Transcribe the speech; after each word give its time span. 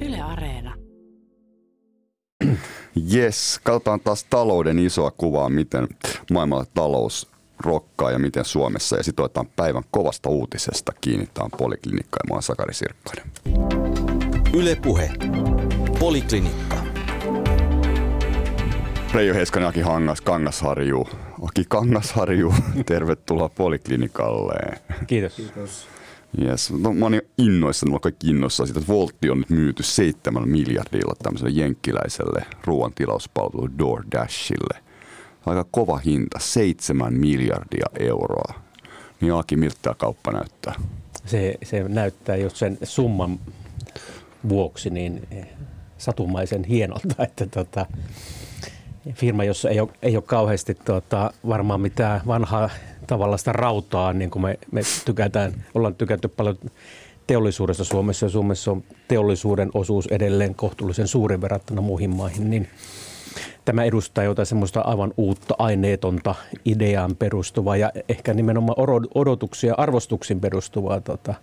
Yle 0.00 0.20
Areena. 0.20 0.74
Yes, 3.14 3.60
katsotaan 3.64 4.00
taas 4.00 4.24
talouden 4.24 4.78
isoa 4.78 5.10
kuvaa, 5.10 5.48
miten 5.48 5.88
maailmalla 6.32 6.64
talous 6.74 7.28
rokkaa 7.58 8.10
ja 8.10 8.18
miten 8.18 8.44
Suomessa. 8.44 8.96
Ja 8.96 9.02
sitten 9.02 9.24
otetaan 9.24 9.46
päivän 9.56 9.82
kovasta 9.90 10.28
uutisesta 10.28 10.92
kiinni. 11.00 11.28
Tämä 11.34 11.44
on 11.44 11.58
Poliklinikka 11.58 12.20
ja 12.24 12.28
mä 12.28 12.34
oon 12.34 12.42
Sakari 12.42 12.74
Sirkkainen. 12.74 13.26
Yle 14.54 14.76
Puhe. 14.82 15.10
Poliklinikka. 15.98 16.76
Reijo 19.14 19.34
Heiskanen, 19.34 19.68
Aki 19.68 19.80
Hangas, 19.80 20.20
Kangasharju. 20.20 21.08
Aki 21.42 21.64
Kangasharju, 21.68 22.54
tervetuloa 22.86 23.48
Poliklinikalle. 23.48 24.80
Kiitos. 25.06 25.34
Kiitos. 25.34 25.88
Yes. 26.38 26.70
No, 26.70 26.92
mä 26.92 27.04
oon 27.04 27.12
niin 27.12 27.22
innoissani, 27.38 27.90
mä 27.90 27.94
oon 27.94 28.00
kaikki 28.00 28.30
innoissaan 28.30 28.66
siitä, 28.66 28.80
että 28.80 28.92
Voltti 28.92 29.30
on 29.30 29.38
nyt 29.38 29.50
myyty 29.50 29.82
7 29.82 30.48
miljardilla 30.48 31.14
tämmöiselle 31.22 31.52
jenkkiläiselle 31.60 32.46
ruoantilauspalvelu 32.64 33.68
DoorDashille. 33.78 34.80
Aika 35.46 35.66
kova 35.70 35.96
hinta, 35.96 36.38
7 36.38 37.14
miljardia 37.14 37.86
euroa. 37.98 38.54
Niin 39.20 39.34
Aki, 39.34 39.56
miltä 39.56 39.76
tämä 39.82 39.94
kauppa 39.94 40.32
näyttää? 40.32 40.74
Se, 41.26 41.54
se 41.64 41.84
näyttää 41.88 42.36
just 42.36 42.56
sen 42.56 42.78
summan 42.82 43.40
vuoksi 44.48 44.90
niin 44.90 45.28
satumaisen 45.98 46.64
hienolta, 46.64 47.24
että 47.24 47.46
tota, 47.46 47.86
firma, 49.14 49.44
jossa 49.44 49.70
ei 49.70 49.80
ole, 49.80 49.88
ei 50.02 50.16
ole 50.16 50.24
kauheasti 50.26 50.74
tota, 50.74 51.30
varmaan 51.48 51.80
mitään 51.80 52.20
vanhaa 52.26 52.70
tavallaista 53.06 53.52
rautaa, 53.52 54.12
niin 54.12 54.30
kuin 54.30 54.42
me, 54.42 54.58
me 54.72 54.80
tykätään, 55.04 55.52
ollaan 55.74 55.94
tykätty 55.94 56.28
paljon 56.28 56.58
teollisuudesta 57.26 57.84
Suomessa 57.84 58.26
ja 58.26 58.30
Suomessa 58.30 58.70
on 58.70 58.82
teollisuuden 59.08 59.70
osuus 59.74 60.06
edelleen 60.06 60.54
kohtuullisen 60.54 61.08
suuri 61.08 61.40
verrattuna 61.40 61.80
muihin 61.80 62.16
maihin, 62.16 62.50
niin 62.50 62.68
tämä 63.64 63.84
edustaa 63.84 64.24
jotain 64.24 64.46
semmoista 64.46 64.80
aivan 64.80 65.14
uutta 65.16 65.54
aineetonta 65.58 66.34
ideaan 66.64 67.16
perustuvaa 67.16 67.76
ja 67.76 67.92
ehkä 68.08 68.34
nimenomaan 68.34 68.76
odotuksia 69.14 69.74
arvostuksiin 69.76 70.40
perustuvaa 70.40 71.00
tota, 71.00 71.34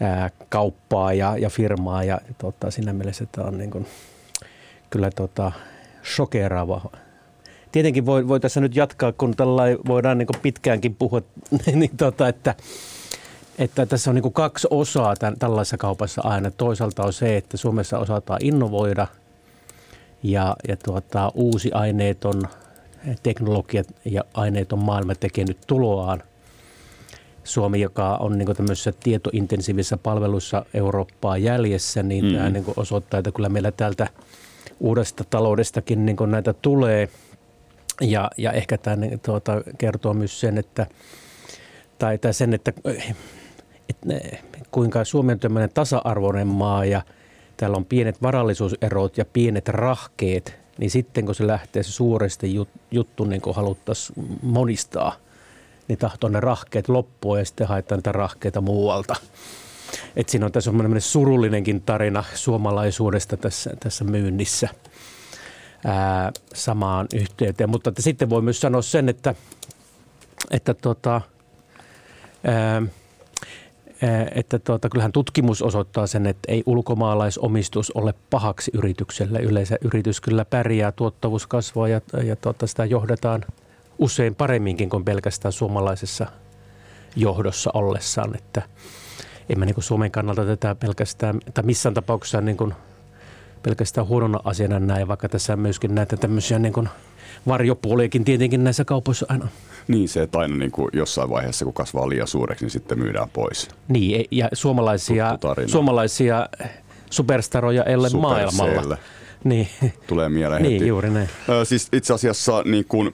ää, 0.00 0.30
kauppaa 0.48 1.12
ja, 1.12 1.38
ja 1.38 1.50
firmaa 1.50 2.04
ja 2.04 2.20
tota, 2.38 2.70
siinä 2.70 2.92
mielessä 2.92 3.26
tämä 3.32 3.48
on 3.48 3.58
niin 3.58 3.70
kuin, 3.70 3.86
kyllä 4.90 5.10
tota, 5.10 5.52
shokeraava 6.14 6.90
tietenkin 7.76 8.06
voi, 8.06 8.28
voi 8.28 8.40
tässä 8.40 8.60
nyt 8.60 8.76
jatkaa, 8.76 9.12
kun 9.12 9.36
tällä 9.36 9.62
voidaan 9.86 10.18
niin 10.18 10.28
pitkäänkin 10.42 10.94
puhua, 10.94 11.22
niin 11.74 11.96
tota, 11.96 12.28
että, 12.28 12.54
että 13.58 13.86
tässä 13.86 14.10
on 14.10 14.14
niin 14.14 14.32
kaksi 14.32 14.68
osaa 14.70 15.16
tämän, 15.16 15.38
tällaisessa 15.38 15.76
kaupassa 15.76 16.22
aina. 16.24 16.50
Toisaalta 16.50 17.02
on 17.02 17.12
se, 17.12 17.36
että 17.36 17.56
Suomessa 17.56 17.98
osataan 17.98 18.40
innovoida 18.42 19.06
ja, 20.22 20.56
ja 20.68 20.76
tuota, 20.76 21.32
uusi 21.34 21.72
aineeton 21.72 22.42
teknologia 23.22 23.82
ja 24.04 24.24
aineeton 24.34 24.78
maailma 24.78 25.14
tekee 25.14 25.44
nyt 25.44 25.58
tuloaan. 25.66 26.22
Suomi, 27.44 27.80
joka 27.80 28.16
on 28.16 28.38
niin 28.38 28.56
tämmöisissä 28.56 28.92
tietointensiivisissä 29.02 29.96
palveluissa 29.96 30.64
Eurooppaa 30.74 31.38
jäljessä, 31.38 32.02
niin 32.02 32.24
mm. 32.24 32.32
tämä 32.32 32.50
niin 32.50 32.64
osoittaa, 32.76 33.18
että 33.18 33.32
kyllä 33.32 33.48
meillä 33.48 33.72
täältä 33.72 34.08
uudesta 34.80 35.24
taloudestakin 35.24 36.06
niin 36.06 36.16
näitä 36.30 36.52
tulee– 36.52 37.08
ja, 38.00 38.30
ja 38.36 38.52
ehkä 38.52 38.78
tämä 38.78 38.96
niin, 38.96 39.20
tuota, 39.20 39.62
kertoo 39.78 40.14
myös 40.14 40.40
sen, 40.40 40.58
että, 40.58 40.86
tai, 41.98 42.18
tai 42.18 42.34
sen, 42.34 42.54
että, 42.54 42.72
että 43.88 44.06
kuinka 44.70 45.04
Suomi 45.04 45.32
on 45.32 45.38
tämmöinen 45.38 45.70
tasa-arvoinen 45.74 46.46
maa 46.46 46.84
ja 46.84 47.02
täällä 47.56 47.76
on 47.76 47.84
pienet 47.84 48.22
varallisuuserot 48.22 49.18
ja 49.18 49.24
pienet 49.24 49.68
rahkeet, 49.68 50.58
niin 50.78 50.90
sitten 50.90 51.26
kun 51.26 51.34
se 51.34 51.46
lähtee 51.46 51.82
se 51.82 51.92
suuresti 51.92 52.54
juttu 52.90 53.24
niin 53.24 53.40
kuin 53.40 53.56
haluttaisiin 53.56 54.38
monistaa, 54.42 55.16
niin 55.88 55.98
tahtoo 55.98 56.30
ne 56.30 56.40
rahkeet 56.40 56.88
loppua 56.88 57.38
ja 57.38 57.44
sitten 57.44 57.66
haetaan 57.66 57.98
niitä 57.98 58.12
rahkeita 58.12 58.60
muualta. 58.60 59.14
Et 60.16 60.28
siinä 60.28 60.46
on 60.46 60.52
tässä 60.52 60.70
semmoinen 60.70 61.00
surullinenkin 61.00 61.82
tarina 61.82 62.24
suomalaisuudesta 62.34 63.36
tässä, 63.36 63.70
tässä 63.80 64.04
myynnissä– 64.04 64.68
ää, 65.86 66.32
samaan 66.54 67.06
yhteyteen. 67.14 67.70
Mutta 67.70 67.90
että 67.90 68.02
sitten 68.02 68.30
voi 68.30 68.42
myös 68.42 68.60
sanoa 68.60 68.82
sen, 68.82 69.08
että, 69.08 69.34
että 70.50 70.74
tota, 70.74 71.20
ää, 72.44 72.82
että 74.34 74.58
tuota, 74.58 74.88
kyllähän 74.88 75.12
tutkimus 75.12 75.62
osoittaa 75.62 76.06
sen, 76.06 76.26
että 76.26 76.52
ei 76.52 76.62
ulkomaalaisomistus 76.66 77.90
ole 77.90 78.14
pahaksi 78.30 78.70
yritykselle. 78.74 79.38
Yleensä 79.38 79.76
yritys 79.84 80.20
kyllä 80.20 80.44
pärjää, 80.44 80.92
tuottavuus 80.92 81.46
kasvaa 81.46 81.88
ja, 81.88 82.00
ja 82.24 82.36
tuota, 82.36 82.66
sitä 82.66 82.84
johdetaan 82.84 83.44
usein 83.98 84.34
paremminkin 84.34 84.90
kuin 84.90 85.04
pelkästään 85.04 85.52
suomalaisessa 85.52 86.26
johdossa 87.16 87.70
ollessaan. 87.74 88.36
Että 88.36 88.62
en 89.48 89.58
mä 89.58 89.64
niin 89.64 89.74
Suomen 89.78 90.10
kannalta 90.10 90.44
tätä 90.44 90.74
pelkästään, 90.74 91.40
tai 91.54 91.64
missään 91.64 91.94
tapauksessa 91.94 92.40
niin 92.40 92.56
kuin 92.56 92.74
pelkästään 93.62 94.06
huonona 94.06 94.40
asiana 94.44 94.78
näin, 94.78 95.08
vaikka 95.08 95.28
tässä 95.28 95.56
myöskin 95.56 95.94
näitä 95.94 96.16
tämmöisiä 96.16 96.58
niin 96.58 96.72
kuin 96.72 96.88
varjopuoliakin 97.46 98.24
tietenkin 98.24 98.64
näissä 98.64 98.84
kaupoissa 98.84 99.26
aina. 99.28 99.48
Niin 99.88 100.08
se, 100.08 100.22
että 100.22 100.38
aina 100.38 100.56
niin 100.56 100.70
kuin 100.70 100.88
jossain 100.92 101.30
vaiheessa, 101.30 101.64
kun 101.64 101.74
kasvaa 101.74 102.08
liian 102.08 102.28
suureksi, 102.28 102.64
niin 102.64 102.70
sitten 102.70 102.98
myydään 102.98 103.28
pois. 103.32 103.68
Niin, 103.88 104.20
e- 104.20 104.24
ja 104.30 104.48
suomalaisia, 104.52 105.38
suomalaisia 105.66 106.48
superstaroja 107.10 107.82
elle 107.82 108.08
maailmalla. 108.20 108.96
Niin. 109.44 109.68
Tulee 110.06 110.28
mieleen 110.28 110.62
niin, 110.62 110.72
heti. 110.72 110.84
Niin, 110.84 110.88
juuri 110.88 111.10
näin. 111.10 111.28
Ö, 111.48 111.64
siis 111.64 111.88
itse 111.92 112.14
asiassa 112.14 112.62
niin 112.64 112.84
kun, 112.88 113.12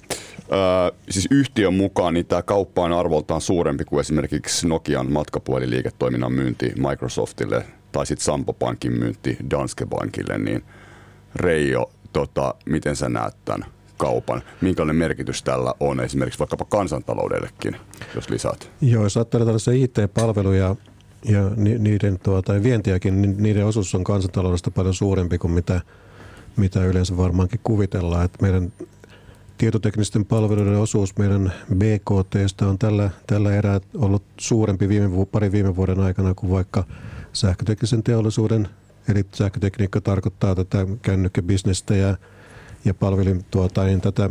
siis 1.11 1.29
yhtiön 1.31 1.75
mukaan 1.75 2.15
niin 2.15 2.27
tämä 2.27 2.43
kauppa 2.43 2.83
on 2.83 2.93
arvoltaan 2.93 3.41
suurempi 3.41 3.85
kuin 3.85 4.01
esimerkiksi 4.01 4.69
Nokian 4.69 5.13
matkapuheliliiketoiminnan 5.13 6.33
myynti 6.33 6.73
Microsoftille– 6.77 7.65
tai 7.93 8.07
sitten 8.07 8.25
Sampo 8.25 8.53
Pankin 8.53 8.93
myynti 8.93 9.37
Danske 9.51 9.87
Bankille, 9.87 10.39
niin 10.39 10.65
Reijo, 11.37 11.91
tota, 12.13 12.55
miten 12.67 12.97
sä 12.97 13.09
näet 13.09 13.35
tämän 13.45 13.65
kaupan? 13.99 14.43
Minkälainen 14.61 14.97
merkitys 14.97 15.43
tällä 15.43 15.75
on 15.81 16.01
esimerkiksi 16.01 16.39
vaikkapa 16.39 16.65
kansantaloudellekin, 16.65 17.77
jos 18.15 18.31
lisäät? 18.31 18.71
Joo, 18.81 19.03
jos 19.03 19.17
ajattelee 19.17 19.47
tällaisia 19.47 19.75
IT-palveluja 19.75 20.77
ja 21.25 21.51
niiden 21.79 22.19
tuota, 22.19 22.63
vientiäkin, 22.63 23.23
niin 23.23 23.43
niiden 23.43 23.67
osuus 23.67 23.95
on 23.95 24.05
kansantaloudesta 24.05 24.71
paljon 24.71 24.95
suurempi 24.95 25.39
kuin 25.39 25.53
mitä, 25.53 25.81
mitä 26.57 26.85
yleensä 26.85 27.17
varmaankin 27.17 27.61
kuvitellaan. 27.65 28.25
Että 28.25 28.39
meidän 28.43 28.73
tietoteknisten 29.63 30.25
palveluiden 30.25 30.77
osuus 30.77 31.19
meidän 31.19 31.53
BKT 31.75 32.63
on 32.63 32.79
tällä, 32.79 33.11
tällä 33.27 33.55
erää 33.55 33.81
ollut 33.95 34.23
suurempi 34.41 34.89
viime, 34.89 35.27
pari 35.33 35.53
viime 35.53 35.77
vuoden 35.77 36.01
aikana 36.01 36.35
kuin 36.35 36.51
vaikka– 36.51 36.85
sähköteknisen 37.33 38.03
teollisuuden, 38.03 38.69
eli 39.09 39.25
sähkötekniikka 39.33 40.01
tarkoittaa 40.01 40.55
tätä 40.55 40.87
kännykkäbisnestä 41.03 41.97
ja, 41.97 42.17
ja 42.85 42.95
palvelin 42.95 43.45
tuota, 43.51 43.85
niin 43.85 44.01
tätä 44.01 44.31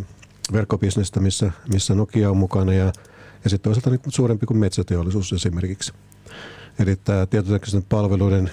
verkkobisnestä, 0.53 1.19
missä, 1.19 1.51
missä 1.73 1.95
Nokia 1.95 2.29
on 2.29 2.37
mukana 2.37 2.73
ja, 2.73 2.93
ja 3.43 3.49
sitten 3.49 3.69
toisaalta 3.69 3.89
niin 3.89 4.01
suurempi 4.07 4.45
kuin 4.45 4.57
metsäteollisuus 4.57 5.33
esimerkiksi. 5.33 5.93
Eli 6.79 6.95
tämä 6.95 7.25
tietoteknisten 7.25 7.83
palveluiden 7.89 8.51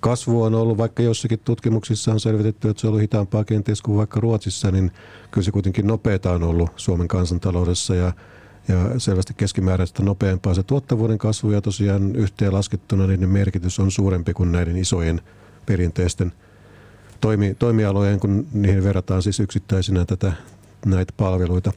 kasvu 0.00 0.42
on 0.42 0.54
ollut, 0.54 0.78
vaikka 0.78 1.02
jossakin 1.02 1.38
tutkimuksissa 1.44 2.12
on 2.12 2.20
selvitetty, 2.20 2.68
että 2.68 2.80
se 2.80 2.86
on 2.86 2.88
ollut 2.88 3.02
hitaampaa 3.02 3.44
kenties 3.44 3.82
kuin 3.82 3.98
vaikka 3.98 4.20
Ruotsissa, 4.20 4.70
niin 4.70 4.90
kyllä 5.30 5.44
se 5.44 5.50
kuitenkin 5.50 5.86
nopeata 5.86 6.32
on 6.32 6.42
ollut 6.42 6.70
Suomen 6.76 7.08
kansantaloudessa 7.08 7.94
ja 7.94 8.12
ja 8.68 9.00
selvästi 9.00 9.34
keskimääräistä 9.34 10.02
nopeampaa 10.02 10.54
se 10.54 10.62
tuottavuuden 10.62 11.18
kasvu 11.18 11.50
ja 11.50 11.60
tosiaan 11.60 12.16
yhteenlaskettuna 12.16 13.06
niiden 13.06 13.28
merkitys 13.28 13.78
on 13.78 13.90
suurempi 13.90 14.34
kuin 14.34 14.52
näiden 14.52 14.76
isojen 14.76 15.20
perinteisten 15.66 16.32
toimi, 17.20 17.56
toimialojen, 17.58 18.20
kun 18.20 18.46
niihin 18.52 18.84
verrataan 18.84 19.22
siis 19.22 19.40
yksittäisinä 19.40 20.04
tätä, 20.04 20.32
näitä 20.86 21.12
palveluita. 21.16 21.72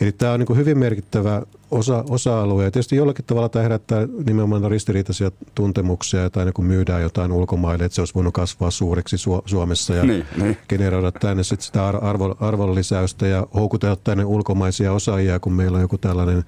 Eli 0.00 0.12
tämä 0.12 0.32
on 0.32 0.40
niin 0.40 0.56
hyvin 0.56 0.78
merkittävä 0.78 1.42
osa, 1.70 2.04
osa-alue. 2.10 2.64
Ja 2.64 2.70
tietysti 2.70 2.96
jollakin 2.96 3.24
tavalla 3.24 3.48
tämä 3.48 3.62
herättää 3.62 4.08
nimenomaan 4.26 4.70
ristiriitaisia 4.70 5.30
tuntemuksia, 5.54 6.30
tai 6.30 6.52
kun 6.52 6.64
myydään 6.64 7.02
jotain 7.02 7.32
ulkomaille, 7.32 7.84
että 7.84 7.94
se 7.94 8.00
olisi 8.00 8.14
voinut 8.14 8.34
kasvaa 8.34 8.70
suureksi 8.70 9.16
Suomessa 9.46 9.94
ja 9.94 10.04
niin, 10.04 10.26
niin. 10.36 10.56
generoida 10.68 11.12
tänne 11.12 11.42
sit 11.42 11.60
sitä 11.60 11.88
arvo, 11.88 12.36
arvonlisäystä 12.40 13.26
ja 13.26 13.46
houkutella 13.54 13.96
tänne 13.96 14.24
ulkomaisia 14.24 14.92
osaajia, 14.92 15.40
kun 15.40 15.52
meillä 15.52 15.76
on 15.76 15.82
joku 15.82 15.98
tällainen, 15.98 16.44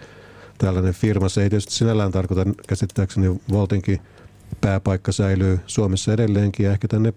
tällainen 0.58 0.94
firma. 0.94 1.28
Se 1.28 1.42
ei 1.42 1.50
tietysti 1.50 1.74
sinällään 1.74 2.12
tarkoita 2.12 2.44
käsittääkseni 2.68 3.40
Voltinkin 3.52 4.00
pääpaikka 4.60 5.12
säilyy 5.12 5.60
Suomessa 5.66 6.12
edelleenkin 6.12 6.66
ja 6.66 6.72
ehkä 6.72 6.88
tänne 6.88 7.12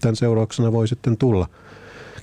tämän 0.00 0.16
seurauksena 0.16 0.72
voi 0.72 0.88
sitten 0.88 1.16
tulla– 1.16 1.46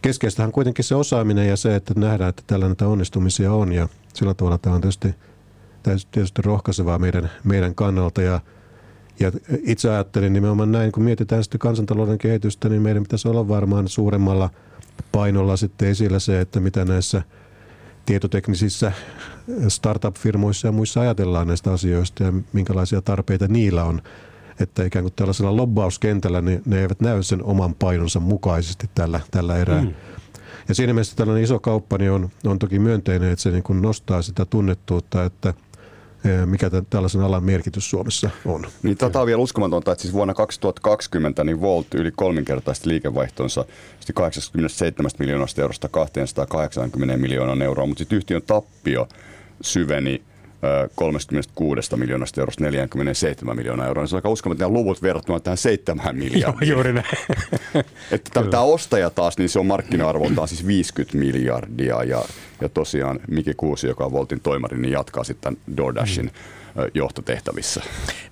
Keskeistähän 0.02 0.52
kuitenkin 0.52 0.86
se 0.86 0.96
osaaminen 0.96 1.48
ja 1.48 1.58
se, 1.58 1.76
että 1.76 1.94
nähdään, 1.98 2.30
että 2.30 2.44
tällä 2.48 2.68
näitä 2.68 2.88
onnistumisia 2.88 3.54
on 3.54 3.74
ja 3.74 3.90
sillä 4.14 4.34
tavalla 4.34 4.58
tämä 4.58 4.76
on 4.76 4.82
tietysti, 4.82 5.16
tietysti 6.12 6.42
rohkaisevaa 6.42 7.00
meidän, 7.00 7.32
meidän 7.44 7.76
kannalta 7.76 8.22
ja, 8.22 8.40
Ja 9.20 9.32
itse 9.64 9.90
ajattelin 9.90 10.34
nimenomaan 10.34 10.72
näin, 10.72 10.92
kun 10.92 11.04
mietitään 11.04 11.44
sitten 11.44 11.60
kansantalouden 11.60 12.18
kehitystä, 12.18 12.70
niin 12.70 12.82
meidän 12.82 13.04
pitäisi 13.04 13.28
olla 13.28 13.48
varmaan 13.48 13.88
suuremmalla 13.88 14.50
painolla 15.12 15.58
sitten 15.58 15.88
esillä 15.88 16.20
se, 16.20 16.42
että 16.42 16.60
mitä 16.60 16.86
näissä 16.86 17.22
tietoteknisissä 18.06 18.92
startup-firmoissa 19.68 20.68
ja 20.68 20.72
muissa 20.72 21.02
ajatellaan 21.02 21.48
näistä 21.48 21.72
asioista 21.72 22.24
ja 22.24 22.34
minkälaisia 22.54 23.02
tarpeita 23.02 23.48
niillä 23.48 23.84
on. 23.84 24.02
Että 24.60 24.84
ikään 24.84 25.04
kuin 25.04 25.14
tällaisella 25.16 25.58
lobbauskentällä 25.58 26.42
niin 26.42 26.62
ne 26.66 26.82
eivät 26.82 27.02
näy 27.02 27.24
sen 27.24 27.44
oman 27.44 27.76
painonsa 27.76 28.20
mukaisesti 28.20 28.90
tällä, 28.96 29.20
tällä 29.32 29.58
erää. 29.58 29.82
Mm. 29.82 29.94
Ja 30.70 30.76
siinä 30.76 30.94
mielessä 30.94 31.16
tällainen 31.16 31.44
iso 31.44 31.60
kauppa 31.60 31.98
niin 31.98 32.12
on, 32.12 32.30
on 32.46 32.60
toki 32.60 32.80
myönteinen, 32.80 33.32
että 33.32 33.44
se 33.44 33.52
niin 33.52 33.64
kuin 33.64 33.82
nostaa 33.82 34.22
sitä 34.22 34.46
tunnettuutta, 34.46 35.26
että– 35.26 35.54
mikä 36.46 36.70
tämän, 36.70 36.86
tällaisen 36.90 37.22
alan 37.22 37.44
merkitys 37.44 37.90
Suomessa 37.90 38.30
on. 38.46 38.66
Niin 38.84 38.98
tätä 38.98 39.20
on 39.20 39.28
vielä 39.28 39.42
uskomatonta, 39.42 39.92
että 39.92 40.02
siis 40.02 40.14
vuonna 40.14 40.34
2020 40.34 41.44
niin 41.44 41.62
Volt 41.62 41.94
yli 41.94 42.12
kolminkertaisesti 42.16 42.90
liikevaihtonsa 42.90 43.66
87 44.14 45.12
miljoonasta 45.20 45.62
eurosta 45.62 45.90
280 45.90 47.18
miljoonaa 47.18 47.66
euroa, 47.66 47.86
mutta 47.86 48.00
sitten 48.00 48.16
yhtiön 48.16 48.42
tappio 48.42 49.08
syveni 49.62 50.22
36 50.96 51.96
miljoonasta 51.96 52.42
eurosta 52.42 52.64
47 52.64 53.56
miljoonaa 53.56 53.88
euroa. 53.88 54.08
Se 54.08 54.16
on 54.16 54.18
aika 54.18 54.30
uskomaton 54.30 54.74
luvut 54.74 55.02
verrattuna 55.02 55.40
tähän 55.40 55.58
7 55.58 56.16
miljardia. 56.16 56.70
Juuri 56.74 56.94
näin. 56.94 57.06
Että 58.12 58.44
tämä 58.52 58.64
ostaja 58.64 59.10
taas, 59.10 59.38
niin 59.38 59.50
se 59.50 59.60
on 59.60 59.66
markkina-arvoltaan 59.66 60.48
siis 60.48 60.68
50 60.68 61.18
miljardia 61.18 62.04
ja, 62.04 62.22
ja 62.62 62.70
tosiaan 62.70 63.20
Miki 63.28 63.54
Kuusi, 63.54 63.88
joka 63.88 64.06
on 64.06 64.12
Voltin 64.12 64.40
toimari, 64.40 64.78
niin 64.78 64.92
jatkaa 64.92 65.24
sitten 65.24 65.58
DoorDashin 65.78 66.26
mm. 66.26 66.32
johtotehtävissä. 66.94 67.82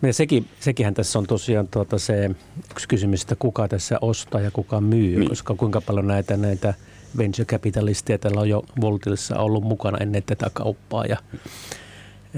Ja 0.02 0.14
sekin, 0.14 0.48
sekinhän 0.60 0.94
tässä 0.94 1.20
on 1.20 1.28
tosiaan 1.28 1.68
tuota 1.68 2.00
se 2.00 2.32
yksi 2.72 2.88
kysymys, 2.88 3.22
että 3.22 3.36
kuka 3.36 3.68
tässä 3.68 3.98
ostaa 4.02 4.42
ja 4.42 4.52
kuka 4.52 4.82
myy, 4.82 5.20
niin. 5.20 5.30
koska 5.30 5.56
kuinka 5.56 5.82
paljon 5.82 6.08
näitä, 6.08 6.38
näitä 6.38 6.74
venture 7.18 7.46
capitalisteja 7.46 8.18
tällä 8.18 8.40
on 8.40 8.50
jo 8.50 8.64
Voltissa 8.82 9.38
ollut 9.38 9.64
mukana 9.64 9.98
ennen 9.98 10.24
tätä 10.24 10.50
kauppaa 10.54 11.06
ja 11.06 11.18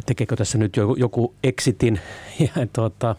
tekeekö 0.05 0.35
tässä 0.35 0.57
nyt 0.57 0.75
joku, 0.75 0.95
joku 0.95 1.33
exitin 1.43 1.99
ja 2.39 2.67
tuota, 2.73 3.15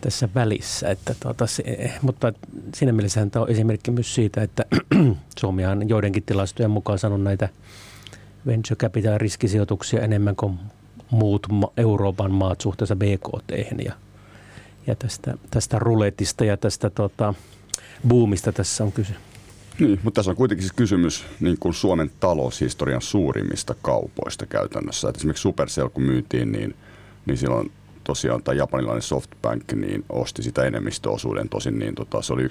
tässä 0.00 0.28
välissä. 0.34 0.90
Että 0.90 1.14
tuota, 1.20 1.46
se, 1.46 1.62
mutta 2.02 2.32
siinä 2.74 2.92
mielessä 2.92 3.26
tämä 3.26 3.42
on 3.42 3.50
esimerkki 3.50 3.90
myös 3.90 4.14
siitä, 4.14 4.42
että 4.42 4.64
Suomi 5.40 5.66
on 5.66 5.88
joidenkin 5.88 6.22
tilastojen 6.22 6.70
mukaan 6.70 6.98
saanut 6.98 7.22
näitä 7.22 7.48
venture 8.46 8.76
capital 8.76 9.18
riskisijoituksia 9.18 10.02
enemmän 10.02 10.36
kuin 10.36 10.58
muut 11.10 11.46
Euroopan 11.76 12.32
maat 12.32 12.60
suhteessa 12.60 12.96
BKT. 12.96 13.50
Ja, 13.84 13.92
ja 14.86 14.96
tästä, 14.96 15.34
tästä 15.50 15.78
ruletista 15.78 16.44
ja 16.44 16.56
tästä 16.56 16.90
tota, 16.90 17.34
boomista 18.08 18.52
tässä 18.52 18.84
on 18.84 18.92
kyse. 18.92 19.14
Niin, 19.80 20.00
mutta 20.02 20.18
tässä 20.18 20.30
on 20.30 20.36
kuitenkin 20.36 20.62
siis 20.62 20.72
kysymys 20.72 21.24
niin 21.40 21.56
kuin 21.60 21.74
Suomen 21.74 22.10
taloushistorian 22.20 23.02
suurimmista 23.02 23.74
kaupoista 23.82 24.46
käytännössä. 24.46 25.08
Et 25.08 25.16
esimerkiksi 25.16 25.42
Supercell 25.42 25.88
kun 25.88 26.02
myytiin, 26.02 26.52
niin, 26.52 26.74
niin 27.26 27.38
silloin 27.38 27.72
tosiaan 28.04 28.42
tämä 28.42 28.54
japanilainen 28.54 29.02
Softbank 29.02 29.72
niin 29.72 30.04
osti 30.08 30.42
sitä 30.42 30.64
enemmistöosuuden, 30.64 31.48
tosin 31.48 31.78
niin 31.78 31.94
tota, 31.94 32.22
se 32.22 32.32
oli 32.32 32.46
1,1 32.46 32.48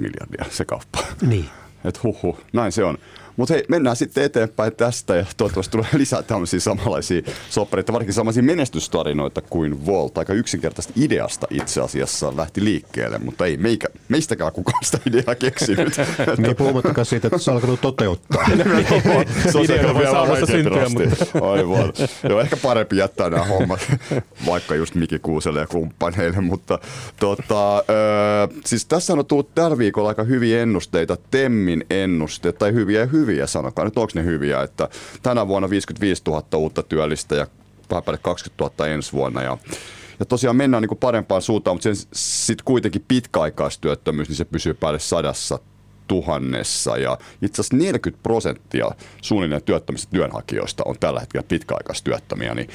miljardia 0.00 0.44
se 0.50 0.64
kauppa. 0.64 0.98
Niin. 1.20 1.48
Et 1.84 2.02
huhu, 2.02 2.38
näin 2.52 2.72
se 2.72 2.84
on. 2.84 2.98
Mutta 3.36 3.54
hei, 3.54 3.64
mennään 3.68 3.96
sitten 3.96 4.24
eteenpäin 4.24 4.72
tästä 4.76 5.16
ja 5.16 5.26
toivottavasti 5.36 5.72
tulee 5.72 5.86
lisää 5.96 6.22
tämmöisiä 6.22 6.60
samanlaisia 6.60 7.22
soppareita, 7.50 7.92
varsinkin 7.92 8.14
samanlaisia 8.14 8.42
menestystarinoita 8.42 9.40
kuin 9.40 9.86
Volt. 9.86 10.18
Aika 10.18 10.32
yksinkertaista 10.32 10.92
ideasta 10.96 11.46
itse 11.50 11.80
asiassa 11.80 12.36
lähti 12.36 12.64
liikkeelle, 12.64 13.18
mutta 13.18 13.46
ei 13.46 13.56
meikä, 13.56 13.88
meistäkään 14.08 14.52
kukaan 14.52 14.84
sitä 14.84 14.98
ideaa 15.06 15.34
keksinyt. 15.34 15.96
niin 16.38 16.56
puhumattakaan 16.56 17.06
siitä, 17.06 17.26
että 17.26 17.38
se 17.38 17.50
on 17.50 17.54
alkanut 17.54 17.80
toteuttaa. 17.80 18.46
se 19.52 19.58
on 19.58 19.66
se 19.66 19.72
vielä 19.72 20.46
syntyä, 20.46 20.88
mutta... 20.88 21.50
Aivan. 21.50 21.92
Joo, 22.28 22.40
ehkä 22.40 22.56
parempi 22.56 22.96
jättää 22.96 23.30
nämä 23.30 23.44
hommat 23.44 23.80
vaikka 24.46 24.74
just 24.74 24.94
Miki 24.94 25.18
Kuuselle 25.18 25.60
ja 25.60 25.66
kumppaneille, 25.66 26.40
mutta 26.40 26.78
tota, 27.20 27.78
ö, 27.78 27.82
siis 28.64 28.86
tässä 28.86 29.12
on 29.12 29.26
tullut 29.26 29.54
tällä 29.54 29.78
viikolla 29.78 30.08
aika 30.08 30.22
hyviä 30.22 30.62
ennusteita, 30.62 31.16
Temmin 31.30 31.84
ennusteita, 31.90 32.58
tai 32.58 32.72
hyviä 32.72 33.00
ja 33.00 33.06
hyviä 33.06 33.21
hyviä, 33.26 33.46
sanokaa 33.46 33.84
nyt, 33.84 33.98
onko 33.98 34.12
ne 34.14 34.24
hyviä, 34.24 34.62
että 34.62 34.88
tänä 35.22 35.48
vuonna 35.48 35.70
55 35.70 36.22
000 36.26 36.58
uutta 36.58 36.82
työllistä 36.82 37.34
ja 37.34 37.46
vähän 37.90 38.02
päälle 38.02 38.20
20 38.22 38.64
000 38.64 38.94
ensi 38.94 39.12
vuonna 39.12 39.42
ja 39.42 39.58
ja 40.18 40.26
tosiaan 40.26 40.56
mennään 40.56 40.82
niin 40.82 40.88
kuin 40.88 40.98
parempaan 40.98 41.42
suuntaan, 41.42 41.74
mutta 41.74 41.88
sitten 42.12 42.64
kuitenkin 42.64 43.04
pitkäaikaistyöttömyys, 43.08 44.28
niin 44.28 44.36
se 44.36 44.44
pysyy 44.44 44.74
päälle 44.74 44.98
sadassa 44.98 45.58
tuhannessa 46.08 46.96
ja 46.96 47.18
itse 47.42 47.62
asiassa 47.62 47.76
40 47.76 48.22
prosenttia 48.22 48.90
suunnilleen 49.22 49.62
työttömistä 49.62 50.10
työnhakijoista 50.10 50.82
on 50.86 50.96
tällä 51.00 51.20
hetkellä 51.20 51.44
pitkäaikaistyöttömiä, 51.48 52.54
niin 52.54 52.68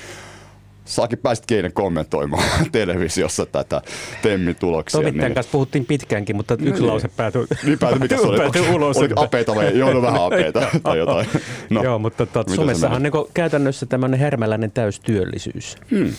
Saakin 0.88 1.20
pääsit 1.20 1.46
keinen 1.46 1.74
kommentoimaan 1.74 2.44
televisiossa 2.72 3.46
tätä 3.46 3.82
Temmin 4.22 4.56
tuloksia. 4.56 4.98
Toimittajan 4.98 5.30
niin. 5.30 5.36
kanssa 5.36 5.52
puhuttiin 5.52 5.86
pitkäänkin, 5.86 6.36
mutta 6.36 6.54
yksi 6.54 6.82
niin. 6.82 6.88
lause 6.88 7.08
päätyi, 7.08 7.46
niin 7.64 7.80
päätyi, 7.80 8.00
mikä 8.00 8.18
se 8.18 8.28
oli? 8.28 8.38
päätyi 8.38 8.70
ulos. 8.70 8.98
Oli 8.98 9.10
apeita 9.16 9.56
vai? 9.56 9.78
Joo, 9.78 9.94
no 9.94 10.02
vähän 10.02 10.24
apeita 10.24 10.68
tai 10.84 10.98
jotain. 10.98 11.28
No, 11.70 11.84
Joo, 11.84 12.00
mutta 12.00 12.26
tot, 12.26 12.50
Suomessahan 12.50 12.96
on 12.96 13.04
niin 13.04 13.14
käytännössä 13.34 13.86
tämmöinen 13.86 14.20
hermäläinen 14.20 14.72
täystyöllisyys. 14.72 15.76
Hmm. 15.92 16.14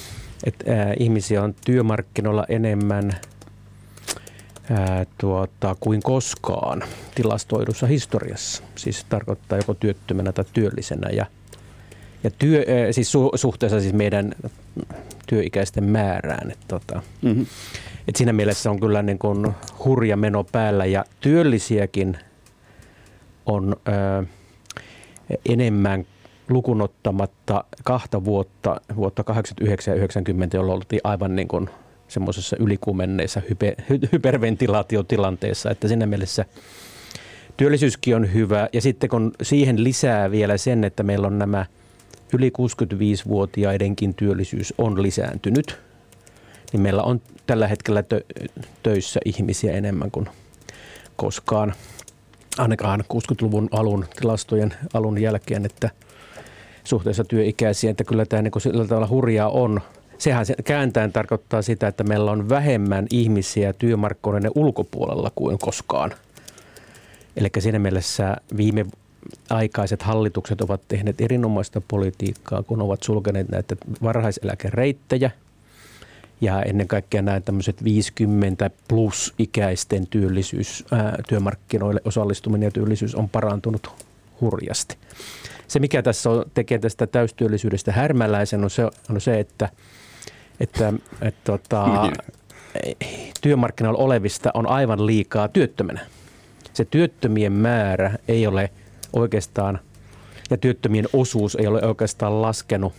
Et, 0.45 0.55
äh, 0.69 0.93
ihmisiä 0.99 1.43
on 1.43 1.55
työmarkkinoilla 1.65 2.45
enemmän 2.49 3.13
ää, 4.71 5.07
tuota, 5.19 5.77
kuin 5.81 6.03
koskaan 6.03 6.85
tilastoidussa 7.15 7.87
historiassa. 7.87 8.63
Siis 8.77 9.07
tarkoittaa 9.09 9.59
joko 9.59 9.75
työttömänä 9.75 10.33
tai 10.33 10.45
työllisenä. 10.53 11.11
Ja– 11.11 11.27
ja 12.25 12.31
työ, 12.39 12.65
siis 12.91 13.13
su, 13.13 13.31
suhteessa 13.35 13.81
siis 13.81 13.93
meidän 13.93 14.35
työikäisten 15.27 15.85
määrään. 15.85 16.51
Että 16.51 16.65
tota, 16.69 17.03
mm-hmm. 17.23 17.47
et 18.09 18.17
siinä 18.17 18.33
mielessä 18.33 18.71
on 18.71 18.81
kyllä 18.81 19.03
niin 19.03 19.19
kuin 19.19 19.55
hurja 19.85 20.17
meno 20.17 20.45
päällä 20.45 20.87
ja 20.87 21.05
työllisiäkin 21.21 22.19
on 23.47 23.77
ö, 23.89 24.27
enemmän 25.49 26.07
lukunottamatta 26.49 27.65
kahta 27.85 28.25
vuotta, 28.25 28.81
vuotta 28.97 29.25
89 29.25 29.93
ja 29.93 29.97
90, 29.97 30.57
jolloin 30.57 30.77
oltiin 30.77 31.01
aivan 31.05 31.37
niin 31.37 31.49
kuin 31.49 31.71
semmoisessa 32.09 32.57
ylikuumenneessa 32.61 33.43
hyper, 33.51 33.75
hyperventilaatiotilanteessa, 34.13 35.71
että 35.71 35.89
siinä 35.89 36.07
mielessä 36.07 36.45
työllisyyskin 37.57 38.17
on 38.17 38.35
hyvä. 38.35 38.69
Ja 38.73 38.81
sitten 38.81 39.11
kun 39.11 39.33
siihen 39.43 39.85
lisää 39.85 40.31
vielä 40.31 40.57
sen, 40.57 40.85
että 40.85 41.03
meillä 41.03 41.27
on 41.27 41.39
nämä– 41.39 41.67
yli 42.33 42.53
65-vuotiaidenkin 42.59 44.15
työllisyys 44.15 44.75
on 44.79 45.03
lisääntynyt, 45.03 45.79
niin 46.73 46.81
meillä 46.81 47.03
on 47.03 47.21
tällä 47.47 47.69
hetkellä 47.69 48.01
tö- 48.01 48.49
töissä 48.83 49.21
ihmisiä 49.25 49.73
enemmän 49.73 50.11
kuin 50.11 50.29
koskaan, 51.17 51.75
ainakaan 52.59 53.01
60-luvun 53.01 53.69
alun 53.73 54.05
tilastojen 54.21 54.75
alun 54.95 55.19
jälkeen, 55.19 55.67
että 55.67 55.91
suhteessa 56.85 57.25
työikäisiä, 57.25 57.91
että 57.91 58.05
kyllä 58.05 58.27
tämä 58.27 58.43
niin 58.43 58.61
sillä 58.61 58.87
tavalla 58.87 59.09
hurjaa 59.09 59.49
on. 59.49 59.81
Sehän 60.19 60.47
se 60.47 60.55
kääntäen 60.65 61.13
tarkoittaa 61.13 61.63
sitä, 61.63 61.89
että 61.89 62.05
meillä 62.05 62.31
on 62.31 62.49
vähemmän 62.49 63.07
ihmisiä 63.11 63.73
työmarkkinoiden 63.73 64.51
ulkopuolella 64.55 65.31
kuin 65.35 65.59
koskaan. 65.59 66.15
Eli 67.37 67.49
siinä 67.59 67.79
mielessä 67.79 68.37
viime 68.57 68.87
aikaiset 69.51 70.03
hallitukset 70.03 70.61
ovat 70.61 70.81
tehneet 70.89 71.21
erinomaista 71.21 71.81
politiikkaa, 71.89 72.63
kun 72.63 72.83
ovat 72.83 73.03
sulkeneet 73.03 73.49
näitä 73.49 73.77
varhaiseläkereittejä 74.03 75.31
ja 76.41 76.63
ennen 76.63 76.89
kaikkea 76.89 77.23
nämä 77.23 77.41
tämmöiset 77.41 77.85
50 77.85 78.71
plus 78.89 79.35
ikäisten 79.39 80.07
työllisyys, 80.07 80.85
ää, 80.93 81.19
työmarkkinoille 81.29 82.01
osallistuminen 82.05 82.67
ja 82.67 82.71
työllisyys 82.71 83.15
on 83.15 83.29
parantunut 83.29 84.07
hurjasti. 84.41 84.97
Se, 85.69 85.79
mikä 85.79 86.03
tässä 86.03 86.31
on, 86.31 86.45
tekee 86.55 86.79
tästä 86.79 87.07
täystyöllisyydestä 87.07 87.93
härmäläisen, 87.93 88.65
on 88.65 88.71
se, 88.71 88.85
on 89.11 89.21
se 89.21 89.41
että, 89.41 89.69
että, 90.61 90.93
että 91.23 91.41
tota, 91.45 92.13
työmarkkinoilla 93.43 94.05
olevista 94.05 94.51
on 94.55 94.69
aivan 94.69 95.07
liikaa 95.07 95.49
työttömänä. 95.49 96.01
Se 96.73 96.85
työttömien 96.85 97.53
määrä 97.53 98.19
ei 98.29 98.47
ole– 98.47 98.71
oikeastaan, 99.13 99.79
ja 100.51 100.57
työttömien 100.57 101.09
osuus 101.13 101.55
ei 101.55 101.67
ole 101.67 101.83
oikeastaan 101.83 102.43
laskenut 102.43 102.93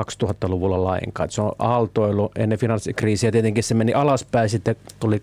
2000-luvulla 0.00 0.84
lainkaan. 0.84 1.30
Se 1.30 1.42
on 1.42 1.52
aaltoilu 1.58 2.30
ennen 2.36 2.58
finanssikriisiä. 2.58 3.32
Tietenkin 3.32 3.64
se 3.64 3.74
meni 3.74 3.92
alaspäin, 3.94 4.50
sitten 4.50 4.76
tuli 5.00 5.20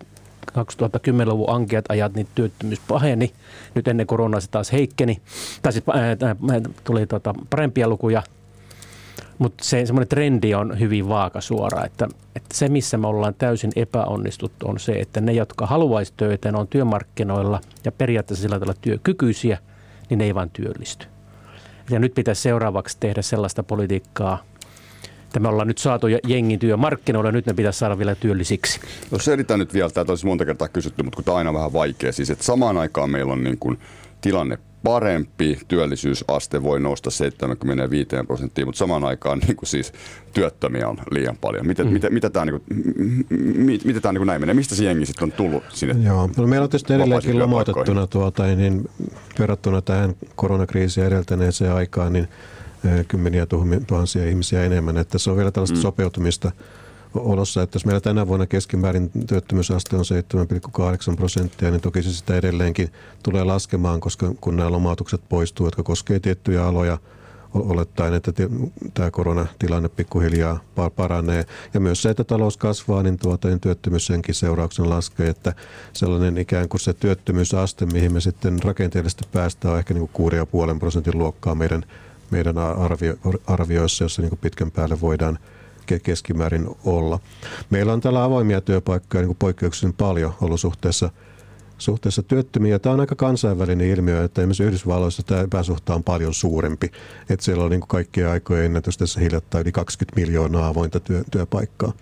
2010-luvun 0.58 1.50
ankeat 1.50 1.84
ajat, 1.88 2.14
niin 2.14 2.28
työttömyys 2.34 2.80
paheni. 2.88 3.32
Nyt 3.74 3.88
ennen 3.88 4.06
koronaa 4.06 4.40
se 4.40 4.50
taas 4.50 4.72
heikkeni. 4.72 5.20
Tai 5.62 5.72
siis 5.72 5.84
äh, 5.88 6.30
äh, 6.30 6.62
tuli 6.84 7.06
tota, 7.06 7.34
parempia 7.50 7.88
lukuja. 7.88 8.22
Mutta 9.38 9.64
se 9.64 9.86
semmoinen 9.86 10.08
trendi 10.08 10.54
on 10.54 10.80
hyvin 10.80 11.08
vaakasuora, 11.08 11.84
että, 11.84 12.08
että 12.36 12.54
se 12.54 12.68
missä 12.68 12.98
me 12.98 13.06
ollaan 13.06 13.34
täysin 13.34 13.72
epäonnistuttu 13.76 14.68
on 14.68 14.78
se, 14.78 14.92
että 14.92 15.20
ne, 15.20 15.32
jotka 15.32 15.66
haluaisi 15.66 16.12
töitä, 16.16 16.52
ne 16.52 16.58
on 16.58 16.68
työmarkkinoilla 16.68 17.60
ja 17.84 17.92
periaatteessa 17.92 18.42
sillä 18.42 18.58
tavalla 18.58 18.78
työkykyisiä, 18.80 19.58
niin 20.10 20.18
ne 20.18 20.24
ei 20.24 20.34
vaan 20.34 20.50
työllisty. 20.50 21.06
Ja 21.90 21.98
nyt 21.98 22.14
pitäisi 22.14 22.42
seuraavaksi 22.42 22.96
tehdä 23.00 23.22
sellaista 23.22 23.62
politiikkaa, 23.62 24.42
että 25.24 25.40
me 25.40 25.48
ollaan 25.48 25.68
nyt 25.68 25.78
saatu 25.78 26.06
jengin 26.26 26.58
työmarkkinoille 26.58 27.32
nyt 27.32 27.46
ne 27.46 27.54
pitäisi 27.54 27.78
saada 27.78 27.98
vielä 27.98 28.14
työllisiksi. 28.14 28.80
No 29.10 29.18
selitän 29.18 29.58
nyt 29.58 29.74
vielä, 29.74 29.90
tämä 29.90 30.04
olisi 30.08 30.26
monta 30.26 30.44
kertaa 30.44 30.68
kysytty, 30.68 31.02
mutta 31.02 31.16
kun 31.16 31.24
tämä 31.24 31.32
on 31.32 31.38
aina 31.38 31.54
vähän 31.54 31.72
vaikea. 31.72 32.12
Siis 32.12 32.30
että 32.30 32.44
samaan 32.44 32.76
aikaan 32.76 33.10
meillä 33.10 33.32
on 33.32 33.44
niin 33.44 33.58
kuin 33.58 33.78
tilanne 34.20 34.58
parempi, 34.86 35.58
työllisyysaste 35.68 36.62
voi 36.62 36.80
nousta 36.80 37.10
75 37.10 38.08
prosenttiin, 38.26 38.68
mutta 38.68 38.78
samaan 38.78 39.04
aikaan 39.04 39.38
niin 39.38 39.56
kuin 39.56 39.68
siis 39.68 39.92
työttömiä 40.34 40.88
on 40.88 40.98
liian 41.10 41.36
paljon. 41.40 41.66
Miten, 41.66 41.86
mm. 41.86 41.92
mitä, 41.92 42.10
mitä 42.10 42.30
tämä, 42.30 42.44
niin 42.44 42.60
kuin, 42.60 43.80
mitä 43.84 44.00
tämä 44.00 44.12
niin 44.12 44.26
näin 44.26 44.42
menee? 44.42 44.54
Mistä 44.54 44.74
se 44.74 44.84
jengi 44.84 45.06
sitten 45.06 45.24
on 45.24 45.32
tullut 45.32 45.62
sinne? 45.68 46.08
Joo, 46.08 46.30
no 46.36 46.46
meillä 46.46 46.64
on 46.64 46.70
tietysti 46.70 46.94
edelleenkin 46.94 47.38
lomautettuna 47.38 48.06
tuota, 48.06 48.46
niin 48.46 48.88
verrattuna 49.38 49.82
tähän 49.82 50.14
koronakriisiin 50.36 51.06
edeltäneeseen 51.06 51.72
aikaan, 51.72 52.12
niin 52.12 52.28
kymmeniä 53.08 53.46
tuhansia 53.86 54.28
ihmisiä 54.28 54.64
enemmän. 54.64 54.96
Että 54.96 55.18
se 55.18 55.30
on 55.30 55.36
vielä 55.36 55.50
tällaista 55.50 55.76
mm. 55.76 55.82
sopeutumista 55.82 56.52
olossa, 57.14 57.62
että 57.62 57.76
jos 57.76 57.86
meillä 57.86 58.00
tänä 58.00 58.26
vuonna 58.26 58.46
keskimäärin 58.46 59.10
työttömyysaste 59.28 59.96
on 59.96 60.04
7,8 61.10 61.16
prosenttia, 61.16 61.70
niin 61.70 61.80
toki 61.80 62.02
se 62.02 62.12
sitä 62.12 62.36
edelleenkin 62.36 62.92
tulee 63.22 63.44
laskemaan, 63.44 64.00
koska 64.00 64.32
kun 64.40 64.56
nämä 64.56 64.70
lomautukset 64.70 65.20
poistuu, 65.28 65.66
jotka 65.66 65.82
koskevat 65.82 66.22
tiettyjä 66.22 66.66
aloja, 66.66 66.98
olettaen, 67.54 68.14
että 68.14 68.32
tämä 68.94 69.10
koronatilanne 69.10 69.88
pikkuhiljaa 69.88 70.60
paranee. 70.96 71.44
Ja 71.74 71.80
myös 71.80 72.02
se, 72.02 72.10
että 72.10 72.24
talous 72.24 72.56
kasvaa, 72.56 73.02
niin, 73.02 73.18
tuota, 73.18 73.48
niin 73.48 73.60
työttömyys 73.60 74.06
senkin 74.06 74.34
seurauksen 74.34 74.90
laskee, 74.90 75.28
että 75.28 75.54
sellainen 75.92 76.38
ikään 76.38 76.68
kuin 76.68 76.80
se 76.80 76.92
työttömyysaste, 76.92 77.86
mihin 77.86 78.12
me 78.12 78.20
sitten 78.20 78.62
rakenteellisesti 78.62 79.24
päästään, 79.32 79.72
on 79.72 79.78
ehkä 79.78 79.94
niin 79.94 80.08
kuin 80.08 80.32
6,5 80.32 80.78
prosentin 80.78 81.18
luokkaa 81.18 81.54
meidän, 81.54 81.84
meidän 82.30 82.58
arvio, 82.58 83.14
arvioissa, 83.46 84.04
jossa 84.04 84.22
niin 84.22 84.30
kuin 84.30 84.40
pitkän 84.42 84.70
päälle 84.70 85.00
voidaan– 85.00 85.38
keskimäärin 86.02 86.68
olla. 86.84 87.18
Meillä 87.70 87.92
on 87.92 88.00
täällä 88.00 88.24
avoimia 88.24 88.60
työpaikkoja 88.60 89.20
niin 89.20 89.28
kuin 89.28 89.36
poikkeuksellisen 89.38 89.96
paljon 89.96 90.34
ollut 90.40 90.60
suhteessa, 90.60 91.10
suhteessa 91.78 92.22
työttömiä. 92.22 92.78
Tämä 92.78 92.92
on 92.92 93.00
aika 93.00 93.14
kansainvälinen 93.14 93.88
ilmiö, 93.88 94.24
että 94.24 94.40
esimerkiksi 94.42 94.64
Yhdysvalloissa 94.64 95.22
tämä 95.22 95.40
epäsuhta 95.40 95.94
on 95.94 96.04
paljon 96.04 96.34
suurempi. 96.34 96.90
Että 97.28 97.44
siellä 97.44 97.64
on 97.64 97.70
niin 97.70 97.80
kuin 97.80 97.88
kaikkien 97.88 98.28
aikojen 98.28 98.64
ennätys 98.64 98.98
tässä 98.98 99.20
hiljattain 99.20 99.62
yli 99.62 99.72
20 99.72 100.20
miljoonaa 100.20 100.68
avointa 100.68 101.00
työ, 101.00 101.24
työpaikkaa. 101.30 101.92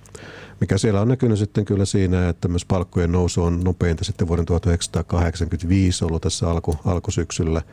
Mikä 0.61 0.79
siellä 0.79 1.01
on 1.01 1.09
näkynyt 1.09 1.39
sitten 1.39 1.65
kyllä 1.65 1.85
siinä, 1.85 2.29
että 2.29 2.49
myös 2.49 2.65
palkkojen 2.65 3.13
nousu 3.13 3.43
on 3.43 3.65
nopeinta 3.65 4.05
sitten 4.05 4.29
vuoden 4.29 4.47
1985 4.47 6.05
ollut 6.05 6.23
tässä 6.23 6.51
alku, 6.51 6.77
alkusyksyllä– 6.85 7.63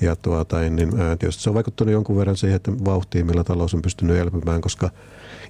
ja 0.00 0.16
tuota, 0.16 0.60
niin 0.60 0.92
tietysti 1.18 1.42
se 1.42 1.50
on 1.50 1.54
vaikuttanut 1.54 1.92
jonkun 1.92 2.16
verran 2.16 2.36
siihen, 2.36 2.56
että 2.56 2.72
vauhtiin, 2.84 3.26
millä 3.26 3.44
talous 3.44 3.74
on 3.74 3.82
pystynyt 3.82 4.16
elpymään, 4.16 4.60
koska 4.60 4.90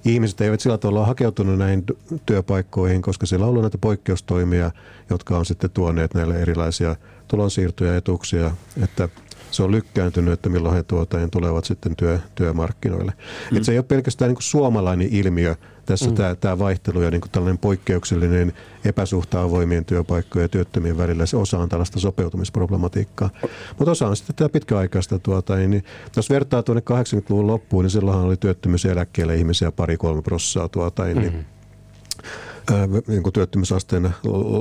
ihmiset 0.05 0.41
eivät 0.41 0.59
sillä 0.59 0.77
tavalla 0.77 1.05
hakeutunut 1.05 1.57
näihin 1.57 1.83
työpaikkoihin, 2.25 3.01
koska 3.01 3.25
siellä 3.25 3.45
on 3.45 3.49
ollut 3.49 3.63
näitä 3.63 3.77
poikkeustoimia, 3.77 4.71
jotka 5.09 5.37
on 5.37 5.45
sitten 5.45 5.69
tuoneet 5.69 6.13
näille 6.13 6.41
erilaisia 6.41 6.95
tulonsiirtoja 7.27 7.91
ja 7.91 7.97
etuuksia, 7.97 8.51
että 8.83 9.09
se 9.51 9.63
on 9.63 9.71
lykkääntynyt, 9.71 10.33
että 10.33 10.49
milloin 10.49 10.75
he 10.75 10.83
tuota, 10.83 11.17
tulevat 11.31 11.65
sitten 11.65 11.95
työ, 11.95 12.19
työmarkkinoille. 12.35 13.13
Mm. 13.51 13.57
Et 13.57 13.63
se 13.63 13.71
ei 13.71 13.77
ole 13.77 13.85
pelkästään 13.85 14.29
niin 14.29 14.35
kuin 14.35 14.43
suomalainen 14.43 15.07
ilmiö, 15.11 15.55
tässä 15.89 16.09
mm. 16.09 16.15
tämä, 16.15 16.35
tämä 16.35 16.59
vaihtelu 16.59 17.01
ja 17.01 17.11
niin 17.11 17.21
kuin 17.21 17.31
tällainen 17.31 17.57
poikkeuksellinen 17.57 18.53
epäsuhta 18.85 19.41
avoimien 19.41 19.85
työpaikkojen 19.85 20.43
ja 20.43 20.49
työttömien 20.49 20.97
välillä, 20.97 21.25
se 21.25 21.37
osa 21.37 21.57
on 21.57 21.69
tällaista 21.69 21.99
sopeutumisproblematiikkaa. 21.99 23.29
Mutta 23.77 23.91
osa 23.91 24.07
on 24.07 24.15
sitten 24.15 24.35
tämä 24.35 24.49
pitkäaikaista, 24.49 25.19
tuota, 25.19 25.55
niin, 25.55 25.83
jos 26.15 26.29
vertaa 26.29 26.63
tuonne 26.63 26.83
80-luvun 26.89 27.47
loppuun, 27.47 27.83
niin 27.83 27.91
silloinhan 27.91 28.25
oli 28.25 28.37
työttömyyseläkkeelle 28.37 29.35
ihmisiä 29.35 29.71
pari-kolme 29.71 30.21
prossaa 30.21 30.69
tuota, 30.69 31.05
niin, 31.05 31.17
mm-hmm 31.17 31.45
niin 33.07 33.23
kuin 33.23 33.33
työttömyysasteen 33.33 34.09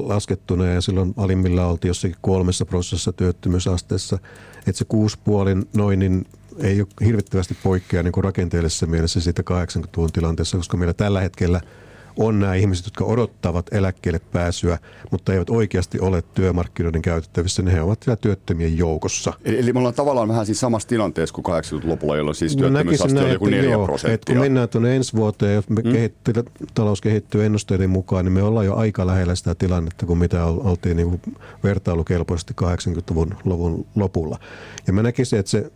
laskettuna 0.05 0.67
ja 0.67 0.81
silloin 0.81 1.15
alimmilla 1.17 1.67
oltiin 1.67 1.91
jossakin 1.91 2.17
kolmessa 2.21 2.67
prosessissa 2.67 3.13
työttömyysasteessa. 3.13 4.19
Että 4.59 4.79
se 4.79 4.85
kuuspuolin 4.85 5.69
noin, 5.77 5.99
niin 5.99 6.27
ei 6.61 6.81
ole 6.81 6.89
hirvittävästi 7.05 7.57
poikkea 7.63 8.03
niin 8.03 8.25
rakenteellisessa 8.25 8.87
mielessä 8.87 9.21
siitä 9.21 9.43
80-luvun 9.43 10.13
tilanteessa, 10.13 10.57
koska 10.57 10.77
meillä 10.77 10.95
tällä 10.95 11.21
hetkellä– 11.21 11.61
on 12.19 12.41
nämä 12.41 12.55
ihmiset, 12.55 12.87
jotka 12.87 13.05
odottavat 13.05 13.67
eläkkeelle 13.73 14.21
pääsyä, 14.33 14.79
mutta 15.11 15.33
eivät 15.33 15.51
oikeasti 15.51 16.01
ole 16.01 16.23
työmarkkinoiden 16.35 17.03
käytettävissä, 17.03 17.63
niin 17.63 17.75
he 17.75 17.83
ovat 17.83 18.03
siellä 18.03 18.17
työttömien 18.17 18.79
joukossa. 18.79 19.33
Eli, 19.45 19.59
eli 19.59 19.73
me 19.73 19.79
ollaan 19.79 19.95
tavallaan 19.95 20.29
vähän 20.29 20.47
siis 20.47 20.61
samassa 20.61 20.89
tilanteessa 20.89 21.35
kuin 21.35 21.45
80-luvulla, 21.45 22.17
jolloin 22.17 22.35
siis 22.35 22.57
no 22.57 22.61
työttömyysaste 22.61 23.21
oli 23.21 23.33
joku 23.33 23.47
4 23.47 23.71
joo, 23.71 23.85
prosenttia. 23.87 24.15
Että 24.15 24.33
kun 24.33 24.41
mennään 24.41 24.69
tuonne 24.69 24.97
ensi 24.97 25.17
vuoteen, 25.17 25.55
jos 25.55 25.69
me 25.69 25.81
mm. 25.85 25.93
kehittyy, 25.93 26.35
talous 26.75 27.01
kehittyy 27.01 27.45
ennusteiden 27.45 27.91
mukaan, 27.91 28.25
niin 28.25 28.33
me 28.33 28.43
ollaan 28.43 28.67
jo 28.67 28.75
aika 28.75 29.07
lähellä 29.07 29.35
sitä 29.35 29.55
tilannetta 29.55 30.07
kuin 30.07 30.19
mitä 30.19 30.45
oltiin 30.45 30.97
niin 30.97 31.09
kuin 31.09 31.37
vertailukelpoisesti 31.65 32.55
80-luvun 32.63 33.35
luvun 33.45 33.87
lopulla. 33.95 34.39
Ja 34.87 34.93
mä 34.93 35.03
näkisin, 35.03 35.39
että 35.39 35.51
se 35.51 35.73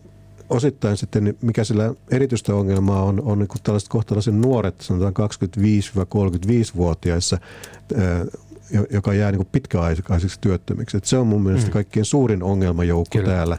osittain 0.50 0.96
sitten, 0.96 1.36
mikä 1.42 1.64
sillä 1.64 1.94
erityistä 2.10 2.54
ongelmaa 2.54 3.02
on, 3.02 3.22
on 3.24 3.38
niin 3.38 3.48
tällaiset 3.62 3.88
kohtalaisen 3.88 4.40
nuoret, 4.40 4.80
sanotaan 4.80 5.30
25-35-vuotiaissa, 5.30 7.38
joka 8.90 9.14
jää 9.14 9.32
niin 9.32 9.46
pitkäaikaiseksi 9.52 10.40
työttömiksi. 10.40 10.96
Et 10.96 11.04
se 11.04 11.18
on 11.18 11.26
mun 11.26 11.42
mielestä 11.42 11.68
mm. 11.68 11.72
kaikkein 11.72 12.04
suurin 12.04 12.42
ongelmajoukko 12.42 13.18
Kyllä. 13.18 13.32
täällä. 13.32 13.58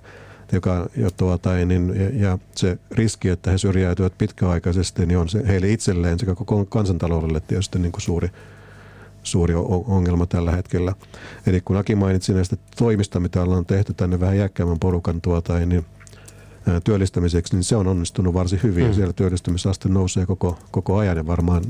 Joka, 0.52 0.90
jo 0.98 1.12
tuota, 1.12 1.54
niin, 1.54 1.94
ja, 1.96 2.30
ja 2.30 2.38
se 2.56 2.78
riski, 2.92 3.30
että 3.30 3.52
he 3.52 3.58
syrjäytyvät 3.58 4.18
pitkäaikaisesti, 4.18 5.06
niin 5.06 5.18
on 5.18 5.30
se 5.30 5.48
heille 5.48 5.70
itselleen 5.70 6.20
sekä 6.20 6.36
koko 6.36 6.66
kansantaloudelle 6.66 7.40
tietysti 7.40 7.80
niin 7.80 7.92
kuin 7.92 8.02
suuri, 8.02 8.30
suuri 9.24 9.54
ongelma 9.88 10.26
tällä 10.26 10.52
hetkellä. 10.52 10.94
Eli 11.48 11.62
kun 11.62 11.78
Aki 11.78 11.96
mainitsi 11.96 12.34
näistä 12.34 12.58
toimista, 12.78 13.20
mitä 13.20 13.42
ollaan 13.42 13.66
tehty 13.66 13.94
tänne 13.94 14.20
vähän 14.20 14.36
iäkkäämmän 14.36 14.80
porukan 14.80 15.22
tuota, 15.22 15.60
niin– 15.60 15.86
työllistämiseksi, 16.84 17.56
niin 17.56 17.64
se 17.64 17.76
on 17.76 17.88
onnistunut 17.88 18.34
varsin 18.34 18.60
hyvin. 18.64 18.88
Mm. 18.88 18.94
Siellä 18.94 19.14
työllistymisaste 19.14 19.90
nousee 19.90 20.26
koko, 20.26 20.58
koko 20.72 20.98
ajan 20.98 21.18
ja 21.18 21.28
varmaan 21.28 21.64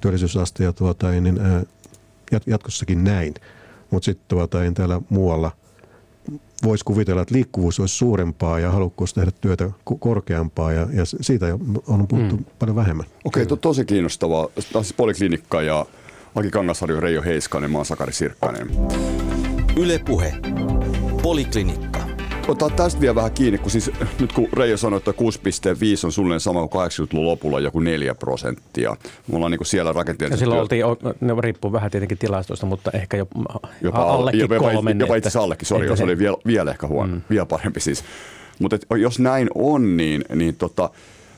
työllisyysaste 0.00 0.64
ja 0.64 0.72
tuota, 0.72 1.10
niin, 1.10 1.40
jatkossakin 2.46 3.04
näin. 3.04 3.34
Mutta 3.90 4.04
sitten 4.04 4.24
tuota, 4.28 4.58
täällä 4.74 5.00
muualla 5.08 5.50
voisi 6.64 6.84
kuvitella, 6.84 7.22
että 7.22 7.34
liikkuvuus 7.34 7.80
olisi 7.80 7.96
suurempaa 7.96 8.58
ja 8.58 8.70
halukkuus 8.70 9.14
tehdä 9.14 9.30
työtä 9.40 9.70
korkeampaa 9.98 10.72
ja, 10.72 10.86
ja 10.92 11.04
siitä 11.04 11.46
on 11.86 12.08
puhuttu 12.08 12.36
mm. 12.36 12.44
paljon 12.58 12.76
vähemmän. 12.76 13.06
Okei, 13.06 13.42
okay, 13.42 13.46
to, 13.46 13.56
tosi 13.56 13.84
kiinnostavaa. 13.84 14.48
Tämä 14.54 14.78
on 14.78 14.84
siis 14.84 14.96
Poliklinikka 14.96 15.62
ja 15.62 15.86
Aki 16.34 16.50
Kangasharju, 16.50 17.00
Reijo 17.00 17.22
Heiskanen, 17.22 17.70
mä 17.70 17.78
oon 17.78 17.86
Sakari 17.86 18.12
Sirkkanen. 18.12 18.70
Yle 19.76 19.98
Puhe. 19.98 20.34
Poliklinikka. 21.22 22.03
Otetaan 22.48 22.72
tästä 22.72 23.00
vielä 23.00 23.14
vähän 23.14 23.32
kiinni, 23.32 23.58
kun 23.58 23.70
siis 23.70 23.90
nyt 24.20 24.32
kun 24.32 24.48
Reijo 24.52 24.76
sanoi, 24.76 24.96
että 24.96 25.10
6,5 25.10 25.16
on 26.04 26.12
suunnilleen 26.12 26.40
sama 26.40 26.68
kuin 26.68 26.86
80-luvun 26.86 27.26
lopulla 27.26 27.60
joku 27.60 27.80
4 27.80 28.14
prosenttia. 28.14 28.96
Me 29.28 29.36
ollaan 29.36 29.50
niin 29.52 29.66
siellä 29.66 29.92
rakenteellisesti... 29.92 30.44
Ja 30.44 30.46
silloin 30.46 30.60
oltiin, 30.60 31.16
ne 31.20 31.34
riippuu 31.40 31.72
vähän 31.72 31.90
tietenkin 31.90 32.18
tilastosta, 32.18 32.66
mutta 32.66 32.90
ehkä 32.94 33.16
jo 33.16 33.26
jopa 33.80 34.02
allekin 34.02 34.40
jopa, 34.40 34.58
kolmen. 34.58 35.00
Jopa, 35.00 35.14
jopa 35.14 35.16
itse 35.16 35.38
allekin, 35.38 35.66
sori, 35.66 35.96
se 35.96 36.04
oli 36.04 36.18
vielä, 36.18 36.36
vielä 36.46 36.70
ehkä 36.70 36.86
huono, 36.86 37.14
mm. 37.14 37.22
vielä 37.30 37.46
parempi 37.46 37.80
siis. 37.80 38.04
Mutta 38.58 38.78
jos 38.96 39.18
näin 39.18 39.48
on, 39.54 39.96
niin, 39.96 40.24
niin 40.34 40.56
tota, 40.56 40.90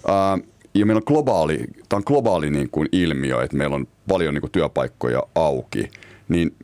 ää, 0.08 0.38
ja 0.74 0.86
meillä 0.86 0.98
on 0.98 1.06
globaali, 1.06 1.64
tämä 1.88 1.98
on 1.98 2.02
globaali 2.06 2.50
niin 2.50 2.70
kuin 2.70 2.88
ilmiö, 2.92 3.42
että 3.42 3.56
meillä 3.56 3.76
on 3.76 3.86
paljon 4.08 4.34
niin 4.34 4.42
kuin 4.42 4.52
työpaikkoja 4.52 5.22
auki– 5.34 5.90
niin 6.28 6.56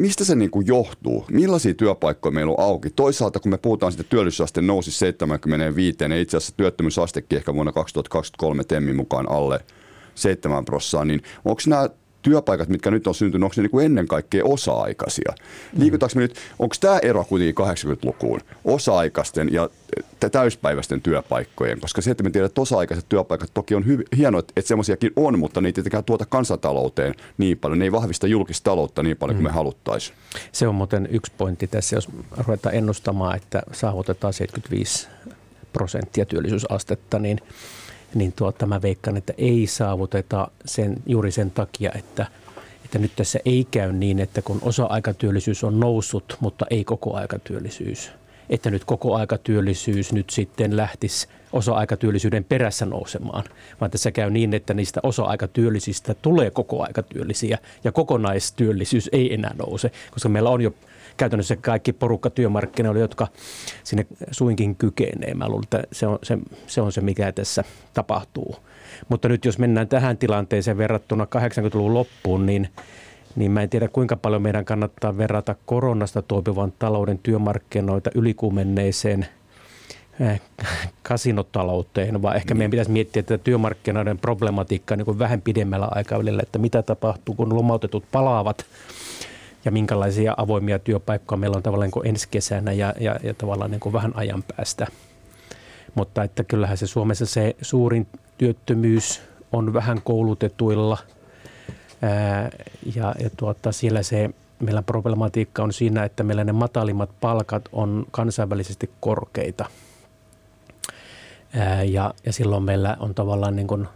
mistä 0.00 0.24
se 0.24 0.34
niin 0.34 0.50
kuin 0.50 0.66
johtuu? 0.66 1.24
Millaisia 1.30 1.74
työpaikkoja 1.74 2.32
meillä 2.32 2.52
on 2.52 2.64
auki? 2.64 2.90
Toisaalta 2.90 3.40
kun 3.40 3.50
me 3.50 3.58
puhutaan 3.58 3.92
siitä 3.92 4.08
työllisyysaste 4.10 4.62
nousi 4.62 4.90
75, 4.90 5.96
ja 6.00 6.20
itse 6.20 6.36
asiassa 6.36 6.56
työttömyysastekin 6.56 7.36
ehkä 7.36 7.54
vuonna 7.54 7.72
2023 7.72 8.64
Temmin 8.64 8.96
mukaan 8.96 9.30
alle 9.30 9.60
7 10.14 10.64
prosenttia, 10.64 11.04
niin 11.04 11.22
onko 11.44 11.62
nämä 11.66 11.88
työpaikat, 12.22 12.68
mitkä 12.68 12.90
nyt 12.90 13.06
on 13.06 13.14
syntynyt, 13.14 13.44
onko 13.44 13.54
ne 13.56 13.62
niin 13.62 13.70
kuin 13.70 13.86
ennen 13.86 14.08
kaikkea 14.08 14.44
osa-aikaisia? 14.44 15.32
Mm. 15.72 15.80
Liikutaanko 15.80 16.12
me 16.14 16.22
nyt, 16.22 16.34
onko 16.58 16.74
tämä 16.80 16.98
ero 16.98 17.24
kuitenkin 17.24 17.66
80-lukuun, 17.66 18.40
osa-aikaisten 18.64 19.52
ja 19.52 19.68
täyspäiväisten 20.32 21.02
työpaikkojen? 21.02 21.80
Koska 21.80 22.00
se, 22.00 22.10
että 22.10 22.22
me 22.22 22.30
tiedämme, 22.30 22.46
että 22.46 22.60
osa-aikaiset 22.60 23.06
työpaikat 23.08 23.50
toki 23.54 23.74
on 23.74 23.84
hyv- 23.84 24.16
hienoa, 24.16 24.40
että 24.40 24.68
semmoisiakin 24.68 25.12
on, 25.16 25.38
mutta 25.38 25.60
ne 25.60 25.68
ei 25.68 25.72
tietenkään 25.72 26.04
tuota 26.04 26.26
kansantalouteen 26.26 27.14
niin 27.38 27.58
paljon, 27.58 27.78
ne 27.78 27.84
ei 27.84 27.92
vahvista 27.92 28.26
julkista 28.26 28.64
taloutta 28.64 29.02
niin 29.02 29.16
paljon 29.16 29.36
kuin 29.36 29.44
mm. 29.44 29.50
me 29.50 29.54
haluttaisiin. 29.54 30.16
Se 30.52 30.68
on 30.68 30.74
muuten 30.74 31.08
yksi 31.12 31.32
pointti 31.38 31.66
tässä, 31.66 31.96
jos 31.96 32.08
ruvetaan 32.46 32.74
ennustamaan, 32.74 33.36
että 33.36 33.62
saavutetaan 33.72 34.32
75 34.32 35.08
prosenttia 35.72 36.26
työllisyysastetta, 36.26 37.18
niin 37.18 37.40
niin 38.14 38.32
tuota, 38.32 38.66
mä 38.66 38.82
veikkaan, 38.82 39.16
että 39.16 39.32
ei 39.38 39.66
saavuteta 39.66 40.50
sen, 40.64 40.96
juuri 41.06 41.30
sen 41.30 41.50
takia, 41.50 41.92
että, 41.94 42.26
että 42.84 42.98
nyt 42.98 43.12
tässä 43.16 43.38
ei 43.44 43.66
käy 43.70 43.92
niin, 43.92 44.18
että 44.18 44.42
kun 44.42 44.58
osa-aikatyöllisyys 44.62 45.64
on 45.64 45.80
noussut, 45.80 46.36
mutta 46.40 46.66
ei 46.70 46.84
koko 46.84 47.14
aikatyöllisyys, 47.16 48.10
että 48.50 48.70
nyt 48.70 48.84
koko 48.84 49.14
aikatyöllisyys 49.14 50.12
nyt 50.12 50.30
sitten 50.30 50.76
lähtisi 50.76 51.28
osa-aikatyöllisyyden 51.52 52.44
perässä 52.44 52.86
nousemaan, 52.86 53.44
vaan 53.80 53.90
tässä 53.90 54.10
käy 54.10 54.30
niin, 54.30 54.54
että 54.54 54.74
niistä 54.74 55.00
osa-aikatyöllisistä 55.02 56.14
tulee 56.14 56.50
koko 56.50 56.82
aikatyöllisiä 56.82 57.58
ja 57.84 57.92
kokonaistyöllisyys 57.92 59.08
ei 59.12 59.34
enää 59.34 59.54
nouse, 59.58 59.90
koska 60.10 60.28
meillä 60.28 60.50
on 60.50 60.60
jo 60.60 60.74
käytännössä 61.20 61.56
kaikki 61.56 61.92
porukka 61.92 62.30
työmarkkinoilla, 62.30 63.00
jotka 63.00 63.28
sinne 63.84 64.06
suinkin 64.30 64.76
kykenee. 64.76 65.34
Mä 65.34 65.48
luulen, 65.48 65.64
että 65.64 65.82
se 65.92 66.06
on 66.06 66.18
se, 66.22 66.38
se, 66.66 66.80
on 66.80 66.92
se 66.92 67.00
mikä 67.00 67.32
tässä 67.32 67.64
tapahtuu. 67.94 68.56
Mutta 69.08 69.28
nyt 69.28 69.44
jos 69.44 69.58
mennään 69.58 69.88
tähän 69.88 70.16
tilanteeseen 70.16 70.78
verrattuna 70.78 71.24
80-luvun 71.24 71.94
loppuun, 71.94 72.46
niin 72.46 72.68
niin 73.36 73.50
mä 73.50 73.62
en 73.62 73.70
tiedä 73.70 73.88
kuinka 73.88 74.16
paljon 74.16 74.42
meidän 74.42 74.64
kannattaa 74.64 75.16
verrata 75.18 75.54
koronasta 75.66 76.22
toipuvan 76.22 76.72
talouden 76.78 77.18
työmarkkinoita 77.18 78.10
ylikuumenneeseen 78.14 79.26
eh, 80.20 80.40
kasinotalouteen, 81.02 82.22
vaan 82.22 82.36
ehkä 82.36 82.54
meidän 82.54 82.70
pitäisi 82.70 82.90
miettiä 82.90 83.22
tätä 83.22 83.44
työmarkkinoiden 83.44 84.18
problematiikkaa 84.18 84.96
niin 84.96 85.04
kuin 85.04 85.18
vähän 85.18 85.40
pidemmällä 85.40 85.88
aikavälillä, 85.90 86.42
että 86.42 86.58
mitä 86.58 86.82
tapahtuu, 86.82 87.34
kun 87.34 87.54
lomautetut 87.54 88.04
palaavat 88.12 88.66
ja 89.64 89.70
minkälaisia 89.70 90.34
avoimia 90.36 90.78
työpaikkoja 90.78 91.38
meillä 91.38 91.56
on 91.56 91.62
tavallaan 91.62 91.90
niin 91.94 92.06
ensi 92.06 92.28
kesänä 92.30 92.72
ja, 92.72 92.94
ja, 93.00 93.16
ja 93.22 93.34
tavallaan 93.34 93.70
niin 93.70 93.92
vähän 93.92 94.12
ajan 94.14 94.44
päästä. 94.56 94.86
Mutta 95.94 96.24
että 96.24 96.44
kyllähän 96.44 96.76
se 96.76 96.86
Suomessa 96.86 97.26
se 97.26 97.56
suurin 97.62 98.06
työttömyys 98.38 99.22
on 99.52 99.72
vähän 99.72 100.02
koulutetuilla 100.04 100.98
ää, 102.02 102.50
ja, 102.94 103.14
ja 103.22 103.30
tuota, 103.36 103.72
siellä 103.72 104.02
se 104.02 104.30
meillä 104.60 104.82
problematiikka 104.82 105.62
on 105.62 105.72
siinä, 105.72 106.04
että 106.04 106.22
meillä 106.22 106.44
ne 106.44 106.52
matalimmat 106.52 107.10
palkat 107.20 107.68
on 107.72 108.06
kansainvälisesti 108.10 108.90
korkeita. 109.00 109.64
Ää, 111.54 111.82
ja, 111.82 112.14
ja 112.26 112.32
silloin 112.32 112.62
meillä 112.62 112.96
on 113.00 113.14
tavallaan 113.14 113.56
niin 113.56 113.66
kuin 113.66 113.88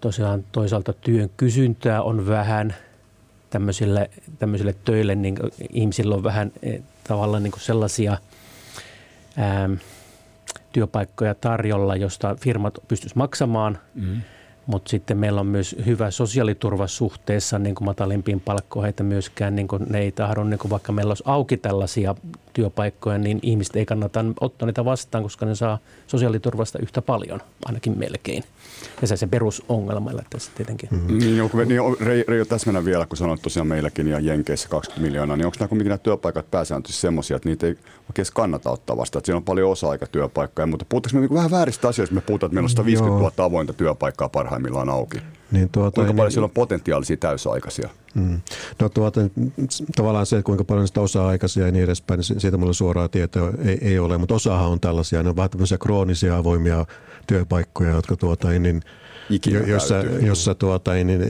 tosiaan 0.00 0.44
toisaalta 0.52 0.92
työn 0.92 1.30
kysyntää 1.36 2.02
on 2.02 2.26
vähän– 2.26 2.74
tämmöisille, 3.56 4.10
tämmöisille 4.38 4.74
töille, 4.84 5.14
niin 5.14 5.36
ihmisillä 5.70 6.14
on 6.14 6.22
vähän 6.22 6.52
eh, 6.62 6.82
tavallaan 7.08 7.42
niin 7.42 7.52
sellaisia 7.56 8.16
ää, 9.36 9.68
työpaikkoja 10.72 11.34
tarjolla, 11.34 11.96
josta 11.96 12.36
firmat 12.40 12.78
pystyisivät 12.88 13.16
maksamaan. 13.16 13.78
Mm 13.94 14.22
mutta 14.66 14.90
sitten 14.90 15.18
meillä 15.18 15.40
on 15.40 15.46
myös 15.46 15.76
hyvä 15.86 16.10
sosiaaliturva 16.10 16.86
suhteessa 16.86 17.58
niin 17.58 17.74
kuin 17.74 17.84
matalimpiin 17.84 18.40
palkkoihin, 18.40 18.88
että 18.88 19.02
myöskään 19.02 19.56
niin 19.56 19.68
kuin 19.68 19.86
ne 19.88 19.98
ei 19.98 20.12
tahdo, 20.12 20.44
niin 20.44 20.58
kuin 20.58 20.70
vaikka 20.70 20.92
meillä 20.92 21.10
olisi 21.10 21.22
auki 21.26 21.56
tällaisia 21.56 22.14
työpaikkoja, 22.52 23.18
niin 23.18 23.38
ihmiset 23.42 23.76
ei 23.76 23.86
kannata 23.86 24.24
ottaa 24.40 24.66
niitä 24.66 24.84
vastaan, 24.84 25.22
koska 25.22 25.46
ne 25.46 25.54
saa 25.54 25.78
sosiaaliturvasta 26.06 26.78
yhtä 26.78 27.02
paljon, 27.02 27.40
ainakin 27.64 27.98
melkein. 27.98 28.44
Ja 29.00 29.06
se 29.06 29.14
on 29.14 29.18
se 29.18 29.26
perusongelma 29.26 30.10
tässä 30.30 30.52
tietenkin. 30.54 30.88
Mm-hmm. 30.92 31.18
Niin, 31.18 31.36
joku, 31.36 31.56
niin 31.56 31.80
Reijo 32.28 32.44
täsmennä 32.44 32.84
vielä, 32.84 33.06
kun 33.06 33.16
sanoit 33.16 33.42
tosiaan 33.42 33.66
meilläkin 33.66 34.08
ja 34.08 34.20
Jenkeissä 34.20 34.68
20 34.68 35.06
miljoonaa, 35.06 35.36
niin 35.36 35.46
onko 35.46 35.56
nämä 35.58 35.68
kuitenkin 35.68 35.88
nämä 35.88 35.98
työpaikat 35.98 36.50
pääsääntöisesti 36.50 37.00
semmoisia, 37.00 37.36
että 37.36 37.48
niitä 37.48 37.66
ei 37.66 37.76
oikein 38.10 38.26
kannata 38.34 38.70
ottaa 38.70 38.96
vastaan, 38.96 39.20
että 39.20 39.26
siinä 39.26 39.36
on 39.36 39.44
paljon 39.44 39.70
osa-aikatyöpaikkoja, 39.70 40.66
mutta 40.66 40.86
puhutaanko 40.88 41.14
me 41.16 41.20
niin 41.20 41.34
vähän 41.34 41.50
vääristä 41.50 41.88
asioista, 41.88 42.14
me 42.14 42.20
puhutaan, 42.20 42.48
että 42.48 42.54
meillä 42.54 42.66
on 42.66 42.70
150 42.70 43.18
000 43.20 43.32
avointa 43.38 43.72
työpaikkaa 43.72 44.28
parhaimmillaan 44.28 44.88
auki. 44.88 45.18
Niin 45.52 45.68
tuota, 45.72 45.94
kuinka 45.94 46.12
paljon 46.12 46.26
niin, 46.26 46.32
siellä 46.32 46.44
on 46.44 46.50
potentiaalisia 46.50 47.16
täysaikaisia? 47.16 47.88
Mm. 48.14 48.40
No 48.80 48.88
tuota, 48.88 49.20
tavallaan 49.96 50.26
se, 50.26 50.42
kuinka 50.42 50.64
paljon 50.64 50.88
sitä 50.88 51.00
osa-aikaisia 51.00 51.66
ja 51.66 51.72
niin 51.72 51.84
edespäin, 51.84 52.20
niin 52.28 52.40
siitä 52.40 52.56
mulla 52.56 52.72
suoraa 52.72 53.08
tietoa 53.08 53.52
ei, 53.64 53.78
ei 53.80 53.98
ole, 53.98 54.18
mutta 54.18 54.34
osahan 54.34 54.68
on 54.68 54.80
tällaisia, 54.80 55.22
ne 55.22 55.28
on 55.28 55.36
vähän 55.36 55.50
tämmöisiä 55.50 55.78
kroonisia 55.78 56.36
avoimia 56.36 56.86
työpaikkoja, 57.26 57.90
jotka 57.90 58.16
tuota, 58.16 58.48
niin, 58.48 58.82
jossa, 59.66 59.94
jossa 60.02 60.54
tuota, 60.54 60.94
niin, 60.94 61.20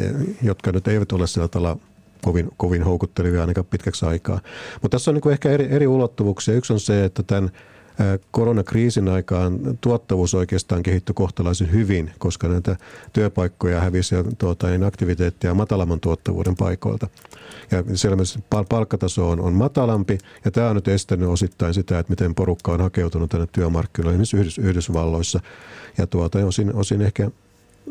jotka 0.42 0.72
nyt 0.72 0.88
eivät 0.88 1.12
ole 1.12 1.26
sillä 1.26 1.48
tavalla 1.48 1.78
kovin, 2.26 2.48
kovin 2.56 2.82
houkuttelevia 2.82 3.40
ainakaan 3.40 3.66
pitkäksi 3.66 4.06
aikaa. 4.06 4.40
Mutta 4.82 4.94
tässä 4.94 5.10
on 5.10 5.14
niin 5.14 5.32
ehkä 5.32 5.50
eri, 5.50 5.66
eri 5.70 5.86
ulottuvuuksia. 5.86 6.54
Yksi 6.54 6.72
on 6.72 6.80
se, 6.80 7.04
että 7.04 7.22
tämän 7.22 7.50
koronakriisin 8.30 9.08
aikaan 9.08 9.58
tuottavuus 9.80 10.34
oikeastaan 10.34 10.82
kehittyi 10.82 11.14
kohtalaisen 11.14 11.72
hyvin, 11.72 12.10
koska 12.18 12.48
näitä 12.48 12.76
työpaikkoja 13.12 13.80
hävisi 13.80 14.14
ja 14.14 14.24
tuota, 14.38 14.66
niin 14.66 14.84
aktiviteettia 14.84 15.54
matalamman 15.54 16.00
tuottavuuden 16.00 16.56
paikoilta. 16.56 17.08
Ja 17.70 17.84
selvästi 17.94 18.38
palkkataso 18.68 19.30
on, 19.30 19.40
on 19.40 19.52
matalampi 19.52 20.18
ja 20.44 20.50
tämä 20.50 20.68
on 20.68 20.76
nyt 20.76 20.88
estänyt 20.88 21.28
osittain 21.28 21.74
sitä, 21.74 21.98
että 21.98 22.12
miten 22.12 22.34
porukka 22.34 22.72
on 22.72 22.80
hakeutunut 22.80 23.30
tänne 23.30 23.46
työmarkkinoille, 23.52 24.22
esimerkiksi 24.22 24.60
Yhdysvalloissa 24.60 25.40
ja 25.98 26.06
tuota, 26.06 26.38
osin, 26.38 26.74
osin 26.74 27.02
ehkä 27.02 27.30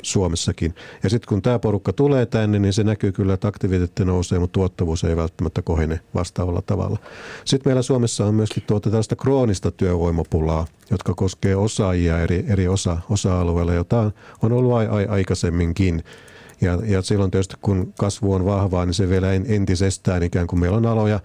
Suomessakin. 0.03 0.75
Ja 1.03 1.09
sitten 1.09 1.27
kun 1.29 1.41
tämä 1.41 1.59
porukka 1.59 1.93
tulee 1.93 2.25
tänne, 2.25 2.59
niin 2.59 2.73
se 2.73 2.83
näkyy 2.83 3.11
kyllä, 3.11 3.33
että 3.33 3.47
aktiviteetti 3.47 4.05
nousee, 4.05 4.39
mutta 4.39 4.53
tuottavuus 4.53 5.03
ei 5.03 5.15
välttämättä 5.15 5.61
kohene 5.61 5.99
vastaavalla 6.13 6.61
tavalla. 6.61 6.97
Sitten 7.45 7.69
meillä 7.69 7.81
Suomessa 7.81 8.25
on 8.25 8.35
myöskin 8.35 8.63
tuota 8.67 8.89
tällaista 8.89 9.15
kroonista 9.15 9.71
työvoimapulaa, 9.71 10.67
jotka 10.91 11.13
koskee 11.13 11.55
osaajia 11.55 12.19
eri, 12.19 12.45
eri 12.47 12.67
osa, 12.67 12.97
osa-alueilla, 13.09 13.73
jota 13.73 14.11
on 14.41 14.51
ollut 14.51 14.73
a, 14.73 14.77
a, 14.77 15.05
aikaisemminkin. 15.09 16.03
Ja, 16.61 16.79
ja 16.85 17.01
silloin 17.01 17.31
tietysti 17.31 17.55
kun 17.61 17.93
kasvu 17.99 18.33
on 18.33 18.45
vahvaa, 18.45 18.85
niin 18.85 18.93
se 18.93 19.09
vielä 19.09 19.33
entisestään 19.33 20.23
ikään 20.23 20.47
kuin 20.47 20.59
meillä 20.59 20.77
on 20.77 20.85
aloja, 20.85 21.19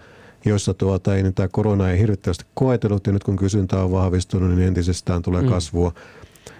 joissa 0.44 0.74
tuota, 0.74 1.16
ei, 1.16 1.22
niin 1.22 1.34
tämä 1.34 1.48
korona 1.48 1.90
ei 1.90 1.98
hirvittävästi 1.98 2.44
koetellut 2.54 3.06
ja 3.06 3.12
nyt 3.12 3.24
kun 3.24 3.36
kysyntä 3.36 3.82
on 3.82 3.92
vahvistunut, 3.92 4.50
niin 4.50 4.68
entisestään 4.68 5.22
tulee 5.22 5.42
mm. 5.42 5.48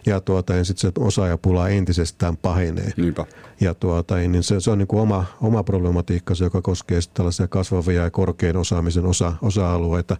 Ja 0.06 0.20
tuota, 0.20 0.54
ja 0.54 0.64
sitten 0.64 0.80
se 0.80 1.00
osaajapula 1.04 1.68
entisestään 1.68 2.36
pahenee. 2.36 2.92
Niinpä. 2.96 3.26
Ja 3.60 3.74
tuota, 3.74 4.16
niin 4.16 4.42
se, 4.42 4.60
se 4.60 4.70
on 4.70 4.78
niin 4.78 4.88
kuin 4.88 5.00
oma, 5.00 5.24
oma 5.40 5.62
problematiikka, 5.62 6.34
joka 6.40 6.62
koskee 6.62 7.00
tällaisia 7.14 7.48
kasvavia 7.48 8.02
ja 8.02 8.10
korkean 8.10 8.56
osaamisen 8.56 9.06
osa, 9.06 9.32
osa-alueita, 9.42 10.16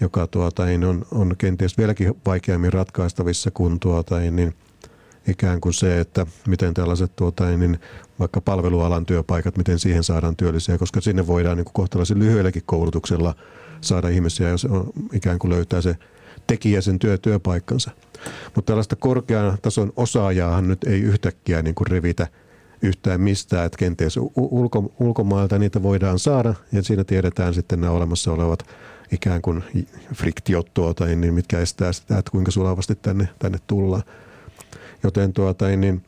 joka 0.00 0.26
tuota, 0.26 0.66
niin 0.66 0.84
on, 0.84 1.04
on 1.12 1.34
kenties 1.38 1.78
vieläkin 1.78 2.14
vaikeammin 2.26 2.72
ratkaistavissa 2.72 3.50
kuin 3.50 3.80
tuota, 3.80 4.18
niin 4.18 4.54
ikään 5.28 5.60
kuin 5.60 5.74
se, 5.74 6.00
että 6.00 6.26
miten 6.48 6.74
tällaiset 6.74 7.16
tuota, 7.16 7.46
niin 7.46 7.80
vaikka 8.18 8.40
palvelualan 8.40 9.06
työpaikat, 9.06 9.56
miten 9.56 9.78
siihen 9.78 10.04
saadaan 10.04 10.36
työllisiä, 10.36 10.78
koska 10.78 11.00
sinne 11.00 11.26
voidaan 11.26 11.56
niin 11.56 11.64
kuin 11.64 11.74
kohtalaisen 11.74 12.18
lyhyelläkin 12.18 12.62
koulutuksella 12.66 13.34
saada 13.80 14.08
ihmisiä, 14.08 14.48
jos 14.48 14.64
on, 14.64 14.90
ikään 15.12 15.38
kuin 15.38 15.50
löytää 15.50 15.80
se 15.80 15.96
tekijä 16.46 16.80
sen 16.80 16.98
työ, 16.98 17.18
työpaikkansa. 17.18 17.90
Mutta 18.54 18.70
tällaista 18.70 18.96
korkean 18.96 19.58
tason 19.62 19.92
osaajaahan 19.96 20.68
nyt 20.68 20.84
ei 20.84 21.00
yhtäkkiä 21.00 21.62
niin 21.62 21.74
kuin 21.74 21.86
revitä 21.86 22.26
yhtään 22.82 23.20
mistään, 23.20 23.66
että 23.66 23.78
kenties 23.78 24.16
ulko, 24.36 24.92
ulkomailta 25.00 25.58
niitä 25.58 25.82
voidaan 25.82 26.18
saada 26.18 26.54
ja 26.72 26.82
siinä 26.82 27.04
tiedetään 27.04 27.54
sitten 27.54 27.80
nämä 27.80 27.92
olemassa 27.92 28.32
olevat 28.32 28.66
ikään 29.12 29.42
kuin 29.42 29.64
friktiot 30.14 30.74
tuota, 30.74 31.06
niin 31.06 31.34
mitkä 31.34 31.58
estää 31.58 31.92
sitä, 31.92 32.18
että 32.18 32.30
kuinka 32.30 32.50
sulavasti 32.50 32.94
tänne, 32.94 33.28
tänne 33.38 33.58
tullaan. 33.66 34.02
Joten 35.02 35.32
tuota, 35.32 35.68
niin 35.68 36.02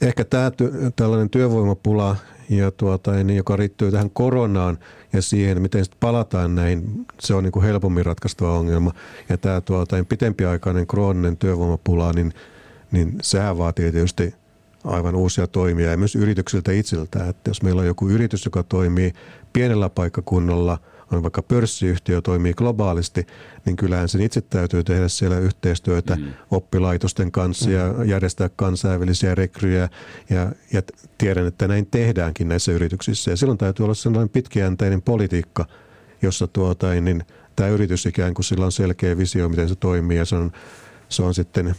ehkä 0.00 0.24
tämä 0.24 0.52
tällainen 0.96 1.30
työvoimapula 1.30 2.16
ja 2.50 2.70
tuota, 2.70 3.12
niin, 3.12 3.36
joka 3.36 3.56
riittyy 3.56 3.90
tähän 3.90 4.10
koronaan 4.10 4.78
ja 5.12 5.22
siihen, 5.22 5.62
miten 5.62 5.84
sitten 5.84 6.00
palataan 6.00 6.54
näin, 6.54 7.06
se 7.20 7.34
on 7.34 7.44
niin 7.44 7.52
kuin 7.52 7.64
helpommin 7.64 8.06
ratkaistava 8.06 8.58
ongelma. 8.58 8.92
Ja 9.28 9.38
tämä 9.38 9.60
tuota, 9.60 9.96
niin 9.96 10.06
pitempiaikainen 10.06 10.86
krooninen 10.86 11.36
työvoimapula, 11.36 12.12
niin, 12.12 12.32
niin 12.92 13.18
sehän 13.22 13.58
vaatii 13.58 13.92
tietysti 13.92 14.34
aivan 14.84 15.14
uusia 15.14 15.46
toimia 15.46 15.90
ja 15.90 15.96
myös 15.96 16.16
yrityksiltä 16.16 16.72
itseltä. 16.72 17.28
Että 17.28 17.50
jos 17.50 17.62
meillä 17.62 17.80
on 17.80 17.86
joku 17.86 18.08
yritys, 18.08 18.44
joka 18.44 18.62
toimii 18.62 19.12
pienellä 19.52 19.88
paikkakunnalla– 19.88 20.78
on 21.10 21.22
vaikka 21.22 21.42
pörssiyhtiö 21.42 22.20
toimii 22.20 22.54
globaalisti, 22.54 23.26
niin 23.64 23.76
kyllähän 23.76 24.08
sen 24.08 24.20
itse 24.20 24.40
täytyy 24.40 24.84
tehdä 24.84 25.08
siellä 25.08 25.38
yhteistyötä 25.38 26.16
mm. 26.16 26.24
oppilaitosten 26.50 27.32
kanssa 27.32 27.66
mm. 27.66 27.72
ja 27.72 28.04
järjestää 28.04 28.50
kansainvälisiä 28.56 29.34
rekryjä. 29.34 29.88
Ja, 30.30 30.52
ja 30.72 30.82
tiedän, 31.18 31.46
että 31.46 31.68
näin 31.68 31.86
tehdäänkin 31.86 32.48
näissä 32.48 32.72
yrityksissä. 32.72 33.30
Ja 33.30 33.36
silloin 33.36 33.58
täytyy 33.58 33.84
olla 33.84 33.94
sellainen 33.94 34.28
pitkäjänteinen 34.28 35.02
politiikka, 35.02 35.66
jossa 36.22 36.46
tuota, 36.46 36.90
niin 37.00 37.24
tämä 37.56 37.68
yritys 37.68 38.06
ikään 38.06 38.34
kuin 38.34 38.44
sillä 38.44 38.64
on 38.64 38.72
selkeä 38.72 39.18
visio, 39.18 39.48
miten 39.48 39.68
se 39.68 39.74
toimii 39.74 40.16
ja 40.16 40.24
se 40.24 40.36
on, 40.36 40.52
se 41.08 41.22
on 41.22 41.34
sitten 41.34 41.74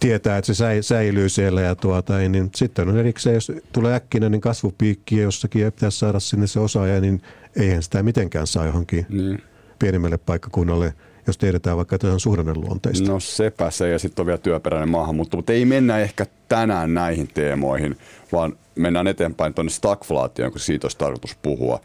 tietää, 0.00 0.38
että 0.38 0.54
se 0.54 0.64
säilyy 0.82 1.28
siellä 1.28 1.60
ja 1.60 1.74
tuota, 1.74 2.18
niin 2.18 2.50
sitten 2.54 2.88
on 2.88 2.98
erikseen, 2.98 3.34
jos 3.34 3.52
tulee 3.72 3.94
äkkinäinen 3.94 4.40
kasvupiikki 4.40 5.16
ja 5.16 5.22
jossakin 5.22 5.62
ja 5.62 5.72
pitäisi 5.72 5.98
saada 5.98 6.20
sinne 6.20 6.46
se 6.46 6.60
osaaja, 6.60 7.00
niin 7.00 7.22
eihän 7.56 7.82
sitä 7.82 8.02
mitenkään 8.02 8.46
saa 8.46 8.66
johonkin 8.66 9.06
niin. 9.08 9.42
pienimmälle 9.78 10.18
paikkakunnalle, 10.18 10.94
jos 11.26 11.38
tiedetään 11.38 11.76
vaikka, 11.76 11.96
että 11.96 12.06
se 12.06 12.12
on 12.12 12.20
suhdanneluonteista. 12.20 13.12
No 13.12 13.20
sepä 13.20 13.70
se 13.70 13.88
ja 13.88 13.98
sitten 13.98 14.22
on 14.22 14.26
vielä 14.26 14.38
työperäinen 14.38 14.88
maahanmuutto, 14.88 15.36
mutta 15.36 15.52
ei 15.52 15.64
mennä 15.64 15.98
ehkä 15.98 16.26
tänään 16.48 16.94
näihin 16.94 17.28
teemoihin, 17.28 17.96
vaan 18.32 18.56
mennään 18.74 19.06
eteenpäin 19.06 19.54
tuonne 19.54 19.70
stagflaatioon, 19.70 20.52
kun 20.52 20.60
siitä 20.60 20.84
olisi 20.84 20.98
tarkoitus 20.98 21.36
puhua 21.42 21.80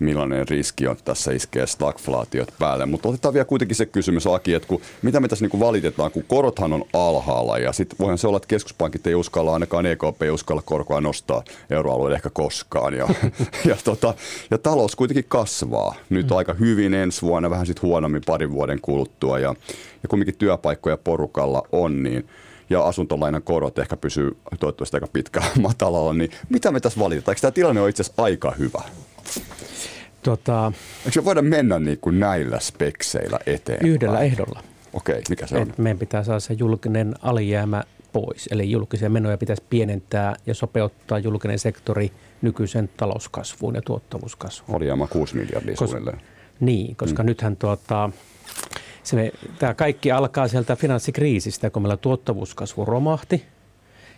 millainen 0.00 0.48
riski 0.48 0.88
on 0.88 0.96
tässä 1.04 1.32
iskee 1.32 1.66
stagflaatiot 1.66 2.54
päälle. 2.58 2.86
Mutta 2.86 3.08
otetaan 3.08 3.34
vielä 3.34 3.44
kuitenkin 3.44 3.76
se 3.76 3.86
kysymys, 3.86 4.26
Aki, 4.26 4.54
että 4.54 4.68
kun, 4.68 4.80
mitä 5.02 5.20
me 5.20 5.28
tässä 5.28 5.46
niin 5.46 5.60
valitetaan, 5.60 6.10
kun 6.10 6.24
korothan 6.28 6.72
on 6.72 6.84
alhaalla 6.92 7.58
ja 7.58 7.72
sitten 7.72 7.98
voihan 7.98 8.18
se 8.18 8.26
olla, 8.26 8.36
että 8.36 8.46
keskuspankit 8.46 9.06
ei 9.06 9.14
uskalla, 9.14 9.54
ainakaan 9.54 9.86
EKP 9.86 10.22
ei 10.22 10.30
uskalla 10.30 10.62
korkoa 10.62 11.00
nostaa 11.00 11.44
euroalueelle 11.70 12.16
ehkä 12.16 12.30
koskaan. 12.30 12.94
Ja, 12.94 13.08
ja, 13.68 13.76
tota, 13.84 14.14
ja 14.50 14.58
talous 14.58 14.96
kuitenkin 14.96 15.24
kasvaa 15.28 15.94
nyt 16.10 16.30
mm. 16.30 16.36
aika 16.36 16.54
hyvin 16.54 16.94
ensi 16.94 17.22
vuonna, 17.22 17.50
vähän 17.50 17.66
sitten 17.66 17.82
huonommin 17.82 18.22
parin 18.26 18.52
vuoden 18.52 18.80
kuluttua 18.80 19.38
ja, 19.38 19.54
ja 20.02 20.08
kumminkin 20.08 20.38
työpaikkoja 20.38 20.96
porukalla 20.96 21.62
on, 21.72 22.02
niin 22.02 22.28
ja 22.70 22.84
asuntolainan 22.84 23.42
korot 23.42 23.78
ehkä 23.78 23.96
pysyy 23.96 24.36
toivottavasti 24.60 24.96
aika 24.96 25.06
pitkään 25.12 25.50
matalalla, 25.62 26.12
niin 26.12 26.30
mitä 26.48 26.72
me 26.72 26.80
tässä 26.80 27.00
valitetaan? 27.00 27.32
Eikö 27.32 27.40
tämä 27.40 27.50
tilanne 27.50 27.80
ole 27.80 27.88
itse 27.88 28.02
asiassa 28.02 28.22
aika 28.22 28.50
hyvä? 28.50 28.82
Tota, 30.24 30.72
Eikö 30.98 31.12
se 31.12 31.24
voida 31.24 31.42
mennä 31.42 31.78
niin 31.78 31.98
kuin 32.00 32.20
näillä 32.20 32.60
spekseillä 32.60 33.38
eteen? 33.46 33.86
Yhdellä 33.86 34.20
ehdolla. 34.20 34.62
Okei, 34.92 35.22
mikä 35.28 35.46
se 35.46 35.56
on? 35.56 35.62
Et 35.62 35.78
meidän 35.78 35.98
pitää 35.98 36.24
saada 36.24 36.40
se 36.40 36.54
julkinen 36.54 37.14
alijäämä 37.22 37.82
pois. 38.12 38.48
Eli 38.50 38.70
julkisia 38.70 39.10
menoja 39.10 39.38
pitäisi 39.38 39.62
pienentää 39.70 40.36
ja 40.46 40.54
sopeuttaa 40.54 41.18
julkinen 41.18 41.58
sektori 41.58 42.12
nykyisen 42.42 42.90
talouskasvuun 42.96 43.74
ja 43.74 43.82
tuottavuuskasvuun. 43.82 44.76
Alijäämä 44.76 45.06
6 45.06 45.36
miljardia 45.36 45.74
Kos- 45.74 45.78
suunnilleen. 45.78 46.20
Niin, 46.60 46.96
koska 46.96 47.22
mm. 47.22 47.26
nythän 47.26 47.56
tuota, 47.56 48.10
se, 49.02 49.32
tämä 49.58 49.74
kaikki 49.74 50.12
alkaa 50.12 50.48
sieltä 50.48 50.76
finanssikriisistä, 50.76 51.70
kun 51.70 51.82
meillä 51.82 51.96
tuottavuuskasvu 51.96 52.84
romahti 52.84 53.44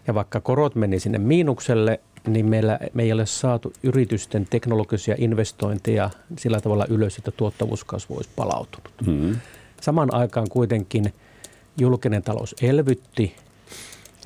ja 0.06 0.14
vaikka 0.14 0.40
korot 0.40 0.74
meni 0.74 1.00
sinne 1.00 1.18
miinukselle, 1.18 2.00
niin 2.26 2.46
meillä, 2.46 2.78
me 2.94 3.02
ei 3.02 3.12
ole 3.12 3.26
saatu 3.26 3.72
yritysten 3.82 4.46
teknologisia 4.50 5.14
investointeja 5.18 6.10
sillä 6.38 6.60
tavalla 6.60 6.86
ylös, 6.88 7.18
että 7.18 7.30
tuottavuuskasvu 7.30 8.16
olisi 8.16 8.30
palautunut. 8.36 8.90
Mm-hmm. 9.06 9.36
Saman 9.80 10.14
aikaan 10.14 10.48
kuitenkin 10.48 11.14
julkinen 11.78 12.22
talous 12.22 12.54
elvytti, 12.62 13.36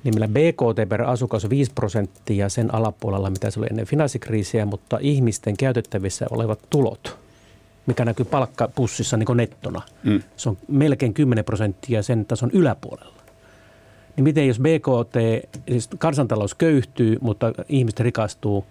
niin 0.04 0.14
meillä 0.14 0.28
BKT 0.28 0.88
per 0.88 1.02
asukas 1.02 1.50
5 1.50 1.72
prosenttia 1.74 2.48
sen 2.48 2.74
alapuolella, 2.74 3.30
mitä 3.30 3.50
se 3.50 3.60
oli 3.60 3.66
ennen 3.70 3.86
finanssikriisiä, 3.86 4.66
mutta 4.66 4.98
ihmisten 5.00 5.56
käytettävissä 5.56 6.26
olevat 6.30 6.58
tulot, 6.70 7.18
mikä 7.86 8.04
näkyy 8.04 8.24
palkkapussissa 8.24 9.16
niin 9.16 9.36
nettona, 9.36 9.82
mm. 10.04 10.22
se 10.36 10.48
on 10.48 10.58
melkein 10.68 11.14
10 11.14 11.44
prosenttia 11.44 12.02
sen 12.02 12.26
tason 12.26 12.50
yläpuolella 12.52 13.19
niin 14.20 14.24
miten 14.24 14.48
jos 14.48 14.60
BKT, 14.60 15.16
siis 15.68 15.88
kansantalous 15.98 16.54
köyhtyy, 16.54 17.18
mutta 17.20 17.52
ihmiset 17.68 18.00
rikastuu, 18.00 18.64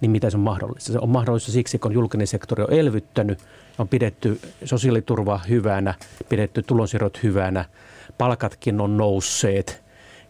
niin 0.00 0.10
mitä 0.10 0.30
se 0.30 0.36
on 0.36 0.42
mahdollista? 0.42 0.92
Se 0.92 0.98
on 0.98 1.08
mahdollista 1.08 1.52
siksi, 1.52 1.78
kun 1.78 1.92
julkinen 1.92 2.26
sektori 2.26 2.62
on 2.62 2.72
elvyttänyt, 2.72 3.38
on 3.78 3.88
pidetty 3.88 4.40
sosiaaliturva 4.64 5.40
hyvänä, 5.48 5.94
pidetty 6.28 6.62
tulonsiirrot 6.62 7.22
hyvänä, 7.22 7.64
palkatkin 8.18 8.80
on 8.80 8.96
nousseet 8.96 9.82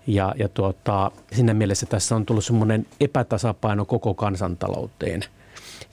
ja, 0.06 0.34
ja 0.38 0.48
tuota, 0.48 1.10
siinä 1.32 1.54
mielessä 1.54 1.86
tässä 1.86 2.16
on 2.16 2.26
tullut 2.26 2.44
semmoinen 2.44 2.86
epätasapaino 3.00 3.84
koko 3.84 4.14
kansantalouteen– 4.14 5.20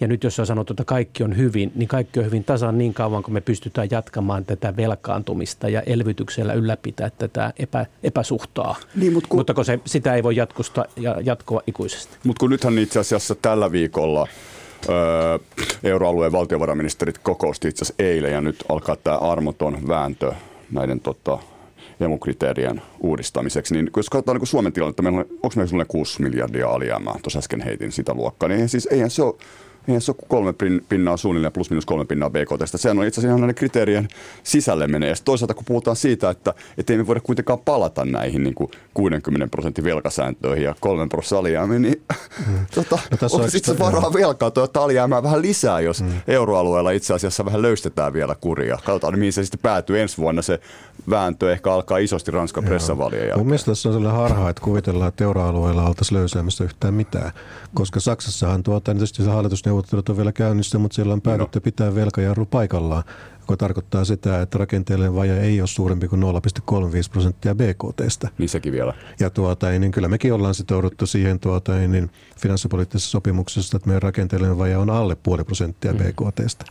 ja 0.01 0.07
nyt 0.07 0.23
jos 0.23 0.35
sä 0.35 0.45
sanot, 0.45 0.69
että 0.71 0.85
kaikki 0.85 1.23
on 1.23 1.37
hyvin, 1.37 1.71
niin 1.75 1.87
kaikki 1.87 2.19
on 2.19 2.25
hyvin 2.25 2.43
tasan 2.43 2.77
niin 2.77 2.93
kauan, 2.93 3.23
kun 3.23 3.33
me 3.33 3.41
pystytään 3.41 3.87
jatkamaan 3.91 4.45
tätä 4.45 4.75
velkaantumista 4.75 5.69
ja 5.69 5.81
elvytyksellä 5.81 6.53
ylläpitää 6.53 7.09
tätä 7.09 7.53
epä, 7.59 7.85
epäsuhtaa. 8.03 8.75
Niin, 8.95 9.13
mutta 9.13 9.29
kun, 9.29 9.39
mutta 9.39 9.53
kun 9.53 9.65
se, 9.65 9.79
sitä 9.85 10.15
ei 10.15 10.23
voi 10.23 10.35
jatkusta 10.35 10.85
ja 10.95 11.15
jatkoa 11.23 11.61
ikuisesti. 11.67 12.17
Mutta 12.23 12.39
kun 12.39 12.49
nythän 12.49 12.77
itse 12.77 12.99
asiassa 12.99 13.35
tällä 13.35 13.71
viikolla 13.71 14.27
öö, 14.89 15.39
euroalueen 15.83 16.31
valtiovarainministerit 16.31 17.17
kokousti 17.17 17.67
itse 17.67 17.85
asiassa 17.85 18.03
eilen 18.03 18.31
ja 18.31 18.41
nyt 18.41 18.63
alkaa 18.69 18.95
tämä 18.95 19.17
armoton 19.17 19.87
vääntö 19.87 20.33
näiden 20.71 20.99
tota, 20.99 21.37
emukriteerien 21.99 22.81
uudistamiseksi, 22.99 23.73
niin 23.73 23.89
jos 23.97 24.09
katsotaan 24.09 24.37
niin 24.37 24.47
Suomen 24.47 24.73
tilannetta, 24.73 25.03
meillä 25.03 25.19
on, 25.19 25.25
onko 25.43 25.55
meillä 25.55 25.85
6 25.85 26.21
miljardia 26.21 26.69
alijäämää, 26.69 27.15
tuossa 27.21 27.39
äsken 27.39 27.61
heitin 27.61 27.91
sitä 27.91 28.13
luokkaa, 28.13 28.49
niin 28.49 28.69
siis 28.69 28.85
eihän 28.91 29.09
se 29.09 29.23
ole 29.23 29.35
Eihän 29.87 30.01
se 30.01 30.11
ole 30.11 30.25
kolme 30.27 30.53
pinnaa 30.89 31.17
suunnilleen 31.17 31.53
plus 31.53 31.69
minus 31.69 31.85
kolme 31.85 32.05
pinnaa 32.05 32.29
BKT. 32.29 32.61
Sehän 32.65 32.99
on 32.99 33.05
itse 33.05 33.21
asiassa 33.21 33.37
näiden 33.37 33.55
kriteerien 33.55 34.07
sisälle 34.43 34.87
menee. 34.87 35.09
Ja 35.09 35.15
toisaalta 35.25 35.53
kun 35.53 35.65
puhutaan 35.65 35.95
siitä, 35.95 36.29
että, 36.29 36.53
ei 36.89 36.97
me 36.97 37.07
voida 37.07 37.21
kuitenkaan 37.21 37.59
palata 37.59 38.05
näihin 38.05 38.43
niin 38.43 38.55
kuin 38.55 38.71
60 38.93 39.47
prosentin 39.47 39.83
velkasääntöihin 39.83 40.63
ja 40.63 40.75
kolmen 40.79 41.09
prosentin 41.09 41.37
alijäämiin, 41.37 41.81
niin 41.81 42.03
mm. 42.47 42.65
tota, 42.75 42.99
no, 43.21 43.27
on 43.31 43.51
sitten 43.51 43.79
varaa 43.79 44.13
velkaa 44.13 44.51
tuota 44.51 44.83
alijäämää 44.83 45.23
vähän 45.23 45.41
lisää, 45.41 45.79
jos 45.79 46.01
mm. 46.01 46.09
euroalueella 46.27 46.91
itse 46.91 47.13
asiassa 47.13 47.45
vähän 47.45 47.61
löystetään 47.61 48.13
vielä 48.13 48.35
kuria. 48.41 48.77
Katsotaan, 48.85 49.19
mihin 49.19 49.33
se 49.33 49.43
sitten 49.43 49.59
päätyy 49.59 50.01
ensi 50.01 50.17
vuonna. 50.17 50.41
Se 50.41 50.59
vääntö 51.09 51.51
ehkä 51.51 51.73
alkaa 51.73 51.97
isosti 51.97 52.31
Ranskan 52.31 52.63
pressavalien 52.63 53.21
jälkeen. 53.21 53.39
Mun 53.39 53.47
mielestä 53.47 53.71
tässä 53.71 53.89
on 53.89 53.93
sellainen 53.93 54.21
harha, 54.21 54.49
että 54.49 54.63
kuvitellaan, 54.63 55.09
että 55.09 55.23
euroalueella 55.23 55.87
oltaisiin 55.87 56.17
löysäämässä 56.17 56.63
yhtään 56.63 56.93
mitään. 56.93 57.31
Koska 57.73 57.99
Saksassahan 57.99 58.63
tuota, 58.63 58.91
niin 58.91 58.97
tietysti 58.97 59.23
se 59.23 59.29
hallitusneuvottelut 59.71 60.09
on 60.09 60.17
vielä 60.17 60.31
käynnissä, 60.31 60.77
mutta 60.77 60.95
siellä 60.95 61.13
on 61.13 61.21
päätetty 61.21 61.59
no. 61.59 61.63
pitää 61.63 61.95
velkajarru 61.95 62.45
paikallaan 62.45 63.03
joka 63.41 63.57
tarkoittaa 63.57 64.05
sitä, 64.05 64.41
että 64.41 64.57
rakenteellinen 64.57 65.15
vaje 65.15 65.41
ei 65.41 65.61
ole 65.61 65.67
suurempi 65.67 66.07
kuin 66.07 66.21
0,35 66.21 66.27
prosenttia 67.11 67.55
BKTstä. 67.55 68.29
Sekin 68.45 68.73
vielä. 68.73 68.93
Ja 69.19 69.29
tuota, 69.29 69.69
niin 69.69 69.91
kyllä 69.91 70.07
mekin 70.07 70.33
ollaan 70.33 70.55
sitouduttu 70.55 71.05
siihen 71.05 71.39
tuota, 71.39 71.73
niin 71.73 72.09
finanssipoliittisessa 72.41 73.11
sopimuksessa, 73.11 73.77
että 73.77 73.87
meidän 73.87 74.01
rakenteellinen 74.01 74.57
vaje 74.57 74.77
on 74.77 74.89
alle 74.89 75.15
puoli 75.15 75.43
prosenttia 75.43 75.93
mm. 75.93 75.99
BKTstä. 75.99 76.65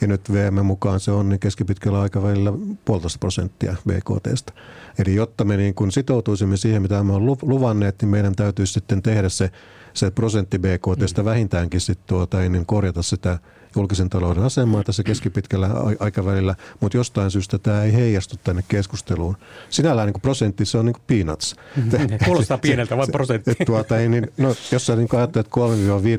Ja 0.00 0.06
nyt 0.06 0.32
VM 0.32 0.64
mukaan 0.64 1.00
se 1.00 1.10
on 1.10 1.28
niin 1.28 1.40
keskipitkällä 1.40 2.00
aikavälillä 2.00 2.52
puolitoista 2.84 3.18
prosenttia 3.18 3.76
BKTstä. 3.88 4.52
Eli 4.98 5.14
jotta 5.14 5.44
me 5.44 5.56
niin 5.56 5.74
kun 5.74 5.92
sitoutuisimme 5.92 6.56
siihen, 6.56 6.82
mitä 6.82 7.02
me 7.02 7.12
on 7.12 7.26
luvanneet, 7.26 8.02
niin 8.02 8.08
meidän 8.08 8.34
täytyisi 8.34 8.72
sitten 8.72 9.02
tehdä 9.02 9.28
se, 9.28 9.50
se 9.94 10.10
prosentti 10.10 10.58
BKTstä 10.58 11.22
mm. 11.22 11.26
vähintäänkin 11.26 11.80
sit 11.80 12.06
tuota, 12.06 12.38
niin 12.38 12.66
korjata 12.66 13.02
sitä 13.02 13.38
julkisen 13.76 14.10
talouden 14.10 14.42
asemaa 14.42 14.82
tässä 14.82 15.02
keskipitkällä 15.10 15.70
aikavälillä, 16.00 16.54
mutta 16.80 16.98
jostain 16.98 17.30
syystä 17.30 17.58
tämä 17.58 17.82
ei 17.82 17.92
heijastu 17.92 18.36
tänne 18.44 18.64
keskusteluun. 18.68 19.36
Sinällään 19.70 20.08
niin 20.08 20.20
prosentti, 20.20 20.64
se 20.64 20.78
on 20.78 20.84
niin 20.84 20.94
kuin 20.94 21.04
peanuts. 21.06 21.56
Mm-hmm. 21.76 22.18
Kuulostaa 22.24 22.58
pieneltä, 22.58 22.96
vain 22.96 23.12
prosentti. 23.12 23.50
Et, 23.50 23.66
tuota, 23.66 23.98
ei, 23.98 24.08
niin, 24.08 24.32
no, 24.36 24.54
jos 24.72 24.86
sä 24.86 24.96
niin 24.96 25.08
ajattelet 25.16 25.46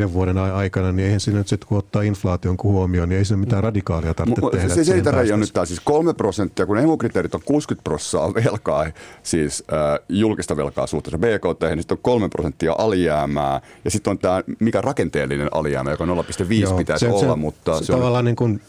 3-5 0.08 0.14
vuoden 0.14 0.38
aikana, 0.38 0.92
niin 0.92 1.06
eihän 1.06 1.20
siinä 1.20 1.38
nyt 1.38 1.48
sitten, 1.48 1.68
kun 1.68 1.78
ottaa 1.78 2.02
inflaation 2.02 2.58
huomioon, 2.64 3.10
niin 3.10 3.20
ei 3.20 3.26
siinä 3.26 3.40
mitään 3.40 3.64
radikaalia 3.64 4.14
tarvitse 4.14 4.42
M- 4.42 4.50
tehdä. 4.52 4.76
Se, 4.76 4.84
se 4.84 4.94
ei 4.94 5.32
on 5.32 5.40
nyt 5.40 5.54
tämä 5.54 5.66
siis 5.66 5.80
3 5.80 6.14
prosenttia, 6.14 6.66
kun 6.66 6.78
emukriteerit 6.78 7.36
on 7.36 7.42
60 7.46 7.84
prosenttia 7.84 8.44
velkaa, 8.44 8.86
siis 9.24 9.64
äh, 9.74 10.06
julkista 10.10 10.58
velkaa 10.58 10.88
suhteessa 10.88 11.18
BKT, 11.18 11.62
niin 11.62 11.78
sitten 11.78 11.98
on 11.98 12.02
3 12.02 12.30
prosenttia 12.30 12.76
alijäämää, 12.78 13.62
ja 13.86 13.92
sitten 13.92 14.12
on 14.12 14.20
tämä, 14.20 14.44
mikä 14.60 14.82
rakenteellinen 14.82 15.50
alijäämä, 15.52 15.92
joka 15.92 16.06
0,5 16.06 16.78
pitäisi 16.78 17.06
se, 17.06 17.12
olla, 17.12 17.36
se, 17.36 17.40
mutta 17.48 17.80
se, 17.80 17.86
se 17.86 17.94
tavallaan 17.94 18.20
on... 18.20 18.26
niin 18.26 18.36
kuin 18.36 18.62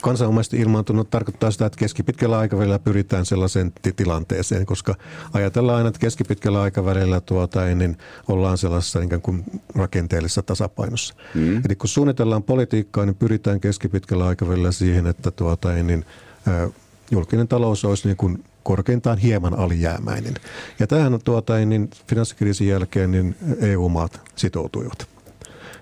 kansanomaisesti 0.00 0.56
ilmaantunut 0.56 1.10
tarkoittaa 1.10 1.50
sitä, 1.50 1.66
että 1.66 1.78
keskipitkällä 1.78 2.38
aikavälillä 2.38 2.78
pyritään 2.78 3.26
sellaiseen 3.26 3.72
tilanteeseen, 3.96 4.66
koska 4.66 4.94
ajatellaan 5.32 5.76
aina, 5.76 5.88
että 5.88 6.00
keskipitkällä 6.00 6.62
aikavälillä 6.62 7.20
tuota, 7.20 7.64
niin 7.64 7.96
ollaan 8.28 8.58
sellaisessa 8.58 9.00
niin 9.00 9.22
kuin 9.22 9.44
rakenteellisessa 9.74 10.42
tasapainossa. 10.42 11.14
Mm. 11.34 11.56
Eli 11.56 11.74
kun 11.74 11.88
suunnitellaan 11.88 12.42
politiikkaa, 12.42 13.06
niin 13.06 13.14
pyritään 13.14 13.60
keskipitkällä 13.60 14.26
aikavälillä 14.26 14.72
siihen, 14.72 15.06
että 15.06 15.30
tuota, 15.30 15.72
niin, 15.72 16.04
ä, 16.48 16.68
julkinen 17.10 17.48
talous 17.48 17.84
olisi 17.84 18.08
niin 18.08 18.16
kuin 18.16 18.44
korkeintaan 18.62 19.18
hieman 19.18 19.54
alijäämäinen. 19.58 20.34
Ja 20.78 20.86
tähän 20.86 21.18
tuota, 21.24 21.56
niin 21.56 21.90
finanssikriisin 22.08 22.68
jälkeen 22.68 23.10
niin 23.10 23.36
EU-maat 23.60 24.20
sitoutuivat 24.36 25.11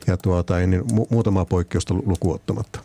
ja 0.07 0.17
tuota, 0.17 0.57
niin 0.57 0.81
mu- 0.81 1.07
muutamaa 1.11 1.45
poikkeusta 1.45 1.95
lukuottamatta. 1.95 2.81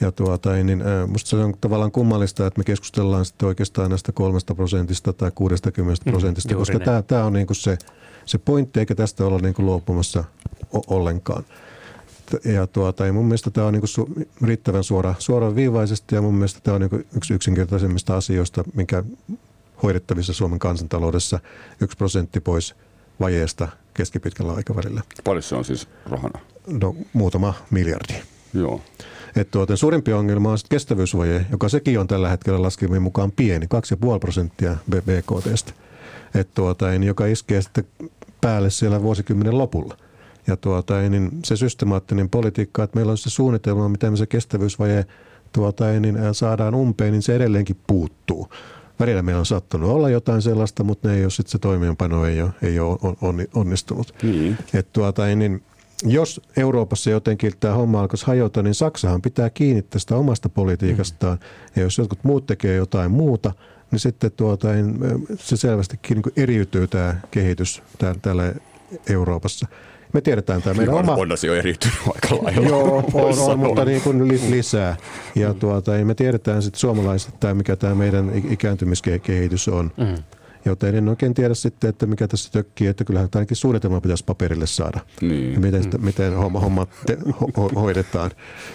Ja 0.00 0.12
tuota, 0.12 0.52
niin, 0.52 0.82
musta 1.06 1.30
se 1.30 1.36
on 1.36 1.54
tavallaan 1.60 1.92
kummallista, 1.92 2.46
että 2.46 2.58
me 2.60 2.64
keskustellaan 2.64 3.24
sitten 3.24 3.48
oikeastaan 3.48 3.90
näistä 3.90 4.12
kolmesta 4.12 4.54
prosentista 4.54 5.12
tai 5.12 5.30
60 5.34 6.02
mm, 6.04 6.10
prosentista, 6.10 6.54
mm, 6.54 6.58
koska 6.58 6.78
tämä, 6.78 7.02
tämä 7.02 7.24
on 7.24 7.32
niin 7.32 7.46
kuin 7.46 7.56
se, 7.56 7.78
se 8.26 8.38
pointti, 8.38 8.80
eikä 8.80 8.94
tästä 8.94 9.26
olla 9.26 9.38
niin 9.38 9.54
kuin 9.54 9.66
luopumassa 9.66 10.24
o- 10.74 10.96
ollenkaan. 10.96 11.44
Ja 12.44 12.66
tuota, 12.66 13.06
ja 13.06 13.12
mun 13.12 13.24
mielestä 13.24 13.50
tämä 13.50 13.66
on 13.66 13.72
niin 13.72 13.80
kuin 13.80 14.06
su- 14.06 14.26
riittävän 14.46 14.84
suora, 14.84 15.14
suoraviivaisesti 15.18 16.14
ja 16.14 16.22
mun 16.22 16.34
mielestä 16.34 16.60
tämä 16.62 16.74
on 16.74 16.80
niin 16.80 16.90
kuin 16.90 17.06
yksi 17.16 17.34
yksinkertaisemmista 17.34 18.16
asioista, 18.16 18.64
mikä 18.74 19.04
hoidettavissa 19.82 20.32
Suomen 20.32 20.58
kansantaloudessa 20.58 21.40
yksi 21.80 21.96
prosentti 21.96 22.40
pois 22.40 22.74
vajeesta 23.20 23.68
keskipitkällä 23.94 24.52
aikavälillä. 24.52 25.00
Paljon 25.24 25.42
se 25.42 25.54
on 25.54 25.64
siis 25.64 25.88
rahana? 26.06 26.40
No 26.66 26.96
muutama 27.12 27.54
miljardi. 27.70 28.14
Joo. 28.54 28.80
Et 29.36 29.50
tuota, 29.50 29.76
suurimpi 29.76 30.12
ongelma 30.12 30.52
on 30.52 30.58
kestävyysvaje, 30.68 31.46
joka 31.50 31.68
sekin 31.68 32.00
on 32.00 32.06
tällä 32.06 32.28
hetkellä 32.28 32.62
laskelmien 32.62 33.02
mukaan 33.02 33.32
pieni, 33.32 33.66
2,5 34.14 34.18
prosenttia 34.20 34.76
BKTstä, 34.90 35.72
Et 36.34 36.54
tuota, 36.54 36.94
joka 36.94 37.26
iskee 37.26 37.62
sitten 37.62 37.84
päälle 38.40 38.70
siellä 38.70 39.02
vuosikymmenen 39.02 39.58
lopulla. 39.58 39.96
Ja 40.46 40.56
tuota, 40.56 41.00
niin 41.00 41.30
se 41.44 41.56
systemaattinen 41.56 42.30
politiikka, 42.30 42.82
että 42.82 42.96
meillä 42.96 43.10
on 43.10 43.18
se 43.18 43.30
suunnitelma, 43.30 43.88
miten 43.88 44.12
me 44.12 44.16
se 44.16 44.26
kestävyysvaje 44.26 45.06
tuota, 45.52 45.84
niin 45.84 46.18
saadaan 46.32 46.74
umpeen, 46.74 47.12
niin 47.12 47.22
se 47.22 47.36
edelleenkin 47.36 47.76
puuttuu. 47.86 48.48
Välillä 49.00 49.22
meillä 49.22 49.38
on 49.38 49.46
sattunut 49.46 49.90
olla 49.90 50.10
jotain 50.10 50.42
sellaista, 50.42 50.84
mutta 50.84 51.08
ne 51.08 51.14
ei 51.14 51.22
ole 51.22 51.30
sitten 51.30 51.50
se 51.50 51.58
toimeenpano 51.58 52.26
ei 52.26 52.42
ole, 52.42 52.50
ei 52.62 52.80
ole 52.80 53.48
onnistunut. 53.54 54.14
Niin. 54.22 54.58
Et 54.74 54.92
tuota, 54.92 55.26
niin, 55.26 55.62
jos 56.04 56.40
Euroopassa 56.56 57.10
jotenkin 57.10 57.52
tämä 57.60 57.74
homma 57.74 58.00
alkaisi 58.00 58.26
hajota, 58.26 58.62
niin 58.62 58.74
Saksahan 58.74 59.22
pitää 59.22 59.50
kiinni 59.50 59.82
tästä 59.82 60.16
omasta 60.16 60.48
politiikastaan. 60.48 61.38
Mm. 61.38 61.44
Ja 61.76 61.82
jos 61.82 61.98
jotkut 61.98 62.24
muut 62.24 62.46
tekee 62.46 62.76
jotain 62.76 63.10
muuta, 63.10 63.52
niin 63.90 63.98
sitten 64.00 64.32
tuota, 64.32 64.72
niin 64.72 64.98
se 65.38 65.56
selvästikin 65.56 66.16
niin 66.16 66.32
eriytyy 66.36 66.86
tämä 66.86 67.16
kehitys 67.30 67.82
täällä 68.22 68.54
Euroopassa. 69.10 69.66
Me 70.12 70.20
tiedetään 70.20 70.62
tämä 70.62 70.74
meidän 70.74 70.94
oma... 70.94 71.14
On 71.14 71.28
jo 71.46 71.54
eriytynyt 71.54 71.98
aika 72.06 72.44
lailla. 72.44 72.68
Joo, 72.68 72.96
on, 73.14 73.38
on 73.38 73.58
mutta 73.58 73.84
niin 73.84 74.02
kuin 74.02 74.28
lisää. 74.50 74.96
Ja 75.34 75.54
tuota, 75.54 75.92
me 76.04 76.14
tiedetään 76.14 76.62
sitten 76.62 76.80
suomalaiset, 76.80 77.34
tämä, 77.40 77.54
mikä 77.54 77.76
tämä 77.76 77.94
meidän 77.94 78.32
ikääntymiskehitys 78.50 79.68
on. 79.68 79.90
Mm. 79.96 80.14
Joten 80.64 80.94
en 80.94 81.08
oikein 81.08 81.34
tiedä 81.34 81.54
sitten, 81.54 81.90
että 81.90 82.06
mikä 82.06 82.28
tässä 82.28 82.52
tökkii, 82.52 82.86
että 82.86 83.04
kyllähän 83.04 83.28
ainakin 83.34 83.56
suunnitelma 83.56 84.00
pitäisi 84.00 84.24
paperille 84.24 84.66
saada. 84.66 85.00
Niin. 85.20 85.52
Ja 85.52 85.60
miten, 85.60 85.82
sitä, 85.82 85.98
miten 85.98 86.36
homma, 86.36 86.60
homma 86.60 86.86
te, 87.06 87.18
ho, 87.56 87.68
hoidetaan. 87.74 88.30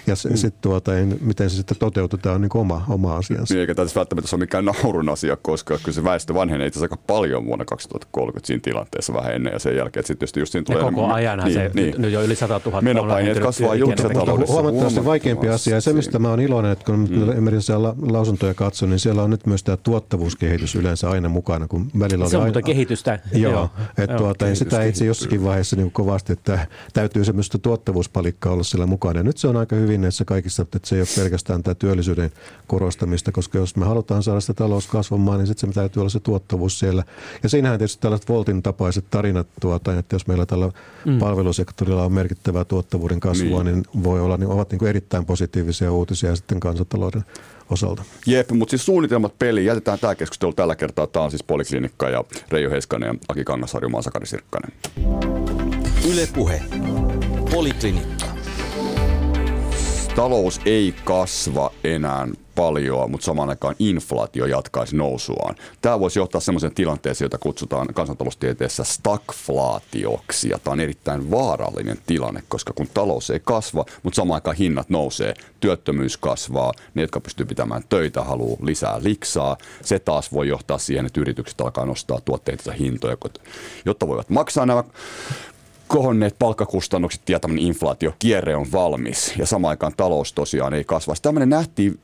Ja 0.08 0.14
mm. 0.30 0.36
sitten 0.36 0.62
tuota, 0.62 0.92
miten 1.22 1.50
se 1.50 1.56
sitten 1.56 1.78
toteutetaan 1.78 2.36
on 2.36 2.42
niin 2.42 2.50
oma, 2.54 2.86
oma 2.90 3.16
asiansa. 3.16 3.54
Niin, 3.54 3.62
eikä 3.62 3.76
tässä 3.76 4.00
välttämättä 4.00 4.36
ole 4.36 4.40
mikään 4.40 4.66
naurun 4.66 5.10
asia, 5.10 5.38
koska 5.42 5.78
kyllä 5.78 5.96
se 5.96 6.04
väestö 6.04 6.34
vanhenee 6.34 6.68
itse 6.68 6.82
aika 6.82 6.98
paljon 6.98 7.46
vuonna 7.46 7.66
2030 7.66 8.48
siinä 8.48 8.62
tilanteessa 8.64 9.14
vähän 9.14 9.36
ennen 9.36 9.54
ja 9.54 9.60
sen 9.60 9.76
jälkeen. 9.76 10.06
Sitten 10.06 10.30
just 10.36 10.52
siinä 10.52 10.66
tulee 10.66 10.84
ja 10.84 10.92
koko 10.92 11.14
ajan 11.14 11.40
niin, 11.40 11.54
se 11.54 11.72
niin. 11.74 11.96
nyt 11.98 12.12
jo 12.12 12.24
yli 12.24 12.36
100 12.36 12.62
000 12.66 12.82
Menopaineet 12.82 13.40
kasvaa 13.40 13.76
julkisen 13.76 14.14
taloudessa. 14.14 14.54
Huomattavasti 14.54 15.06
vaikeampi 15.06 15.50
asia. 15.50 15.76
Ja 15.76 15.82
se, 15.82 15.94
mistä 15.94 16.20
mä 16.20 16.30
olen 16.30 16.46
iloinen, 16.46 16.72
että 16.72 16.86
kun 16.86 17.10
mm. 17.10 17.32
esimerkiksi 17.32 17.72
lausuntoja 18.02 18.54
katson, 18.54 18.90
niin 18.90 19.00
siellä 19.00 19.24
on 19.24 19.30
nyt 19.30 19.46
myös 19.46 19.64
tämä 19.64 19.78
tuottavuuskehitys 19.78 20.76
yleensä 20.76 21.10
aina 21.10 21.30
mukana, 21.30 21.68
kun 21.76 22.00
välillä 22.00 22.24
oli 22.24 22.32
Se 22.32 22.38
on 22.38 22.44
aina, 22.44 22.62
kehitystä. 22.62 23.20
Joo, 23.34 23.52
joo. 23.52 23.70
että 23.98 24.18
tuota, 24.18 24.56
sitä 24.56 24.84
itse 24.84 25.06
jossakin 25.06 25.44
vaiheessa 25.44 25.76
niin 25.76 25.92
kovasti, 25.92 26.34
että 26.34 26.68
täytyy 26.94 27.26
semmoista 27.26 27.58
tuottavuuspalikkaa 27.58 28.54
olla 28.54 28.64
sillä 28.64 28.86
mukana. 28.86 29.20
Ja 29.20 29.24
nyt 29.24 29.38
se 29.38 29.48
on 29.48 29.58
aika 29.58 29.76
hyvin 29.76 30.02
näissä 30.02 30.26
kaikissa, 30.26 30.62
että 30.62 30.80
se 30.84 30.96
ei 30.96 31.02
ole 31.02 31.08
pelkästään 31.16 31.64
tämä 31.64 31.76
työllisyyden 31.76 32.32
korostamista, 32.68 33.32
koska 33.32 33.58
jos 33.58 33.76
me 33.76 33.86
halutaan 33.86 34.24
saada 34.24 34.40
sitä 34.40 34.54
talous 34.54 34.88
kasvamaan, 34.88 35.38
niin 35.40 35.48
sitten 35.48 35.70
se 35.70 35.74
täytyy 35.74 36.00
olla 36.00 36.10
se 36.10 36.20
tuottavuus 36.20 36.80
siellä. 36.80 37.04
Ja 37.44 37.50
siinähän 37.50 37.80
tietysti 37.80 38.02
tällaiset 38.02 38.30
Voltin 38.30 38.64
tapaiset 38.64 39.06
tarinat, 39.10 39.48
tuota, 39.62 40.00
että 40.00 40.16
jos 40.16 40.28
meillä 40.28 40.46
tällä 40.46 40.70
mm. 41.06 41.20
palvelusektorilla 41.20 42.06
on 42.06 42.14
merkittävää 42.14 42.66
tuottavuuden 42.66 43.20
kasvua, 43.20 43.64
niin, 43.64 43.76
niin 43.94 44.04
voi 44.04 44.22
olla, 44.22 44.38
niin 44.38 44.50
ovat 44.50 44.72
niin 44.72 44.80
kuin 44.80 44.90
erittäin 44.90 45.26
positiivisia 45.26 45.92
uutisia 45.92 46.36
sitten 46.36 46.60
kansantalouden 46.60 47.24
osalta. 47.70 48.04
Jep, 48.26 48.52
mutta 48.52 48.70
siis 48.70 48.86
suunnitelmat 48.86 49.40
peli. 49.40 49.66
Jätetään 49.66 50.00
tämä 50.00 50.16
keskustelu 50.16 50.54
tällä 50.54 50.76
kertaa. 50.76 51.08
Tämä 51.08 51.24
on 51.26 51.32
siis 51.32 51.44
Poliklinikka 51.44 52.10
ja 52.10 52.24
Reijo 52.50 52.70
Heiskanen 52.70 53.08
ja 53.08 53.16
Aki 53.28 53.44
Kangasarju, 53.44 54.02
Sakari 54.02 54.26
Sirkkanen. 54.26 54.72
Ylepuhe. 56.12 56.62
Poliklinikka. 57.52 58.25
Talous 60.16 60.62
ei 60.66 60.96
kasva 61.04 61.72
enää 61.84 62.28
paljon, 62.56 63.12
mutta 63.12 63.26
samaan 63.26 63.50
aikaan 63.50 63.76
inflaatio 63.80 64.46
jatkaisi 64.46 64.96
nousuaan. 64.96 65.56
Tämä 65.82 66.00
voisi 66.00 66.20
johtaa 66.20 66.42
sellaiseen 66.42 66.76
tilanteeseen, 66.76 67.26
jota 67.26 67.38
kutsutaan 67.38 67.88
kansantaloustieteessä 67.94 68.84
stagflaatioksi. 68.84 70.50
Ja 70.50 70.60
tämä 70.60 70.72
on 70.72 70.80
erittäin 70.80 71.32
vaarallinen 71.32 71.98
tilanne, 72.06 72.44
koska 72.48 72.74
kun 72.74 72.88
talous 72.94 73.30
ei 73.30 73.40
kasva, 73.44 73.86
mutta 74.04 74.16
samaan 74.16 74.38
aikaan 74.38 74.58
hinnat 74.58 74.90
nousee, 74.90 75.34
työttömyys 75.60 76.18
kasvaa, 76.18 76.74
ne, 76.94 77.02
jotka 77.02 77.20
pystyy 77.20 77.46
pitämään 77.46 77.84
töitä, 77.90 78.24
haluaa 78.24 78.58
lisää 78.62 79.04
liksaa. 79.04 79.58
Se 79.84 80.00
taas 80.00 80.34
voi 80.34 80.48
johtaa 80.48 80.78
siihen, 80.78 81.06
että 81.06 81.22
yritykset 81.22 81.62
alkaa 81.62 81.86
nostaa 81.86 82.22
tuotteita 82.22 82.72
hintoja, 82.72 83.18
jotta 83.86 84.08
voivat 84.08 84.30
maksaa 84.30 84.66
nämä 84.66 84.84
kohonneet 85.88 86.36
palkkakustannukset 86.40 87.30
ja 87.30 87.40
tämmöinen 87.40 87.66
inflaatiokierre 87.66 88.56
on 88.56 88.72
valmis 88.72 89.34
ja 89.38 89.46
samaan 89.46 89.70
aikaan 89.70 89.94
talous 89.98 90.34
tosiaan 90.34 90.74
ei 90.74 90.84
kasva. 90.84 91.14
Tämmöinen 91.22 91.50
nähtiin 91.50 92.00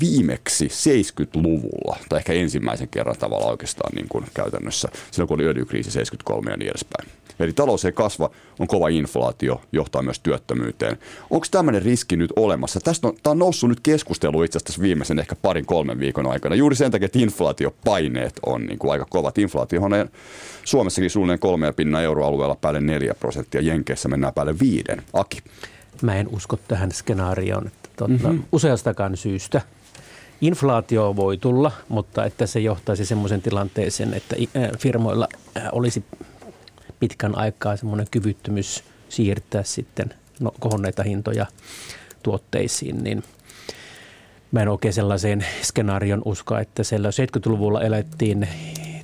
viimeksi 0.00 0.68
70-luvulla, 0.68 1.96
tai 2.08 2.18
ehkä 2.18 2.32
ensimmäisen 2.32 2.88
kerran 2.88 3.16
tavalla 3.18 3.50
oikeastaan 3.50 3.94
niin 3.94 4.08
kuin 4.08 4.24
käytännössä, 4.34 4.88
silloin 5.10 5.28
kun 5.28 5.34
oli 5.34 5.46
öljykriisi 5.46 5.90
73 5.90 6.50
ja 6.50 6.56
niin 6.56 6.70
edespäin. 6.70 7.08
Eli 7.40 7.52
talous 7.52 7.84
ei 7.84 7.92
kasva, 7.92 8.30
on 8.58 8.66
kova 8.66 8.88
inflaatio, 8.88 9.60
johtaa 9.72 10.02
myös 10.02 10.20
työttömyyteen. 10.20 10.98
Onko 11.30 11.46
tämmöinen 11.50 11.82
riski 11.82 12.16
nyt 12.16 12.32
olemassa? 12.36 12.80
Tästä 12.80 13.08
on, 13.08 13.14
tämä 13.22 13.32
on 13.32 13.38
noussut 13.38 13.68
nyt 13.68 13.80
keskustelu 13.80 14.42
itse 14.42 14.58
asiassa 14.58 14.82
viimeisen 14.82 15.18
ehkä 15.18 15.36
parin 15.42 15.66
kolmen 15.66 16.00
viikon 16.00 16.26
aikana. 16.26 16.54
Juuri 16.54 16.76
sen 16.76 16.90
takia, 16.90 17.06
että 17.06 17.18
inflaatiopaineet 17.18 18.40
on 18.46 18.66
niin 18.66 18.78
kuin 18.78 18.92
aika 18.92 19.06
kovat. 19.10 19.38
Inflaatio 19.38 19.82
on 19.82 19.92
Suomessakin 20.64 21.10
suunnilleen 21.10 21.38
kolmea 21.38 21.72
pinnan 21.72 22.02
euroalueella 22.02 22.56
päälle 22.60 22.80
neljä 22.80 23.14
prosenttia, 23.14 23.60
Jenkeissä 23.60 24.08
mennään 24.08 24.34
päälle 24.34 24.58
viiden. 24.58 25.02
Aki. 25.12 25.38
Mä 26.02 26.14
en 26.16 26.28
usko 26.28 26.58
tähän 26.68 26.92
skenaarioon, 26.92 27.66
että 27.66 27.88
tuota, 27.96 28.12
mm-hmm. 28.12 28.42
useastakaan 28.52 29.16
syystä. 29.16 29.60
Inflaatio 30.40 31.16
voi 31.16 31.36
tulla, 31.36 31.72
mutta 31.88 32.24
että 32.24 32.46
se 32.46 32.60
johtaisi 32.60 33.04
semmoisen 33.04 33.42
tilanteeseen, 33.42 34.14
että 34.14 34.36
firmoilla 34.78 35.28
olisi 35.72 36.04
pitkän 37.00 37.38
aikaa 37.38 37.76
semmoinen 37.76 38.06
kyvyttömyys 38.10 38.84
siirtää 39.08 39.62
sitten 39.62 40.14
no, 40.40 40.54
kohonneita 40.60 41.02
hintoja 41.02 41.46
tuotteisiin, 42.22 43.04
niin 43.04 43.22
mä 44.52 44.62
en 44.62 44.68
oikein 44.68 44.94
sellaiseen 44.94 45.46
skenaarion 45.62 46.22
usko, 46.24 46.58
että 46.58 46.84
siellä 46.84 47.10
70-luvulla 47.10 47.82
elettiin 47.82 48.48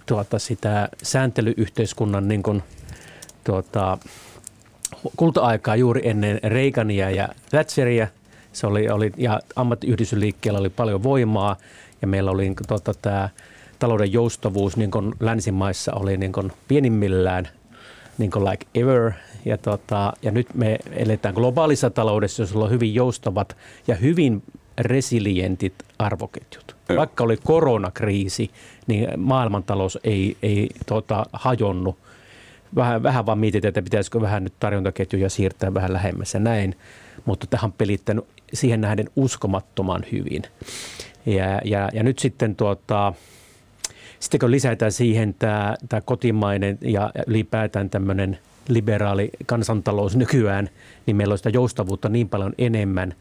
tuota, 0.07 0.39
sitä 0.39 0.89
sääntelyyhteiskunnan 1.03 2.29
niin 2.29 2.43
kuin, 2.43 2.63
tuota, 3.45 3.99
kulta-aikaa 5.17 5.77
juuri 5.77 6.01
ennen 6.05 6.41
Reagania 6.43 7.11
ja 7.11 7.29
Thatcheria. 7.51 8.09
Se 8.53 8.67
oli, 8.67 8.89
oli, 8.89 9.13
ja 9.17 9.41
ammattiyhdistysliikkeellä 9.57 10.61
oli 10.61 10.71
paljon 10.71 11.03
voimaa 11.03 11.57
ja 12.03 12.09
meillä 12.09 12.31
oli 12.31 12.55
tuota, 12.69 12.95
tämä 13.03 13.29
talouden 13.79 14.13
joustavuus 14.13 14.77
niin 14.77 14.91
kuin 14.91 15.15
länsimaissa 15.21 15.93
oli 15.93 16.17
niin 16.17 16.33
kuin 16.33 16.53
pienimmillään– 16.69 17.49
niin 18.19 18.31
kuin 18.31 18.45
like 18.45 18.67
ever. 18.75 19.13
Ja, 19.45 19.59
tota, 19.59 20.13
ja 20.23 20.31
nyt 20.31 20.55
me 20.55 20.79
eletään 20.91 21.35
globaalissa 21.35 21.91
taloudessa, 21.91 22.43
jossa 22.43 22.59
on 22.59 22.71
hyvin 22.71 22.95
joustavat 22.95 23.57
ja 23.87 23.95
hyvin 23.95 24.43
resilientit 24.79 25.75
arvoketjut. 25.99 26.77
Ja. 26.89 26.97
Vaikka 26.97 27.25
oli 27.25 27.37
koronakriisi, 27.37 28.51
niin 28.87 29.09
maailmantalous 29.17 29.99
ei, 30.05 30.37
ei 30.43 30.69
tota, 30.87 31.27
hajonnut. 31.33 31.99
Vähän, 32.75 33.03
vähän 33.03 33.27
vaan 33.27 33.39
mietitään, 33.39 33.69
että 33.69 33.83
pitäisikö 33.83 34.21
vähän 34.21 34.45
nyt 34.45 34.53
tarjontaketjuja 34.61 35.31
siirtää 35.31 35.75
vähän 35.75 35.93
lähemmäs 35.93 36.35
ja 36.35 36.41
näin. 36.41 36.77
Mutta 37.25 37.47
tähän 37.47 37.65
on 37.65 37.73
pelittänyt 37.73 38.25
siihen 38.55 38.81
nähden 38.81 39.11
uskomattoman 39.17 40.05
hyvin. 40.13 40.43
Ja, 41.27 41.61
ja, 41.65 41.89
ja 41.93 42.03
nyt 42.03 42.19
sitten 42.19 42.57
tuota, 42.57 43.13
sitten 44.23 44.41
kun 44.41 44.51
lisätään 44.51 44.93
siihen 44.93 45.35
tämä, 45.35 45.75
tämä 45.89 46.01
kotimainen 46.01 46.79
ja 46.81 47.11
ylipäätään 47.27 47.91
tämmöinen 47.91 48.39
liberaali 48.69 49.31
kansantalous 49.47 50.17
nykyään, 50.17 50.71
niin 51.07 51.17
meillä 51.17 51.33
on 51.33 51.39
sitä 51.39 51.51
joustavuutta 51.51 52.09
niin 52.09 52.29
paljon 52.29 52.53
enemmän. 52.59 53.15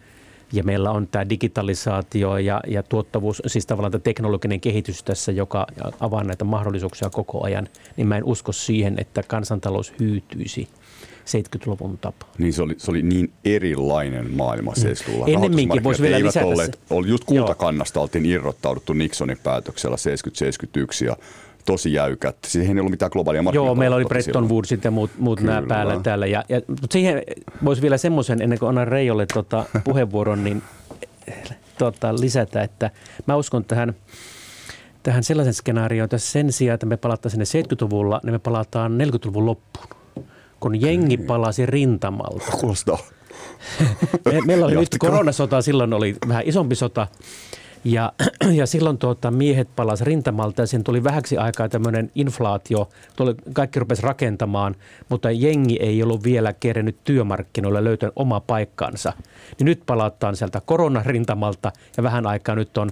Ja 0.54 0.64
meillä 0.64 0.92
on 0.92 1.08
tämä 1.08 1.30
digitalisaatio 1.30 2.38
ja, 2.38 2.62
ja 2.68 2.84
tuottavuus, 2.84 3.42
siis 3.48 3.66
tavallaan 3.66 3.92
tämä 3.92 4.02
teknologinen 4.02 4.62
kehitys 4.62 5.04
tässä, 5.04 5.32
joka 5.32 5.68
avaa 6.00 6.24
näitä 6.24 6.46
mahdollisuuksia 6.46 7.10
koko 7.10 7.44
ajan, 7.44 7.68
niin 7.98 8.08
mä 8.08 8.18
en 8.18 8.24
usko 8.24 8.52
siihen, 8.52 8.96
että 9.00 9.24
kansantalous 9.24 9.94
hyytyisi– 10.00 10.68
70-luvun 11.26 11.98
tapa. 11.98 12.26
Niin 12.38 12.54
se 12.54 12.62
oli, 12.62 12.76
se 12.78 12.92
oli 12.92 13.02
niin 13.02 13.32
erilainen 13.46 14.32
maailma 14.32 14.72
70-luvulla. 14.72 15.28
Mm. 15.28 15.34
Ennemminkin 15.34 15.84
voisi 15.84 16.02
vielä 16.02 16.26
lisätä 16.26 16.46
olleet, 16.46 16.80
oli 16.90 17.08
just 17.08 17.24
kultakannasta 17.24 17.98
Joo. 17.98 18.04
oltiin 18.04 18.26
irrottauduttu 18.26 18.94
Nixonin 18.94 19.38
päätöksellä 19.44 19.96
70-71 21.02 21.06
ja 21.06 21.18
tosi 21.66 21.94
jäykät. 21.94 22.36
Siihen 22.46 22.78
ei 22.78 22.80
ollut 22.80 22.92
mitään 22.92 23.12
globaalia 23.14 23.44
Joo, 23.54 23.76
meillä 23.76 23.96
oli 23.96 24.06
Bretton 24.06 24.50
Woodsit 24.50 24.84
ja 24.84 24.92
muut, 24.92 25.12
muut 25.18 25.42
nämä 25.42 25.64
päällä 25.68 26.00
täällä. 26.04 26.28
Ja, 26.28 26.44
ja, 26.50 26.62
mutta 26.68 26.94
siihen 26.94 27.22
voisi 27.66 27.82
vielä 27.82 27.98
semmoisen, 27.98 28.42
ennen 28.42 28.60
kuin 28.60 28.70
annan 28.70 28.88
Reijolle 28.88 29.26
tota, 29.34 29.66
puheenvuoron, 29.84 30.44
niin 30.44 30.62
tota, 31.78 32.20
lisätä, 32.20 32.62
että 32.62 32.92
mä 33.26 33.36
uskon 33.36 33.66
tähän, 33.66 33.94
tähän 35.04 35.24
sellaisen 35.24 35.54
skenaarioon, 35.54 36.06
että 36.06 36.18
sen 36.18 36.52
sijaan, 36.52 36.74
että 36.74 36.86
me 36.86 36.98
palataan 36.98 37.32
sinne 37.32 37.46
70-luvulla, 37.46 38.20
niin 38.24 38.34
me 38.34 38.40
palataan 38.40 38.92
40-luvun 38.92 39.46
loppuun 39.46 40.01
kun 40.62 40.82
jengi 40.82 41.18
palasi 41.18 41.66
rintamalta. 41.66 42.52
Kuulostaa 42.62 42.98
Me, 44.26 44.40
meillä 44.46 44.66
oli 44.66 44.76
nyt 44.76 44.82
Jatkakaa. 44.82 45.10
koronasota, 45.10 45.62
silloin 45.62 45.94
oli 45.94 46.16
vähän 46.28 46.44
isompi 46.46 46.76
sota. 46.76 47.08
Ja, 47.84 48.14
ja 48.60 48.68
silloin 48.68 48.98
tuota, 48.98 49.32
miehet 49.32 49.70
palasivat 49.76 50.08
rintamalta 50.08 50.62
ja 50.62 50.68
siinä 50.68 50.84
tuli 50.84 51.04
vähäksi 51.04 51.38
aikaa 51.38 51.70
tämmöinen 51.70 52.12
inflaatio. 52.16 52.90
Tuli, 53.16 53.36
kaikki 53.54 53.80
rupesi 53.80 54.02
rakentamaan, 54.02 54.76
mutta 55.10 55.32
jengi 55.32 55.78
ei 55.80 56.04
ollut 56.04 56.24
vielä 56.24 56.54
kerennyt 56.54 56.98
työmarkkinoille 57.04 57.84
löytänyt 57.84 58.14
oma 58.16 58.40
paikkansa. 58.40 59.14
Niin 59.60 59.66
nyt 59.66 59.84
palataan 59.86 60.36
sieltä 60.36 60.62
koronarintamalta 60.66 61.72
ja 61.98 62.04
vähän 62.04 62.28
aikaa 62.28 62.56
nyt 62.56 62.78
on 62.78 62.90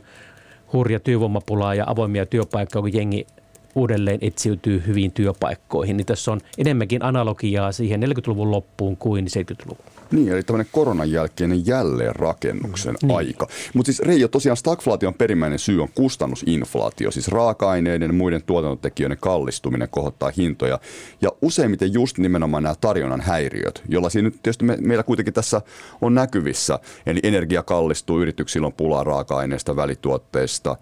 hurja 0.74 1.00
työvoimapulaa 1.00 1.76
ja 1.76 1.84
avoimia 1.88 2.26
työpaikkoja, 2.26 2.82
kun 2.82 2.94
jengi 2.94 3.28
uudelleen 3.76 4.20
etsiytyy 4.22 4.84
hyviin 4.88 5.12
työpaikkoihin. 5.12 5.98
Niin 5.98 6.06
tässä 6.06 6.32
on 6.32 6.42
enemmänkin 6.58 7.04
analogiaa 7.04 7.72
siihen 7.72 8.02
40-luvun 8.04 8.52
loppuun 8.52 8.98
kuin 8.98 9.28
70-luvun. 9.28 9.99
Niin, 10.12 10.30
eli 10.30 10.43
tämmöinen 10.43 10.72
koronan 10.72 11.12
jälkeinen 11.12 11.67
jälleenrakennuksen 11.67 12.95
mm. 13.04 13.12
aika. 13.12 13.48
Mutta 13.74 13.91
siis 13.91 14.00
Reijo, 14.00 14.28
tosiaan 14.28 14.58
stagflaation 14.58 15.13
perimmäinen 15.13 15.60
syy 15.60 15.82
on 15.82 15.89
kustannusinflaatio, 15.95 17.12
siis 17.12 17.28
raaka-aineiden 17.28 18.10
ja 18.10 18.13
muiden 18.13 18.43
tuotantotekijöiden 18.43 19.17
kallistuminen 19.22 19.89
kohottaa 19.91 20.32
hintoja. 20.38 20.80
Ja 21.22 21.30
useimmiten 21.41 21.93
just 21.93 22.17
nimenomaan 22.17 22.63
nämä 22.63 22.76
tarjonnan 22.82 23.22
häiriöt, 23.22 23.84
jolla 23.89 24.10
siinä 24.10 24.28
nyt 24.28 24.39
tietysti 24.43 24.65
me, 24.65 24.78
meillä 24.82 25.04
kuitenkin 25.04 25.34
tässä 25.34 25.62
on 26.02 26.13
näkyvissä. 26.15 26.80
Eli 27.06 27.19
energia 27.24 27.63
kallistuu, 27.63 28.22
yrityksillä 28.22 28.67
on 28.67 28.74
pulaa 28.74 29.04
raaka-aineista, 29.04 29.76
välituotteista, 29.76 30.78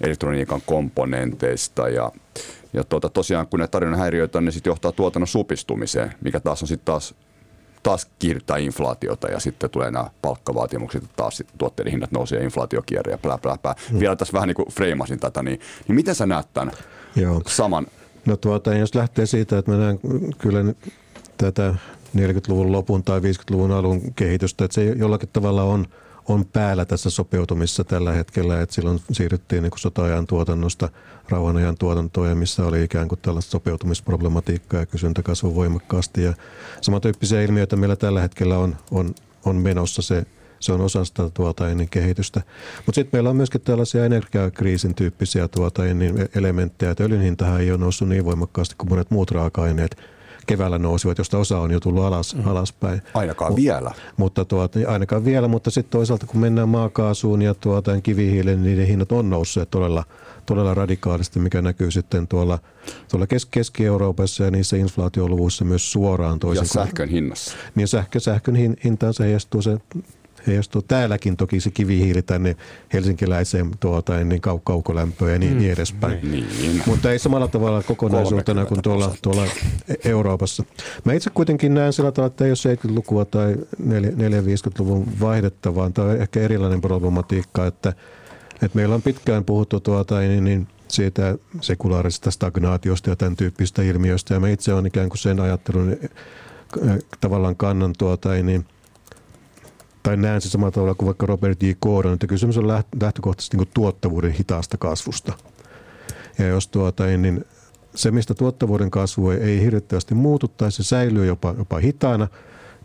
elektroniikan 0.00 0.62
komponenteista 0.66 1.88
ja 1.88 2.12
ja 2.74 2.84
tuota, 2.84 3.08
tosiaan 3.08 3.46
kun 3.46 3.60
ne 3.60 3.68
tarjonnan 3.68 4.00
häiriöitä 4.00 4.38
on, 4.38 4.44
ne 4.44 4.50
sitten 4.50 4.70
johtaa 4.70 4.92
tuotannon 4.92 5.28
supistumiseen, 5.28 6.14
mikä 6.24 6.40
taas 6.40 6.62
on 6.62 6.68
sitten 6.68 6.84
taas 6.84 7.14
taas 7.82 8.06
kiihdyttää 8.18 8.56
inflaatiota 8.56 9.28
ja 9.28 9.40
sitten 9.40 9.70
tulee 9.70 9.90
nämä 9.90 10.10
palkkavaatimukset, 10.22 11.02
että 11.02 11.16
taas 11.16 11.42
tuotteiden 11.58 11.90
hinnat 11.90 12.12
nousee 12.12 12.38
ja 12.38 12.44
inflaatiokierre 12.44 13.12
ja 13.12 13.18
plää, 13.18 13.38
plää, 13.38 13.58
plää. 13.62 13.74
Mm. 13.92 14.00
Vielä 14.00 14.16
tässä 14.16 14.32
vähän 14.32 14.46
niin 14.46 14.56
kuin 14.56 14.68
freimasin 14.68 15.20
tätä, 15.20 15.42
niin, 15.42 15.60
niin 15.88 15.96
miten 15.96 16.14
sä 16.14 16.26
näet 16.26 16.46
tämän 16.54 16.74
Joo. 17.16 17.42
saman? 17.46 17.86
No 18.26 18.36
tuota, 18.36 18.74
jos 18.74 18.94
lähtee 18.94 19.26
siitä, 19.26 19.58
että 19.58 19.70
mä 19.70 19.76
näen 19.76 20.00
kyllä 20.38 20.74
tätä 21.36 21.74
40-luvun 22.16 22.72
lopun 22.72 23.04
tai 23.04 23.20
50-luvun 23.20 23.72
alun 23.72 24.14
kehitystä, 24.14 24.64
että 24.64 24.74
se 24.74 24.84
jollakin 24.84 25.28
tavalla 25.32 25.62
on, 25.62 25.86
on 26.28 26.44
päällä 26.44 26.84
tässä 26.84 27.10
sopeutumissa 27.10 27.84
tällä 27.84 28.12
hetkellä, 28.12 28.60
että 28.60 28.74
silloin 28.74 29.00
siirryttiin 29.12 29.62
niin 29.62 29.72
sota-ajan 29.76 30.26
tuotannosta 30.26 30.88
rauhanajan 31.28 31.78
tuotantoon 31.78 32.28
ja 32.28 32.34
missä 32.34 32.66
oli 32.66 32.84
ikään 32.84 33.08
kuin 33.08 33.18
tällaista 33.22 33.50
sopeutumisproblematiikkaa 33.50 34.80
ja 34.80 34.86
kysyntä 34.86 35.22
kasvoi 35.22 35.54
voimakkaasti. 35.54 36.22
Ja 36.22 36.34
samantyyppisiä 36.80 37.42
ilmiöitä 37.42 37.76
meillä 37.76 37.96
tällä 37.96 38.20
hetkellä 38.20 38.58
on, 38.58 38.76
on, 38.90 39.14
on 39.44 39.56
menossa. 39.56 40.02
Se, 40.02 40.26
se 40.60 40.72
on 40.72 40.80
osa 40.80 41.04
sitä 41.04 41.30
tuota 41.34 41.68
ennen 41.68 41.88
kehitystä. 41.88 42.42
Mutta 42.86 42.94
sitten 42.94 43.18
meillä 43.18 43.30
on 43.30 43.36
myöskin 43.36 43.60
tällaisia 43.60 44.04
energiakriisin 44.04 44.94
tyyppisiä 44.94 45.48
tuota 45.48 45.86
ennen 45.86 46.28
elementtejä, 46.34 46.90
että 46.90 47.04
öljyn 47.04 47.22
hintahan 47.22 47.60
ei 47.60 47.70
ole 47.70 47.78
noussut 47.78 48.08
niin 48.08 48.24
voimakkaasti 48.24 48.74
kuin 48.78 48.90
monet 48.90 49.10
muut 49.10 49.30
raaka-aineet 49.30 49.96
keväällä 50.46 50.78
nousivat, 50.78 51.18
josta 51.18 51.38
osa 51.38 51.58
on 51.58 51.70
jo 51.70 51.80
tullut 51.80 52.04
alas, 52.04 52.34
mm. 52.34 52.48
alaspäin. 52.48 53.02
Ainakaan 53.14 53.56
vielä. 53.56 53.90
Mutta 54.16 54.44
tuota, 54.44 54.78
ainakaan 54.88 55.24
vielä, 55.24 55.48
mutta 55.48 55.70
sitten 55.70 55.90
toisaalta 55.90 56.26
kun 56.26 56.40
mennään 56.40 56.68
maakaasuun 56.68 57.42
ja 57.42 57.54
tuota, 57.54 58.00
kivihiilen, 58.00 58.62
niin 58.62 58.64
niiden 58.64 58.86
hinnat 58.86 59.12
on 59.12 59.30
nousseet 59.30 59.70
todella, 59.70 60.04
todella 60.46 60.74
radikaalisti, 60.74 61.40
mikä 61.40 61.62
näkyy 61.62 61.90
sitten 61.90 62.28
tuolla, 62.28 62.58
tuolla 63.10 63.26
Kes- 63.26 63.46
Keski-Euroopassa 63.46 64.44
ja 64.44 64.50
niissä 64.50 64.76
inflaatioluvuissa 64.76 65.64
myös 65.64 65.92
suoraan 65.92 66.38
toisin. 66.38 66.62
Ja 66.62 66.68
sähkön 66.68 67.08
hinnassa. 67.08 67.56
Niin 67.74 67.88
sähkö, 67.88 68.20
sähkön 68.20 68.54
hin, 68.54 68.76
hintaan 68.84 69.14
se 69.14 69.24
heijastuu 69.24 69.62
se 69.62 69.78
heijastuu 70.46 70.82
täälläkin 70.82 71.36
toki 71.36 71.60
se 71.60 71.70
kivihiili 71.70 72.22
tänne 72.22 72.56
helsinkiläiseen 72.92 73.70
tuota, 73.80 74.18
ennen 74.18 74.38
kau- 74.38 74.60
kaukolämpöä 74.64 75.32
ja 75.32 75.38
niin, 75.38 75.52
mm. 75.52 75.58
niin 75.58 75.72
edespäin. 75.72 76.30
Niin. 76.30 76.82
Mutta 76.86 77.12
ei 77.12 77.18
samalla 77.18 77.48
tavalla 77.48 77.82
kokonaisuutena 77.82 78.64
kuin 78.64 78.82
tuolla, 78.82 79.14
tuolla 79.22 79.46
Euroopassa. 80.04 80.64
Mä 81.04 81.12
itse 81.12 81.30
kuitenkin 81.30 81.74
näen 81.74 81.92
sillä 81.92 82.12
tavalla, 82.12 82.30
että 82.30 82.44
ei 82.44 82.50
ole 82.50 82.76
70-lukua 82.76 83.24
tai 83.24 83.56
450-luvun 83.80 85.06
vaihdetta, 85.20 85.74
vaan 85.74 85.92
tämä 85.92 86.08
on 86.08 86.16
ehkä 86.16 86.40
erilainen 86.40 86.80
problematiikka, 86.80 87.66
että, 87.66 87.92
että 88.62 88.76
meillä 88.76 88.94
on 88.94 89.02
pitkään 89.02 89.44
puhuttu 89.44 89.80
tuota, 89.80 90.18
niin, 90.18 90.44
niin 90.44 90.68
siitä 90.88 91.38
sekulaarisesta 91.60 92.30
stagnaatiosta 92.30 93.10
ja 93.10 93.16
tämän 93.16 93.36
tyyppistä 93.36 93.82
ilmiöistä. 93.82 94.34
Ja 94.34 94.40
mä 94.40 94.48
itse 94.48 94.72
olen 94.72 94.86
ikään 94.86 95.08
kuin 95.08 95.18
sen 95.18 95.40
ajattelun 95.40 95.96
tavallaan 97.20 97.56
kannan 97.56 97.92
tuota, 97.98 98.28
niin, 98.28 98.66
tai 100.02 100.16
näen 100.16 100.40
se 100.40 100.48
samalla 100.48 100.70
tavalla 100.70 100.94
kuin 100.94 101.06
vaikka 101.06 101.26
Robert 101.26 101.62
J. 101.62 101.70
Gordon, 101.82 102.12
että 102.12 102.26
kysymys 102.26 102.58
on 102.58 102.68
lähtökohtaisesti 103.00 103.56
niin 103.56 103.68
tuottavuuden 103.74 104.32
hitaasta 104.32 104.76
kasvusta. 104.76 105.32
Ja 106.38 106.46
jos 106.46 106.68
tuota, 106.68 107.04
niin 107.06 107.44
se, 107.94 108.10
mistä 108.10 108.34
tuottavuuden 108.34 108.90
kasvu 108.90 109.30
ei, 109.30 109.38
ei 109.38 109.60
hirvittävästi 109.60 110.14
muutu 110.14 110.48
tai 110.48 110.72
se 110.72 110.82
säilyy 110.82 111.26
jopa, 111.26 111.54
jopa 111.58 111.78
hitaana, 111.78 112.28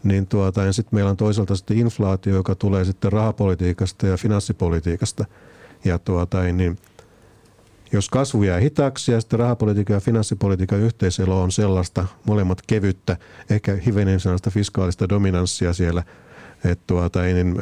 niin 0.03 0.27
tuota, 0.27 0.73
sitten 0.73 0.97
meillä 0.97 1.12
on 1.12 1.17
toisaalta 1.17 1.56
sitten 1.56 1.77
inflaatio, 1.77 2.36
joka 2.36 2.56
tulee 2.56 2.86
sitten 2.86 3.12
rahapolitiikasta 3.12 4.08
ja 4.08 4.17
finanssipolitiikasta. 4.17 5.25
Ja 5.86 5.99
tuota, 5.99 6.43
niin 6.43 6.77
jos 7.91 8.10
kasvu 8.10 8.43
jää 8.43 8.60
hitaaksi 8.60 9.12
ja 9.12 9.21
sitten 9.21 9.39
rahapolitiikan 9.39 9.93
ja 9.93 9.99
finanssipolitiikan 10.01 10.80
yhteiselo 10.80 11.41
on 11.43 11.51
sellaista, 11.51 12.06
molemmat 12.25 12.62
kevyttä, 12.67 13.17
ehkä 13.49 13.77
hivenen 13.86 14.19
sellaista 14.19 14.49
fiskaalista 14.49 15.10
dominanssia 15.10 15.73
siellä– 15.73 16.03
että 16.63 16.84
tuota, 16.88 17.22
niin, 17.22 17.56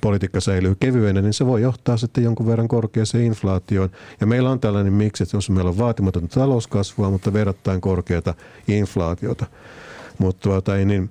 politiikka 0.00 0.40
säilyy 0.40 0.76
kevyenä, 0.80 1.22
niin 1.22 1.32
se 1.32 1.46
voi 1.46 1.62
johtaa 1.62 1.96
sitten 1.96 2.24
jonkun 2.24 2.46
verran 2.46 2.68
korkeaseen 2.68 3.24
inflaatioon. 3.24 3.90
Ja 4.20 4.26
meillä 4.26 4.50
on 4.50 4.60
tällainen 4.60 4.92
miksi, 4.92 5.22
että 5.22 5.36
jos 5.36 5.50
meillä 5.50 5.68
on 5.68 5.78
vaatimatonta 5.78 6.40
talouskasvua, 6.40 7.10
mutta 7.10 7.32
verrattain 7.32 7.80
korkeata 7.80 8.34
inflaatiota. 8.68 9.46
Mutta 10.18 10.42
tuota, 10.42 10.74
niin, 10.74 11.10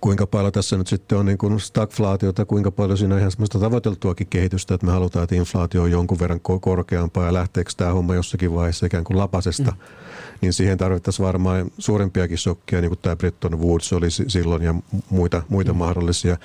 kuinka 0.00 0.26
paljon 0.26 0.52
tässä 0.52 0.76
nyt 0.76 0.86
sitten 0.86 1.18
on 1.18 1.26
niin 1.26 1.38
kuin 1.38 1.60
stagflaatiota, 1.60 2.44
kuinka 2.44 2.70
paljon 2.70 2.98
siinä 2.98 3.14
on 3.14 3.18
ihan 3.18 3.30
semmoista 3.30 3.58
tavoiteltuakin 3.58 4.26
kehitystä, 4.26 4.74
että 4.74 4.86
me 4.86 4.92
halutaan, 4.92 5.24
että 5.24 5.34
inflaatio 5.34 5.82
on 5.82 5.90
jonkun 5.90 6.18
verran 6.18 6.40
korkeampaa 6.60 7.26
ja 7.26 7.32
lähteekö 7.32 7.70
tämä 7.76 7.92
homma 7.92 8.14
jossakin 8.14 8.54
vaiheessa 8.54 8.86
ikään 8.86 9.04
kuin 9.04 9.18
lapasesta. 9.18 9.70
Mm 9.70 10.06
niin 10.40 10.52
siihen 10.52 10.78
tarvittaisiin 10.78 11.26
varmaan 11.26 11.70
suurempiakin 11.78 12.38
shokkeja, 12.38 12.80
niin 12.80 12.90
kuin 12.90 12.98
tämä 12.98 13.16
Bretton 13.16 13.60
Woods 13.60 13.92
oli 13.92 14.10
silloin 14.10 14.62
ja 14.62 14.74
muita, 15.10 15.42
muita 15.48 15.72
mm. 15.72 15.78
mahdollisia. 15.78 16.36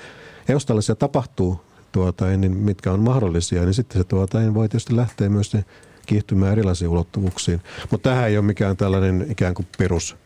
Ja 0.48 0.54
jos 0.54 0.66
tällaisia 0.66 0.94
tapahtuu, 0.94 1.60
tuota, 1.92 2.26
niin 2.26 2.56
mitkä 2.56 2.92
on 2.92 3.00
mahdollisia, 3.00 3.64
niin 3.64 3.74
sitten 3.74 4.02
se 4.02 4.04
tuota, 4.04 4.38
niin 4.38 4.54
voi 4.54 4.68
tietysti 4.68 4.96
lähteä 4.96 5.28
myös 5.28 5.52
kiihtymään 6.06 6.52
erilaisiin 6.52 6.88
ulottuvuuksiin. 6.88 7.60
Mutta 7.90 8.10
tähän 8.10 8.28
ei 8.28 8.36
ole 8.36 8.44
mikään 8.44 8.76
tällainen 8.76 9.26
ikään 9.30 9.54
kuin 9.54 9.66
perus, 9.78 10.16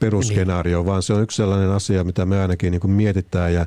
perusskenaario, 0.00 0.78
niin. 0.78 0.86
vaan 0.86 1.02
se 1.02 1.12
on 1.12 1.22
yksi 1.22 1.36
sellainen 1.36 1.70
asia, 1.70 2.04
mitä 2.04 2.26
me 2.26 2.40
ainakin 2.40 2.70
niin 2.70 2.80
kuin 2.80 2.90
mietitään 2.90 3.54
ja, 3.54 3.66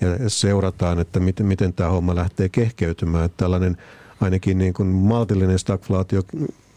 ja 0.00 0.08
seurataan, 0.30 0.98
että 0.98 1.20
miten, 1.20 1.46
miten 1.46 1.72
tämä 1.72 1.90
homma 1.90 2.14
lähtee 2.14 2.48
kehkeytymään. 2.48 3.24
Että 3.24 3.36
tällainen 3.36 3.76
ainakin 4.20 4.58
niin 4.58 4.74
kuin 4.74 4.88
maltillinen 4.88 5.58
stagflaatio 5.58 6.22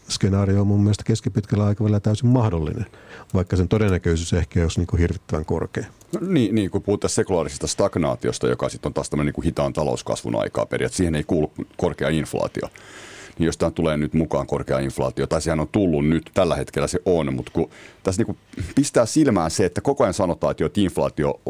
skenaario 0.08 0.60
on 0.60 0.66
mun 0.66 0.80
mielestä 0.80 1.04
keskipitkällä 1.04 1.66
aikavälillä 1.66 2.00
täysin 2.00 2.28
mahdollinen, 2.28 2.86
vaikka 3.34 3.56
sen 3.56 3.68
todennäköisyys 3.68 4.32
ehkä 4.32 4.62
olisi 4.62 4.80
niin 4.80 4.86
kuin 4.86 5.00
hirvittävän 5.00 5.44
korkea. 5.44 5.84
No, 6.12 6.26
niin, 6.28 6.54
niin, 6.54 6.70
kun 6.70 6.82
puhutaan 6.82 7.10
sekulaarisesta 7.10 7.66
stagnaatiosta, 7.66 8.48
joka 8.48 8.68
sitten 8.68 8.88
on 8.88 8.94
taas 8.94 9.10
tämmöinen 9.10 9.34
niin 9.36 9.44
hitaan 9.44 9.72
talouskasvun 9.72 10.42
aikaa 10.42 10.66
periaatteessa, 10.66 10.96
siihen 10.96 11.14
ei 11.14 11.24
kuulu 11.24 11.52
korkea 11.76 12.08
inflaatio. 12.08 12.68
Niin 13.38 13.46
jos 13.46 13.56
tämä 13.56 13.70
tulee 13.70 13.96
nyt 13.96 14.14
mukaan 14.14 14.46
korkea 14.46 14.78
inflaatio, 14.78 15.26
tai 15.26 15.42
sehän 15.42 15.60
on 15.60 15.68
tullut 15.68 16.08
nyt, 16.08 16.30
tällä 16.34 16.56
hetkellä 16.56 16.88
se 16.88 16.98
on, 17.04 17.34
mutta 17.34 17.52
kun 17.54 17.70
tässä 18.02 18.22
niin 18.22 18.36
pistää 18.74 19.06
silmään 19.06 19.50
se, 19.50 19.64
että 19.64 19.80
koko 19.80 20.04
ajan 20.04 20.14
sanotaan, 20.14 20.50
että, 20.50 20.62
jo, 20.62 20.66
että 20.66 20.80
inflaatio 20.80 21.40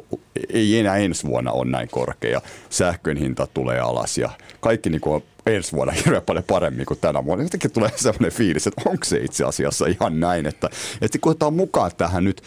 ei 0.50 0.78
enää 0.78 0.96
ensi 0.96 1.26
vuonna 1.26 1.52
ole 1.52 1.70
näin 1.70 1.88
korkea, 1.88 2.40
sähkön 2.70 3.16
hinta 3.16 3.46
tulee 3.46 3.80
alas 3.80 4.18
ja 4.18 4.30
kaikki 4.60 4.90
niin 4.90 5.00
kuin 5.00 5.14
on 5.14 5.22
ensi 5.46 5.72
vuonna 5.72 5.92
hirveän 5.92 6.22
paljon 6.22 6.44
paremmin 6.44 6.86
kuin 6.86 7.00
tänä 7.00 7.24
vuonna. 7.24 7.44
Jotenkin 7.44 7.70
tulee 7.70 7.90
sellainen 7.96 8.32
fiilis, 8.32 8.66
että 8.66 8.82
onko 8.86 9.04
se 9.04 9.18
itse 9.18 9.44
asiassa 9.44 9.86
ihan 9.86 10.20
näin, 10.20 10.46
että, 10.46 10.70
että 11.00 11.18
kun 11.18 11.30
otetaan 11.30 11.54
mukaan 11.54 11.90
tähän 11.96 12.24
nyt, 12.24 12.42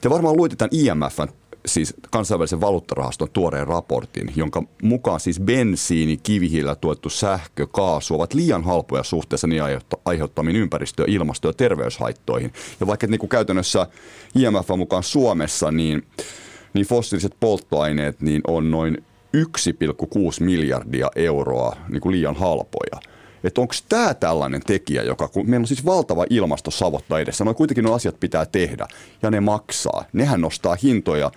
te 0.00 0.10
varmaan 0.10 0.36
luitte 0.36 0.56
tämän 0.56 0.70
IMFn 0.72 1.39
siis 1.66 1.94
kansainvälisen 2.10 2.60
valuuttarahaston 2.60 3.28
tuoreen 3.32 3.66
raportin, 3.66 4.32
jonka 4.36 4.62
mukaan 4.82 5.20
siis 5.20 5.40
bensiini, 5.40 6.16
kivihiilellä 6.16 6.74
tuettu 6.74 7.10
sähkö, 7.10 7.66
kaasu 7.66 8.14
ovat 8.14 8.34
liian 8.34 8.64
halpoja 8.64 9.02
suhteessa 9.02 9.46
niin 9.46 9.62
aiheuttamiin 10.04 10.56
ympäristö-, 10.56 11.04
ilmasto- 11.06 11.48
ja 11.48 11.52
terveyshaittoihin. 11.52 12.52
Ja 12.80 12.86
vaikka 12.86 13.06
niin 13.06 13.18
kuin 13.18 13.30
käytännössä 13.30 13.86
IMF 14.34 14.68
mukaan 14.76 15.02
Suomessa, 15.02 15.70
niin, 15.70 16.06
niin 16.74 16.86
fossiiliset 16.86 17.34
polttoaineet 17.40 18.20
niin 18.20 18.40
on 18.46 18.70
noin 18.70 19.04
1,6 19.36 20.44
miljardia 20.44 21.10
euroa 21.16 21.76
niin 21.88 22.00
kuin 22.00 22.12
liian 22.12 22.36
halpoja. 22.36 23.00
Että 23.44 23.60
onko 23.60 23.74
tämä 23.88 24.14
tällainen 24.14 24.60
tekijä, 24.66 25.02
joka, 25.02 25.28
kun 25.28 25.50
meillä 25.50 25.64
on 25.64 25.68
siis 25.68 25.84
valtava 25.84 26.24
ilmastosavotta 26.30 27.18
edessä, 27.18 27.44
no 27.44 27.54
kuitenkin 27.54 27.84
nuo 27.84 27.94
asiat 27.94 28.20
pitää 28.20 28.46
tehdä 28.46 28.88
ja 29.22 29.30
ne 29.30 29.40
maksaa. 29.40 30.04
Nehän 30.12 30.40
nostaa 30.40 30.76
hintoja 30.82 31.30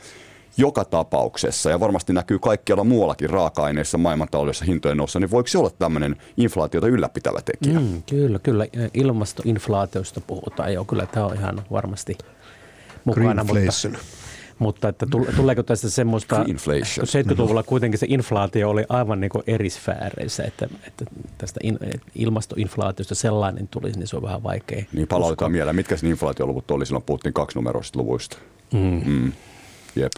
joka 0.57 0.85
tapauksessa, 0.85 1.69
ja 1.69 1.79
varmasti 1.79 2.13
näkyy 2.13 2.39
kaikkialla 2.39 2.83
muuallakin 2.83 3.29
raaka-aineissa, 3.29 3.97
maailmantaloudessa 3.97 4.65
hintojen 4.65 4.97
noussa, 4.97 5.19
niin 5.19 5.31
voiko 5.31 5.47
se 5.47 5.57
olla 5.57 5.69
tämmöinen 5.69 6.15
inflaatiota 6.37 6.87
ylläpitävä 6.87 7.39
tekijä? 7.41 7.79
Mm, 7.79 8.03
kyllä, 8.09 8.39
kyllä. 8.39 8.65
Ilmastoinflaatiosta 8.93 10.21
puhutaan 10.21 10.73
jo. 10.73 10.85
Kyllä 10.85 11.05
tämä 11.05 11.25
on 11.25 11.35
ihan 11.35 11.63
varmasti 11.71 12.17
mukana. 13.05 13.43
Mutta, 13.43 13.89
mutta 14.63 14.89
että 14.89 15.05
tuleeko 15.35 15.63
tästä 15.63 15.89
semmoista, 15.89 16.43
70-luvulla 16.43 17.63
kuitenkin 17.63 17.99
se 17.99 18.05
inflaatio 18.09 18.69
oli 18.69 18.85
aivan 18.89 19.19
niin 19.21 19.29
kuin 19.29 19.43
eri 19.47 19.69
sfääreissä, 19.69 20.43
että, 20.43 20.67
että 20.87 21.05
tästä 21.37 21.59
in, 21.63 21.79
ilmastoinflaatiosta 22.15 23.15
sellainen 23.15 23.67
tulisi, 23.67 23.99
niin 23.99 24.07
se 24.07 24.15
on 24.15 24.21
vähän 24.21 24.43
vaikea. 24.43 24.83
Niin 24.93 25.07
palautetaan 25.07 25.51
mieleen, 25.51 25.75
mitkä 25.75 25.97
sen 25.97 26.09
inflaatioluvut 26.09 26.71
oli, 26.71 26.85
silloin 26.85 27.03
puhuttiin 27.03 27.33
kaksinumeroisista 27.33 27.99
luvuista. 27.99 28.37
Mm. 28.73 29.01
Mm. 29.05 29.31
Jep. 29.95 30.11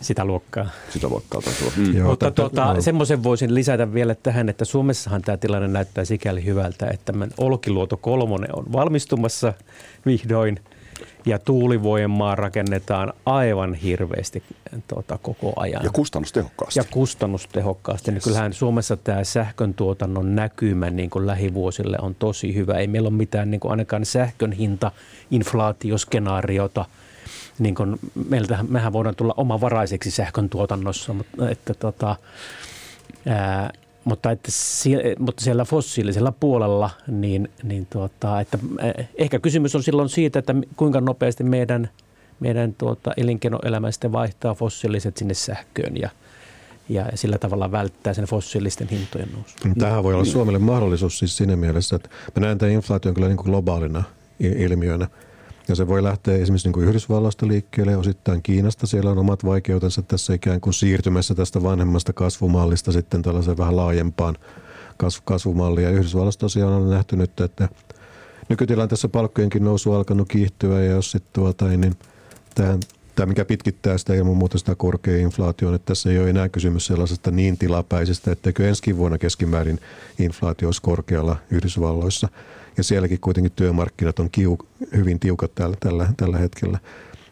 Sitä 0.00 0.24
luokkaa. 0.24 0.68
Sitä 0.90 1.08
luokkaa 1.08 1.40
taisi 1.40 1.64
olla. 1.64 1.72
Mm. 1.76 1.96
Joo, 1.96 2.08
Mutta 2.08 2.30
tuota, 2.30 2.74
no. 2.74 2.80
semmoisen 2.80 3.22
voisin 3.22 3.54
lisätä 3.54 3.94
vielä 3.94 4.14
tähän, 4.14 4.48
että 4.48 4.64
Suomessahan 4.64 5.22
tämä 5.22 5.36
tilanne 5.36 5.68
näyttää 5.68 6.04
sikäli 6.04 6.44
hyvältä, 6.44 6.90
että 6.92 7.12
Olkiluoto 7.38 7.96
kolmonen 7.96 8.56
on 8.56 8.72
valmistumassa 8.72 9.52
vihdoin– 10.06 10.60
ja 11.26 11.38
tuulivoimaa 11.38 12.34
rakennetaan 12.34 13.12
aivan 13.26 13.74
hirveästi 13.74 14.42
tuota, 14.88 15.18
koko 15.22 15.52
ajan. 15.56 15.84
Ja 15.84 15.90
kustannustehokkaasti. 15.90 16.80
Ja 16.80 16.84
kustannustehokkaasti. 16.90 18.10
Niin 18.10 18.22
kyllähän 18.22 18.52
Suomessa 18.52 18.96
tämä 18.96 19.24
sähkön 19.24 19.74
tuotannon 19.74 20.36
näkymä 20.36 20.90
niin 20.90 21.10
kuin 21.10 21.26
lähivuosille 21.26 21.96
on 22.02 22.14
tosi 22.14 22.54
hyvä. 22.54 22.74
Ei 22.74 22.86
meillä 22.86 23.08
ole 23.08 23.16
mitään 23.16 23.50
niin 23.50 23.60
kuin 23.60 23.70
ainakaan 23.70 24.04
sähkön 24.04 24.52
hinta 24.52 24.92
inflaatioskenaariota. 25.30 26.84
Niin 27.58 27.74
kuin 27.74 27.96
meiltä, 28.28 28.58
mehän 28.68 28.92
voidaan 28.92 29.16
tulla 29.16 29.34
omavaraiseksi 29.36 30.10
sähkön 30.10 30.48
tuotannossa, 30.48 31.12
mutta 31.12 31.50
että, 31.50 31.74
tota, 31.74 32.16
ää, 33.26 33.70
mutta, 34.08 34.30
että 34.30 34.48
sie, 34.52 35.14
mutta 35.18 35.44
siellä 35.44 35.64
fossiilisella 35.64 36.32
puolella, 36.32 36.90
niin, 37.06 37.50
niin 37.62 37.86
tuota, 37.90 38.40
että 38.40 38.58
eh, 38.82 39.08
ehkä 39.14 39.38
kysymys 39.38 39.74
on 39.74 39.82
silloin 39.82 40.08
siitä, 40.08 40.38
että 40.38 40.54
kuinka 40.76 41.00
nopeasti 41.00 41.44
meidän, 41.44 41.90
meidän 42.40 42.74
tuota, 42.74 43.12
elinkeinoelämä 43.16 43.90
sitten 43.90 44.12
vaihtaa 44.12 44.54
fossiiliset 44.54 45.16
sinne 45.16 45.34
sähköön 45.34 45.96
ja, 45.96 46.10
ja 46.88 47.04
sillä 47.14 47.38
tavalla 47.38 47.72
välttää 47.72 48.14
sen 48.14 48.24
fossiilisten 48.24 48.88
hintojen 48.88 49.28
nousun. 49.32 49.74
Tähän 49.78 50.02
voi 50.02 50.14
olla 50.14 50.24
Suomelle 50.24 50.58
mahdollisuus 50.58 51.18
siis 51.18 51.36
siinä 51.36 51.56
mielessä, 51.56 51.96
että 51.96 52.08
mä 52.36 52.40
näen 52.46 52.58
tämän 52.58 52.74
inflaation 52.74 53.14
kyllä 53.14 53.28
niin 53.28 53.36
kuin 53.36 53.50
globaalina 53.50 54.02
ilmiönä– 54.40 55.08
ja 55.68 55.74
se 55.74 55.86
voi 55.86 56.02
lähteä 56.02 56.36
esimerkiksi 56.36 56.68
niin 56.68 56.72
kuin 56.72 56.88
Yhdysvalloista 56.88 57.48
liikkeelle, 57.48 57.96
osittain 57.96 58.42
Kiinasta. 58.42 58.86
Siellä 58.86 59.10
on 59.10 59.18
omat 59.18 59.44
vaikeutensa 59.44 60.02
tässä 60.02 60.34
ikään 60.34 60.60
kuin 60.60 60.74
siirtymässä 60.74 61.34
tästä 61.34 61.62
vanhemmasta 61.62 62.12
kasvumallista 62.12 62.92
sitten 62.92 63.22
tällaiseen 63.22 63.58
vähän 63.58 63.76
laajempaan 63.76 64.36
kasv- 65.02 65.22
kasvumalliin. 65.24 65.84
Ja 65.84 65.90
Yhdysvalloista 65.90 66.40
tosiaan 66.40 66.72
on 66.72 66.90
nähty 66.90 67.16
nyt, 67.16 67.40
että 67.40 67.68
nykytilanteessa 68.48 69.08
palkkojenkin 69.08 69.64
nousu 69.64 69.92
alkanut 69.92 70.28
kiihtyä 70.28 70.80
ja 70.80 70.90
jos 70.90 71.10
sitten 71.10 71.32
tuota, 71.32 71.64
niin 71.64 71.96
tähän 72.54 72.80
tämä, 73.14 73.26
mikä 73.26 73.44
pitkittää 73.44 73.98
sitä 73.98 74.14
ilman 74.14 74.36
muuta 74.36 74.58
sitä 74.58 74.74
korkea 74.74 75.16
inflaatio, 75.18 75.74
että 75.74 75.86
tässä 75.86 76.10
ei 76.10 76.18
ole 76.18 76.30
enää 76.30 76.48
kysymys 76.48 76.86
sellaisesta 76.86 77.30
niin 77.30 77.58
tilapäisestä, 77.58 78.32
etteikö 78.32 78.68
ensi 78.68 78.96
vuonna 78.96 79.18
keskimäärin 79.18 79.80
inflaatio 80.18 80.68
olisi 80.68 80.82
korkealla 80.82 81.36
Yhdysvalloissa– 81.50 82.28
ja 82.78 82.84
sielläkin 82.84 83.20
kuitenkin 83.20 83.52
työmarkkinat 83.56 84.18
on 84.18 84.30
kiu, 84.30 84.58
hyvin 84.96 85.20
tiukat 85.20 85.54
tällä, 85.54 85.76
tällä, 85.80 86.08
tällä 86.16 86.38
hetkellä. 86.38 86.78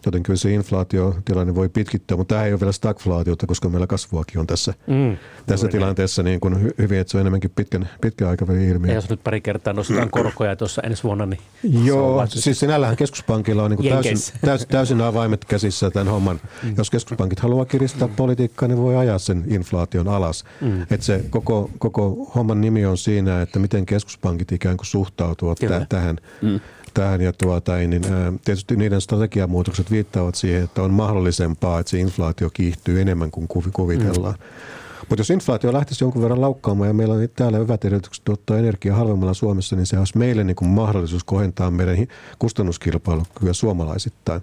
Joten 0.07 0.23
kyllä 0.23 0.37
se 0.37 0.53
inflaatiotilanne 0.53 1.55
voi 1.55 1.69
pitkittää, 1.69 2.17
mutta 2.17 2.35
tämä 2.35 2.47
ei 2.47 2.53
ole 2.53 2.61
vielä 2.61 2.73
stagflaatiota, 2.73 3.47
koska 3.47 3.69
meillä 3.69 3.87
kasvuakin 3.87 4.39
on 4.39 4.47
tässä, 4.47 4.75
mm, 4.87 5.17
tässä 5.47 5.69
tilanteessa 5.69 6.23
niin 6.23 6.41
kuin 6.41 6.75
hyvin, 6.79 6.99
että 6.99 7.11
se 7.11 7.17
on 7.17 7.21
enemmänkin 7.21 7.51
pitkän, 7.57 7.89
pitkän 8.01 8.29
aikavälin 8.29 8.69
ilmiö. 8.69 8.91
Ja 8.91 8.95
jos 8.95 9.11
nyt 9.11 9.25
pari 9.25 9.41
kertaa 9.41 9.73
nostetaan 9.73 10.11
korkoja 10.11 10.57
tuossa 10.57 10.83
ensi 10.83 11.03
vuonna, 11.03 11.27
niin 11.27 11.41
Joo, 11.85 12.27
siis 12.27 12.61
sinällähän 12.61 12.97
keskuspankilla 12.97 13.63
on 13.63 13.71
niin 13.71 13.79
kuin 13.79 13.89
täysin, 13.89 14.17
täysin, 14.41 14.69
täysin 14.69 15.01
avaimet 15.01 15.45
käsissä 15.45 15.91
tämän 15.91 16.09
homman. 16.09 16.41
Mm. 16.63 16.75
Jos 16.79 16.91
keskuspankit 16.91 17.41
haluaa 17.41 17.65
kiristää 17.65 18.09
mm. 18.09 18.15
politiikkaa, 18.15 18.69
niin 18.69 18.79
voi 18.79 18.97
ajaa 18.97 19.19
sen 19.19 19.45
inflaation 19.49 20.09
alas. 20.09 20.45
Mm. 20.61 20.83
Että 20.83 21.07
se 21.07 21.25
koko, 21.31 21.71
koko 21.79 22.31
homman 22.35 22.61
nimi 22.61 22.87
on 22.87 22.99
siinä, 22.99 23.43
että 23.43 23.59
miten 23.59 23.87
keskuspankit 23.87 24.53
ikään 24.53 24.77
kuin 24.77 24.87
suhtautuvat 24.87 25.59
tähän. 25.89 26.17
Mm 26.43 26.61
tähän. 26.97 27.21
Ja 27.21 27.33
tuota, 27.33 27.77
niin, 27.77 28.03
tietysti 28.45 28.77
niiden 28.77 29.01
strategiamuutokset 29.01 29.91
viittaavat 29.91 30.35
siihen, 30.35 30.65
että 30.65 30.83
on 30.83 30.91
mahdollisempaa, 30.91 31.81
että 31.81 31.91
se 31.91 31.99
inflaatio 31.99 32.51
kiihtyy 32.51 33.01
enemmän 33.01 33.31
kuin 33.31 33.49
kuvitellaan. 33.73 34.35
Mm. 34.35 34.47
Mutta 35.09 35.21
jos 35.21 35.31
inflaatio 35.31 35.73
lähtisi 35.73 36.05
jonkun 36.05 36.23
verran 36.23 36.41
laukkaamaan 36.41 36.89
ja 36.89 36.95
meillä 36.95 37.15
on 37.15 37.29
täällä 37.37 37.59
hyvät 37.59 37.85
edellytykset 37.85 38.25
tuottaa 38.25 38.59
energiaa 38.59 38.97
halvemmalla 38.97 39.35
Suomessa, 39.35 39.77
niin 39.77 39.87
se 39.87 39.99
olisi 39.99 40.19
meille 40.19 40.45
niin 40.45 40.57
kuin 40.57 40.69
mahdollisuus 40.69 41.25
kohentaa 41.25 41.71
meidän 41.71 42.07
kustannuskilpailukykyä 42.39 43.53
suomalaisittain 43.53 44.43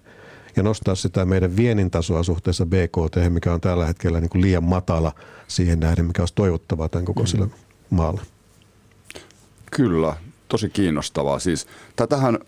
ja 0.56 0.64
nostaa 0.64 0.95
sitä 0.95 1.26
meidän 1.26 1.56
viennin 1.56 1.91
tasoa 1.91 2.24
suhteessa 2.24 2.66
BKT, 2.66 3.16
mikä 3.30 3.54
on 3.54 3.62
tällä 3.62 3.86
hetkellä 3.86 4.20
niin 4.20 4.30
kuin 4.30 4.41
liian 4.41 4.64
matala 4.64 5.12
siihen 5.47 5.80
nähden, 5.80 6.06
mikä 6.06 6.22
olisi 6.22 6.36
toivottavaa 6.36 6.89
tämän 6.89 7.06
kokoisella 7.06 7.45
mm. 7.45 7.51
maalla. 7.89 8.22
Kyllä, 9.72 10.16
tosi 10.54 10.70
kiinnostavaa. 10.70 11.39
Siis 11.39 11.68
tätähän, 11.95 12.39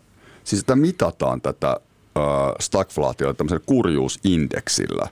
siis 0.44 0.64
tätä 0.64 0.76
mitataan 0.76 1.42
tätä 1.42 1.70
äh, 1.70 2.24
stagflaatiota 2.60 3.34
tämmöisellä 3.34 3.64
kurjuusindeksillä, 3.66 5.08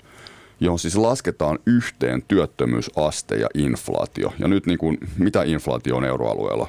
johon 0.59 0.79
siis 0.79 0.95
lasketaan 0.95 1.59
yhteen 1.65 2.23
työttömyysaste 2.27 3.35
ja 3.35 3.47
inflaatio. 3.53 4.33
Ja 4.39 4.47
nyt 4.47 4.65
niin 4.65 4.77
kuin, 4.77 4.97
mitä 5.17 5.43
inflaatio 5.43 5.97
on 5.97 6.05
euroalueella? 6.05 6.67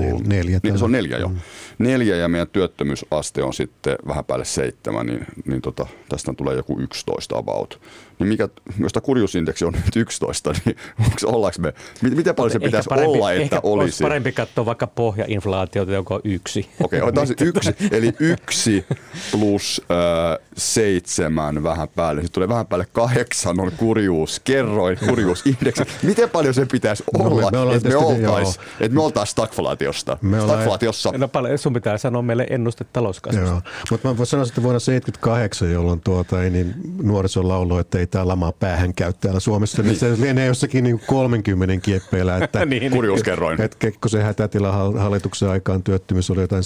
Nel, 0.00 0.18
neljä. 0.26 0.60
Niin, 0.62 0.78
se 0.78 0.84
on 0.84 0.92
neljä 0.92 1.18
jo. 1.18 1.28
Mm. 1.28 1.36
Neljä 1.78 2.16
ja 2.16 2.28
meidän 2.28 2.48
työttömyysaste 2.48 3.42
on 3.42 3.54
sitten 3.54 3.96
vähän 4.08 4.24
päälle 4.24 4.44
seitsemän, 4.44 5.06
niin, 5.06 5.26
niin 5.44 5.62
tota, 5.62 5.86
tästä 6.08 6.34
tulee 6.36 6.56
joku 6.56 6.80
11 6.80 7.36
about 7.38 7.80
niin 8.22 8.28
mikä, 8.28 8.48
jos 8.78 8.92
tämä 8.92 9.04
kurjuusindeksi 9.04 9.64
on 9.64 9.72
nyt 9.72 9.96
11, 9.96 10.52
niin 10.64 10.76
onko, 11.00 11.16
ollaanko 11.24 11.58
me, 11.60 11.74
miten 12.02 12.34
paljon 12.34 12.50
se 12.50 12.58
pitäisi 12.58 12.88
parempi, 12.88 13.18
olla, 13.18 13.32
että 13.32 13.42
ehkä 13.42 13.60
olisi? 13.62 13.84
Olisi 13.84 14.04
parempi 14.04 14.32
katsoa 14.32 14.66
vaikka 14.66 14.86
pohjainflaatiota, 14.86 15.92
joka 15.92 16.14
on 16.14 16.20
yksi. 16.24 16.68
Okei, 16.80 16.98
okay, 17.00 17.00
otetaan 17.08 17.26
se 17.26 17.34
yksi, 17.40 17.74
eli 17.90 18.12
yksi 18.20 18.86
plus 19.30 19.82
äh, 19.90 20.46
seitsemän 20.56 21.62
vähän 21.62 21.88
päälle. 21.88 22.22
Sitten 22.22 22.34
tulee 22.34 22.48
vähän 22.48 22.66
päälle 22.66 22.86
kahdeksan 22.92 23.60
on 23.60 23.72
kurjuus, 23.76 24.40
kerroin 24.40 24.98
kurjuusindeksi. 25.08 25.82
Miten 26.02 26.30
paljon 26.30 26.54
se 26.54 26.66
pitäisi 26.66 27.04
no, 27.18 27.24
olla, 27.24 27.50
me, 27.50 27.64
me 27.64 27.74
että, 27.74 27.88
me 27.88 27.96
oltais, 27.96 28.60
että 28.80 28.94
me 28.94 29.02
oltaisiin 29.02 29.32
stagflaatiosta? 29.32 30.18
Me 30.22 30.40
stagflaatiossa. 30.40 31.12
No 31.16 31.28
paljon, 31.28 31.58
sun 31.58 31.72
pitää 31.72 31.98
sanoa 31.98 32.22
meille 32.22 32.46
ennuste 32.50 32.84
talouskasvusta. 32.92 33.62
Mutta 33.90 34.08
mä 34.08 34.16
voin 34.16 34.26
sanoa, 34.26 34.46
että 34.46 34.62
vuonna 34.62 34.80
1978, 34.80 35.72
jolloin 35.72 36.00
tuota, 36.00 36.42
ei 36.42 36.50
niin 36.50 36.74
nuoriso 37.02 37.48
laulu, 37.48 37.78
että 37.78 37.98
ei 37.98 38.06
tämä 38.12 38.28
lama 38.28 38.52
päähän 38.52 38.94
käy 38.94 39.12
täällä 39.20 39.40
Suomessa, 39.40 39.82
niin 39.82 39.96
se 39.96 40.20
lienee 40.20 40.46
jossakin 40.46 40.84
niin 40.84 41.00
30 41.06 41.84
kieppeillä. 41.84 42.36
Että, 42.36 42.64
niin, 42.66 42.92
kurjuuskerroin. 42.92 43.60
Että 43.60 43.76
Kekkosen 43.78 44.22
hätätila 44.22 44.72
hallituksen 44.72 45.48
aikaan 45.48 45.82
työttömyys 45.82 46.30
oli 46.30 46.40
jotain 46.40 46.62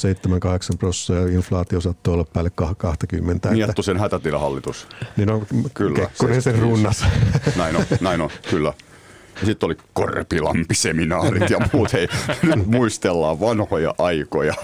7-8 0.75 0.77
prosenttia 0.79 1.29
ja 1.29 1.37
inflaatio 1.37 1.81
saattoi 1.81 2.15
olla 2.15 2.25
päälle 2.33 2.51
20. 2.77 3.51
Miettu 3.51 3.83
sen 3.83 3.99
hätätilahallitus. 3.99 4.89
Niin 5.17 5.31
on, 5.31 5.47
kyllä. 5.75 5.97
Kekkonen 5.97 6.43
sen 6.43 6.59
runnas. 6.59 7.05
Näin 7.57 7.77
on, 7.77 7.85
näin 8.01 8.21
on, 8.21 8.31
kyllä. 8.51 8.73
Ja 9.41 9.47
sitten 9.47 9.67
oli 9.67 9.77
Korpilampi-seminaarit 9.93 11.51
ja 11.51 11.59
muut. 11.73 11.93
Hei, 11.93 12.09
nyt 12.43 12.67
muistellaan 12.67 13.41
vanhoja 13.41 13.95
aikoja. 13.99 14.55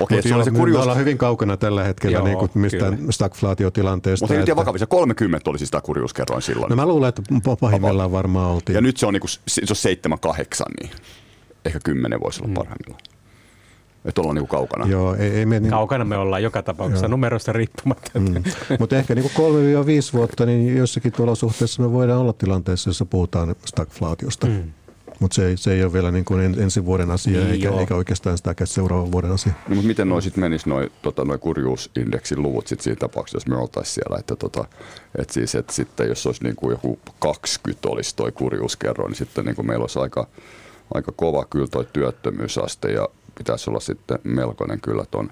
Okei, 0.00 0.22
se 0.22 0.34
oli 0.34 0.44
se 0.44 0.50
kurjuus... 0.50 0.78
Me 0.78 0.82
ollaan 0.82 0.98
hyvin 0.98 1.18
kaukana 1.18 1.56
tällä 1.56 1.84
hetkellä 1.84 2.16
Joo, 2.16 2.24
niin 2.24 2.38
kuin 2.38 2.50
mistään 2.54 2.98
stagflaatiotilanteesta. 3.10 4.26
Mutta 4.26 4.40
että... 4.40 4.56
vakavissa, 4.56 4.86
30 4.86 5.50
oli 5.50 5.58
siis 5.58 5.70
tämä 5.70 5.80
kurjuuskerroin 5.80 6.42
silloin. 6.42 6.70
No 6.70 6.76
mä 6.76 6.86
luulen, 6.86 7.08
että 7.08 7.22
pahimmillaan 7.60 8.12
varmaan 8.12 8.50
oltiin. 8.50 8.74
Ja 8.74 8.80
nyt 8.80 8.96
se 8.96 9.06
on, 9.06 9.12
niin 9.12 9.20
kuin, 9.20 9.30
se 9.46 9.90
on 10.10 10.28
7-8, 10.30 10.64
niin 10.80 10.90
ehkä 11.64 11.80
10 11.84 12.20
voisi 12.20 12.40
olla 12.40 12.48
mm. 12.48 12.54
parhaimmillaan. 12.54 13.15
Että 14.04 14.20
ollaan 14.20 14.36
niin 14.36 14.48
kaukana. 14.48 14.86
Joo, 14.86 15.14
ei, 15.14 15.30
ei 15.30 15.46
me 15.46 15.60
niin... 15.60 15.70
Kaukana 15.70 16.04
me 16.04 16.16
ollaan 16.16 16.42
joka 16.42 16.62
tapauksessa 16.62 17.06
Joo. 17.06 17.10
numerosta 17.10 17.52
riippumatta. 17.52 18.10
Mm. 18.20 18.42
Mutta 18.80 18.96
ehkä 18.96 19.14
niin 19.14 19.30
3-5 19.30 19.30
vuotta, 20.12 20.46
niin 20.46 20.76
jossakin 20.76 21.12
olosuhteessa 21.18 21.82
me 21.82 21.92
voidaan 21.92 22.20
olla 22.20 22.32
tilanteessa, 22.32 22.90
jossa 22.90 23.04
puhutaan 23.04 23.54
stagflaatiosta. 23.64 24.46
Mm. 24.46 24.72
Mutta 25.20 25.34
se, 25.34 25.56
se 25.56 25.72
ei 25.72 25.84
ole 25.84 25.92
vielä 25.92 26.10
niin 26.10 26.24
kuin 26.24 26.60
ensi 26.60 26.84
vuoden 26.84 27.10
asia, 27.10 27.40
niin 27.40 27.50
eikä, 27.50 27.70
eikä 27.70 27.94
oikeastaan 27.94 28.38
sitä 28.38 28.54
seuraavan 28.64 29.12
vuoden 29.12 29.30
asia. 29.30 29.52
No, 29.68 29.74
mutta 29.74 29.86
miten 29.86 30.08
noi 30.08 30.22
sitten 30.22 30.40
menisi 30.40 30.68
noi, 30.68 30.90
tota, 31.02 31.24
noi 31.24 31.38
kurjuusindeksin 31.38 32.42
luvut 32.42 32.66
sit 32.66 32.80
siinä 32.80 32.96
tapauksessa, 32.96 33.36
jos 33.36 33.46
me 33.46 33.56
oltaisiin 33.56 33.94
siellä, 33.94 34.16
että, 34.18 34.36
tota, 34.36 34.64
et 35.18 35.30
siis, 35.30 35.54
et 35.54 35.70
sitten 35.70 36.08
jos 36.08 36.26
olisi 36.26 36.44
niin 36.44 36.56
kuin 36.56 36.70
joku 36.70 36.98
20 37.18 37.88
olisi 37.88 38.16
toi 38.16 38.32
kurjuuskerroin, 38.32 39.08
niin 39.08 39.18
sitten 39.18 39.44
niin 39.44 39.56
kuin 39.56 39.66
meillä 39.66 39.82
olisi 39.82 39.98
aika, 39.98 40.26
aika 40.94 41.12
kova 41.16 41.44
kyllä 41.44 41.66
toi 41.66 41.86
työttömyysaste 41.92 42.92
ja 42.92 43.08
pitäisi 43.38 43.70
olla 43.70 43.80
sitten 43.80 44.18
melkoinen 44.24 44.80
kyllä 44.80 45.04
ton, 45.10 45.30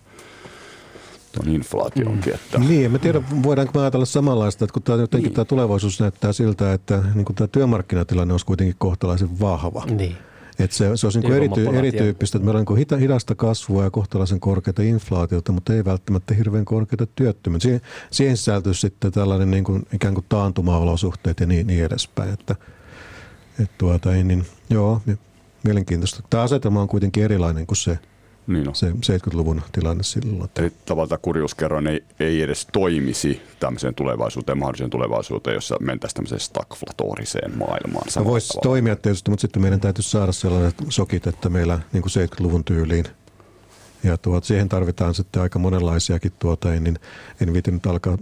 tuon 1.32 1.48
inflaationkin. 1.48 2.34
Että... 2.34 2.58
Niin, 2.58 2.84
en 2.84 2.92
mä 2.92 2.98
tiedä, 2.98 3.22
voidaanko 3.42 3.72
me 3.74 3.80
ajatella 3.80 4.06
samanlaista, 4.06 4.64
että 4.64 4.72
kun 4.72 4.82
tämä, 4.82 4.98
jotenkin 4.98 5.28
niin. 5.28 5.34
tämä 5.34 5.44
tulevaisuus 5.44 6.00
näyttää 6.00 6.32
siltä, 6.32 6.72
että 6.72 7.02
niin 7.14 7.24
kuin 7.24 7.36
tämä 7.36 7.48
työmarkkinatilanne 7.48 8.34
olisi 8.34 8.46
kuitenkin 8.46 8.76
kohtalaisen 8.78 9.40
vahva. 9.40 9.84
Niin. 9.86 10.16
Että 10.58 10.76
se, 10.76 10.96
se 10.96 11.06
olisi 11.06 11.20
niin 11.20 11.32
erity, 11.32 11.66
erityyppistä, 11.66 12.38
että 12.38 12.44
meillä 12.44 12.64
on 12.68 12.76
niin 12.76 13.00
hidasta 13.00 13.34
kasvua 13.34 13.84
ja 13.84 13.90
kohtalaisen 13.90 14.40
korkeita 14.40 14.82
inflaatiota, 14.82 15.52
mutta 15.52 15.74
ei 15.74 15.84
välttämättä 15.84 16.34
hirveän 16.34 16.64
korkeita 16.64 17.06
työttömyyttä. 17.06 17.62
Siihen, 17.62 17.80
siihen 18.10 18.36
sisältyy 18.36 18.74
sitten 18.74 19.12
tällainen 19.12 19.50
niin 19.50 19.64
kuin, 19.64 19.86
ikään 19.92 20.14
kuin 20.14 20.26
taantumaolosuhteet 20.28 21.40
ja 21.40 21.46
niin, 21.46 21.66
niin 21.66 21.84
edespäin. 21.84 22.32
Että, 22.32 22.56
että 23.60 23.74
tuota, 23.78 24.10
niin, 24.10 24.46
joo, 24.70 25.00
mielenkiintoista. 25.64 26.22
Tämä 26.30 26.42
asetelma 26.42 26.82
on 26.82 26.88
kuitenkin 26.88 27.24
erilainen 27.24 27.66
kuin 27.66 27.76
se, 27.76 27.98
niin 28.46 28.68
on. 28.68 28.74
se 28.74 28.90
70-luvun 28.90 29.62
tilanne 29.72 30.02
silloin. 30.02 30.50
Eli 30.58 30.72
tavallaan 30.86 31.20
kurjuuskerroin 31.22 31.86
ei, 31.86 32.04
ei 32.20 32.42
edes 32.42 32.66
toimisi 32.72 33.42
tämmöiseen 33.60 33.94
tulevaisuuteen, 33.94 34.58
mahdolliseen 34.58 34.90
tulevaisuuteen, 34.90 35.54
jossa 35.54 35.76
mentäisiin 35.80 36.14
tämmöiseen 36.14 36.40
stagflatoriseen 36.40 37.58
maailmaan. 37.58 38.06
No 38.16 38.24
voisi 38.24 38.48
tavalla. 38.48 38.62
toimia 38.62 38.96
tietysti, 38.96 39.30
mutta 39.30 39.40
sitten 39.40 39.62
meidän 39.62 39.80
täytyisi 39.80 40.10
saada 40.10 40.32
sellaiset 40.32 40.78
sokit, 40.88 41.26
että 41.26 41.48
meillä 41.48 41.80
niin 41.92 42.02
kuin 42.02 42.12
70-luvun 42.12 42.64
tyyliin 42.64 43.04
ja 44.04 44.18
tuot, 44.18 44.44
siihen 44.44 44.68
tarvitaan 44.68 45.14
sitten 45.14 45.42
aika 45.42 45.58
monenlaisiakin 45.58 46.32
tuota, 46.38 46.68
niin 46.68 46.98
en 47.40 47.52
viitin 47.52 47.80
alkaa 47.86 48.18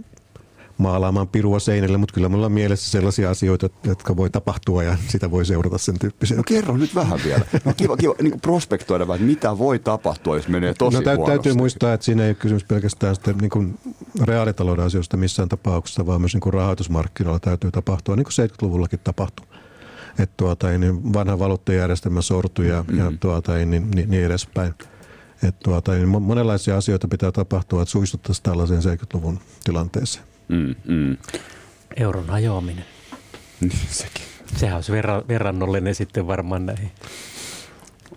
maalaamaan 0.77 1.27
pirua 1.27 1.59
seinille, 1.59 1.97
mutta 1.97 2.13
kyllä 2.13 2.29
mulla 2.29 2.45
on 2.45 2.51
mielessä 2.51 2.91
sellaisia 2.91 3.29
asioita, 3.29 3.69
jotka 3.83 4.17
voi 4.17 4.29
tapahtua 4.29 4.83
ja 4.83 4.97
sitä 5.07 5.31
voi 5.31 5.45
seurata 5.45 5.77
sen 5.77 5.99
tyyppisiä. 5.99 6.37
No 6.37 6.43
kerro 6.43 6.77
nyt 6.77 6.95
vähän 6.95 7.19
vielä. 7.25 7.45
No 7.65 7.73
kiva, 7.77 7.97
kiva 7.97 8.15
niin 8.21 8.41
prospektoida 8.41 9.07
vähän, 9.07 9.21
mitä 9.21 9.57
voi 9.57 9.79
tapahtua, 9.79 10.35
jos 10.35 10.47
menee 10.47 10.73
tosi 10.73 10.97
no, 10.97 11.03
täytyy, 11.03 11.25
täytyy 11.25 11.53
muistaa, 11.53 11.93
että 11.93 12.05
siinä 12.05 12.23
ei 12.23 12.29
ole 12.29 12.35
kysymys 12.35 12.63
pelkästään 12.63 13.15
sitten 13.15 13.37
niin 13.37 13.49
kuin 13.49 13.79
reaalitalouden 14.23 14.85
asioista 14.85 15.17
missään 15.17 15.49
tapauksessa, 15.49 16.05
vaan 16.05 16.21
myös 16.21 16.33
niin 16.33 16.41
kuin 16.41 16.53
rahoitusmarkkinoilla 16.53 17.39
täytyy 17.39 17.71
tapahtua, 17.71 18.15
niin 18.15 18.25
kuin 18.25 18.49
70-luvullakin 18.49 18.99
tapahtui. 19.03 19.45
Että 20.19 20.33
tuota, 20.37 20.67
niin 20.67 21.13
vanha 21.13 21.39
valuuttajärjestelmä 21.39 22.21
sortui 22.21 22.67
ja, 22.67 22.83
mm-hmm. 22.83 22.99
ja 22.99 23.11
tuota, 23.19 23.53
niin, 23.53 23.69
niin, 23.69 24.09
niin 24.09 24.25
edespäin. 24.25 24.73
Että 25.43 25.59
tuota, 25.63 25.91
niin 25.91 26.07
monenlaisia 26.09 26.77
asioita 26.77 27.07
pitää 27.07 27.31
tapahtua, 27.31 27.81
että 27.81 27.91
suistuttaisiin 27.91 28.43
tällaiseen 28.43 28.81
70-luvun 28.81 29.39
tilanteeseen. 29.63 30.32
Mm, 30.47 30.75
mm. 30.85 31.17
Euron 31.95 32.27
hajoaminen. 32.27 32.85
Sekin. 33.89 34.23
Sehän 34.57 34.75
olisi 34.75 34.91
verran, 34.91 35.27
verrannollinen 35.27 35.95
sitten 35.95 36.27
varmaan 36.27 36.65
näihin 36.65 36.91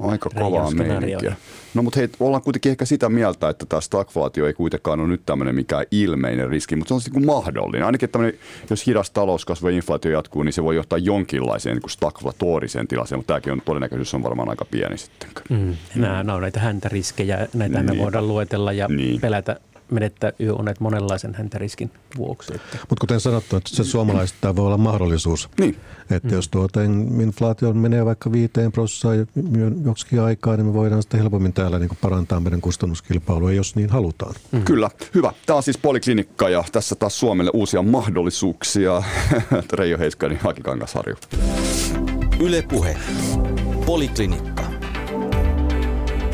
Aika 0.00 0.30
kovaa 0.30 0.70
meininkiä. 0.70 1.36
No 1.74 1.82
mutta 1.82 2.00
hei, 2.00 2.08
ollaan 2.20 2.42
kuitenkin 2.42 2.70
ehkä 2.70 2.84
sitä 2.84 3.08
mieltä, 3.08 3.48
että 3.48 3.66
tämä 3.66 3.80
stagflaatio 3.80 4.46
ei 4.46 4.54
kuitenkaan 4.54 5.00
ole 5.00 5.08
nyt 5.08 5.22
tämmöinen 5.26 5.54
mikään 5.54 5.86
ilmeinen 5.90 6.50
riski, 6.50 6.76
mutta 6.76 6.88
se 6.88 6.94
on 6.94 7.14
niin 7.14 7.26
mahdollinen. 7.26 7.86
Ainakin 7.86 8.08
tämmöinen, 8.08 8.38
jos 8.70 8.86
hidas 8.86 9.10
talouskasvu 9.10 9.68
ja 9.68 9.76
inflaatio 9.76 10.12
jatkuu, 10.12 10.42
niin 10.42 10.52
se 10.52 10.64
voi 10.64 10.76
johtaa 10.76 10.98
jonkinlaiseen 10.98 11.76
niin 11.76 11.90
stagflatoriseen 11.90 12.88
tilaseen, 12.88 13.18
mutta 13.18 13.32
tämäkin 13.32 13.52
on 13.52 13.62
todennäköisyys 13.64 14.14
on 14.14 14.22
varmaan 14.22 14.48
aika 14.48 14.64
pieni 14.64 14.98
sitten. 14.98 15.28
Mm. 15.48 15.76
Nämä, 15.94 16.22
nämä 16.22 16.34
on 16.34 16.42
näitä 16.42 16.60
häntäriskejä, 16.60 17.48
näitä 17.54 17.82
niin. 17.82 17.96
me 17.96 18.02
voidaan 18.02 18.28
luetella 18.28 18.72
ja 18.72 18.88
niin. 18.88 19.20
pelätä 19.20 19.60
menettää 19.90 20.32
yöunet 20.40 20.80
monenlaisen 20.80 21.34
häntäriskin 21.34 21.90
vuoksi. 22.16 22.52
Mutta 22.72 23.00
kuten 23.00 23.20
sanottu, 23.20 23.56
että 23.56 23.70
se 23.76 23.84
suomalaiset 23.84 24.36
tämä 24.40 24.56
voi 24.56 24.66
olla 24.66 24.78
mahdollisuus. 24.78 25.48
Niin. 25.60 25.76
Että 26.10 26.28
mm. 26.28 26.34
jos 26.34 26.48
tuota 26.48 26.82
inflaatio 27.22 27.72
menee 27.72 28.04
vaikka 28.04 28.32
viiteen 28.32 28.72
prosenttiin 28.72 29.84
joksikin 29.84 30.20
aikaa, 30.20 30.56
niin 30.56 30.66
me 30.66 30.74
voidaan 30.74 31.02
sitten 31.02 31.20
helpommin 31.20 31.52
täällä 31.52 31.78
niin 31.78 31.90
parantaa 32.00 32.40
meidän 32.40 32.60
kustannuskilpailua, 32.60 33.52
jos 33.52 33.76
niin 33.76 33.90
halutaan. 33.90 34.34
Mm. 34.52 34.62
Kyllä, 34.62 34.90
hyvä. 35.14 35.32
Tämä 35.46 35.56
on 35.56 35.62
siis 35.62 35.78
Poliklinikka 35.78 36.48
ja 36.48 36.64
tässä 36.72 36.94
taas 36.94 37.20
Suomelle 37.20 37.50
uusia 37.54 37.82
mahdollisuuksia. 37.82 39.02
Reijo 39.72 39.98
Heiskanen, 39.98 40.38
Haki 40.38 40.60
Kangasharju. 40.62 41.16
Yle 42.40 42.62
Puhe. 42.62 42.96
Poliklinikka. 43.86 44.55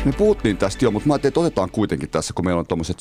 Me 0.05 0.11
puhuttiin 0.11 0.57
tästä 0.57 0.85
jo, 0.85 0.91
mutta 0.91 1.07
mä 1.07 1.13
ajattelin, 1.13 1.31
että 1.31 1.39
otetaan 1.39 1.69
kuitenkin 1.69 2.09
tässä, 2.09 2.33
kun 2.33 2.45
meillä 2.45 2.59
on 2.59 2.67
tuommoiset 2.67 2.97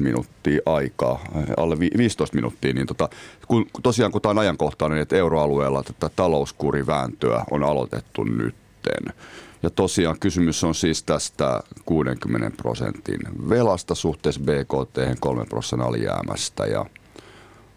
17-16 0.00 0.02
minuuttia 0.02 0.60
aikaa, 0.66 1.20
eh, 1.34 1.44
alle 1.56 1.78
15 1.78 2.34
minuuttia, 2.34 2.72
niin 2.72 2.86
tota, 2.86 3.08
kun, 3.48 3.66
tosiaan 3.82 4.12
kun 4.12 4.20
tämä 4.20 4.30
on 4.30 4.38
ajankohtainen, 4.38 4.98
että 4.98 5.16
euroalueella 5.16 5.82
tätä 5.82 6.10
talouskurivääntöä 6.16 7.44
on 7.50 7.64
aloitettu 7.64 8.24
nytten. 8.24 9.14
Ja 9.62 9.70
tosiaan 9.70 10.18
kysymys 10.20 10.64
on 10.64 10.74
siis 10.74 11.02
tästä 11.02 11.62
60 11.84 12.56
prosentin 12.56 13.20
velasta 13.48 13.94
suhteessa 13.94 14.40
BKT, 14.40 15.20
3 15.20 15.44
prosentin 15.44 15.88
alijäämästä 15.88 16.66
ja 16.66 16.86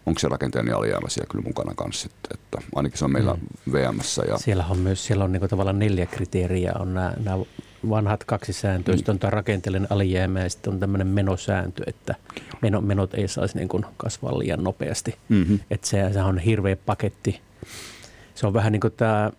onko 0.06 0.18
se 0.18 0.28
rakenteellinen 0.28 0.78
alijäämä 0.78 1.08
siellä 1.08 1.28
kyllä 1.30 1.44
mukana 1.44 1.72
kanssa 1.76 2.02
sitten, 2.02 2.38
että 2.38 2.58
ainakin 2.74 2.98
se 2.98 3.04
on 3.04 3.12
meillä 3.12 3.34
mm. 3.34 3.72
VMssä. 3.72 4.22
Ja... 4.28 4.38
Siellä 4.38 4.64
on 4.70 4.78
myös 4.78 5.06
siellä 5.06 5.24
on 5.24 5.32
niinku 5.32 5.48
tavallaan 5.48 5.78
neljä 5.78 6.06
kriteeriä, 6.06 6.72
on 6.78 6.94
nämä, 6.94 7.12
nämä 7.24 7.38
vanhat 7.90 8.24
kaksi 8.24 8.52
sääntöä. 8.52 8.96
Sitten 8.96 9.12
on 9.12 9.18
tämä 9.18 9.30
rakenteellinen 9.30 9.92
alijäämä 9.92 10.40
ja 10.40 10.50
sitten 10.50 10.72
on 10.72 10.80
tämmöinen 10.80 11.06
menosääntö, 11.06 11.82
että 11.86 12.14
meno, 12.62 12.80
menot 12.80 13.14
ei 13.14 13.28
saisi 13.28 13.58
niin 13.58 13.68
kuin 13.68 13.84
kasvaa 13.96 14.38
liian 14.38 14.64
nopeasti. 14.64 15.14
Mm-hmm. 15.28 15.58
Että 15.70 15.86
se, 15.86 16.10
se 16.12 16.22
on 16.22 16.38
hirveä 16.38 16.76
paketti. 16.76 17.40
Se 18.34 18.46
on 18.46 18.52
vähän 18.52 18.72
niin 18.72 18.80
kuin 18.80 18.94
tämä 18.96 19.30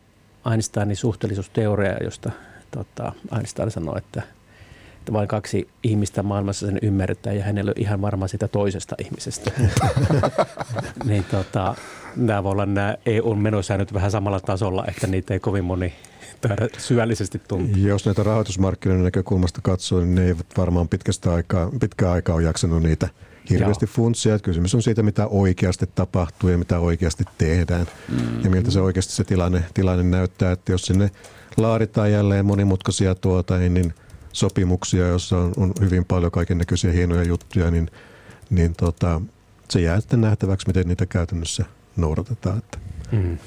Einsteinin 0.52 0.96
suhteellisuusteoria, 0.96 2.04
josta 2.04 2.32
tota, 2.72 3.12
Einstein 3.36 3.72
sanoi, 3.72 3.98
että, 3.98 4.24
että 5.00 5.14
vain 5.14 5.28
kaksi 5.28 5.70
ihmistä 5.84 6.24
maailmassa 6.24 6.66
sen 6.66 6.80
ymmärtää 6.82 7.34
ja 7.34 7.44
hänellä 7.44 7.70
on 7.70 7.82
ihan 7.82 8.02
varma 8.02 8.28
sitä 8.28 8.48
toisesta 8.48 8.96
ihmisestä. 9.00 9.52
niin 11.06 11.24
tota, 11.24 11.76
nämä 12.16 12.44
voi 12.44 12.52
olla 12.52 12.66
nämä 12.66 12.96
EU-menosäännöt 13.06 13.94
vähän 13.94 14.12
samalla 14.12 14.40
tasolla, 14.40 14.86
että 14.88 15.08
niitä 15.08 15.34
ei 15.34 15.40
kovin 15.40 15.66
moni 15.66 15.94
taida 16.42 16.68
syvällisesti 16.78 17.42
tuntuu. 17.48 17.78
Jos 17.78 18.06
näitä 18.06 18.24
rahoitusmarkkinoiden 18.24 19.04
näkökulmasta 19.04 19.60
katsoo, 19.64 20.00
niin 20.00 20.16
ne 20.16 20.26
eivät 20.26 20.46
varmaan 20.58 20.88
pitkästä 20.88 21.34
aikaa, 21.34 21.72
pitkää 21.80 22.12
aikaa 22.12 22.36
ole 22.36 22.44
jaksanut 22.44 22.84
niitä 22.84 23.10
hirveästi 23.50 23.86
Joo. 23.86 23.92
funtsia. 23.94 24.40
Kysymys 24.40 24.76
on 24.76 24.82
siitä, 24.82 25.04
mitä 25.04 25.28
oikeasti 25.28 25.90
tapahtuu 25.96 26.50
ja 26.50 26.58
mitä 26.58 26.80
oikeasti 26.80 27.24
tehdään. 27.38 27.88
Mm. 28.10 28.44
Ja 28.44 28.50
miltä 28.50 28.72
se 28.72 28.82
oikeasti 28.82 29.14
se 29.14 29.24
tilanne, 29.24 29.64
tilanne 29.74 30.04
näyttää, 30.04 30.52
että 30.52 30.72
jos 30.72 30.82
sinne 30.82 31.12
laaditaan 31.58 32.12
jälleen 32.12 32.46
monimutkaisia 32.46 33.16
tuota, 33.16 33.58
niin 33.58 33.94
sopimuksia, 34.34 35.08
joissa 35.08 35.38
on, 35.38 35.54
on 35.58 35.74
hyvin 35.82 36.06
paljon 36.06 36.32
kaiken 36.32 36.58
näköisiä 36.58 36.92
hienoja 36.92 37.24
juttuja, 37.24 37.72
niin, 37.72 37.92
niin 38.50 38.74
tota, 38.74 39.22
se 39.70 39.82
jää 39.82 40.00
sitten 40.00 40.22
nähtäväksi, 40.22 40.68
miten 40.68 40.88
niitä 40.88 41.06
käytännössä 41.06 41.66
noudatetaan. 42.00 42.58
Että. 42.58 42.78
Mm. 43.12 43.38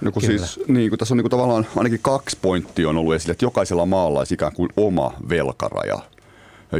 No 0.00 0.12
kun 0.12 0.22
siis, 0.22 0.60
niin 0.68 0.90
kun 0.90 0.98
tässä 0.98 1.14
on 1.14 1.16
niin 1.16 1.22
kun 1.22 1.30
tavallaan 1.30 1.66
ainakin 1.76 2.00
kaksi 2.02 2.38
pointtia 2.42 2.88
on 2.88 2.96
ollut 2.96 3.14
esille, 3.14 3.32
että 3.32 3.44
jokaisella 3.44 3.86
maalla 3.86 4.18
olisi 4.18 4.34
ikään 4.34 4.52
kuin 4.52 4.68
oma 4.76 5.12
velkaraja. 5.28 5.98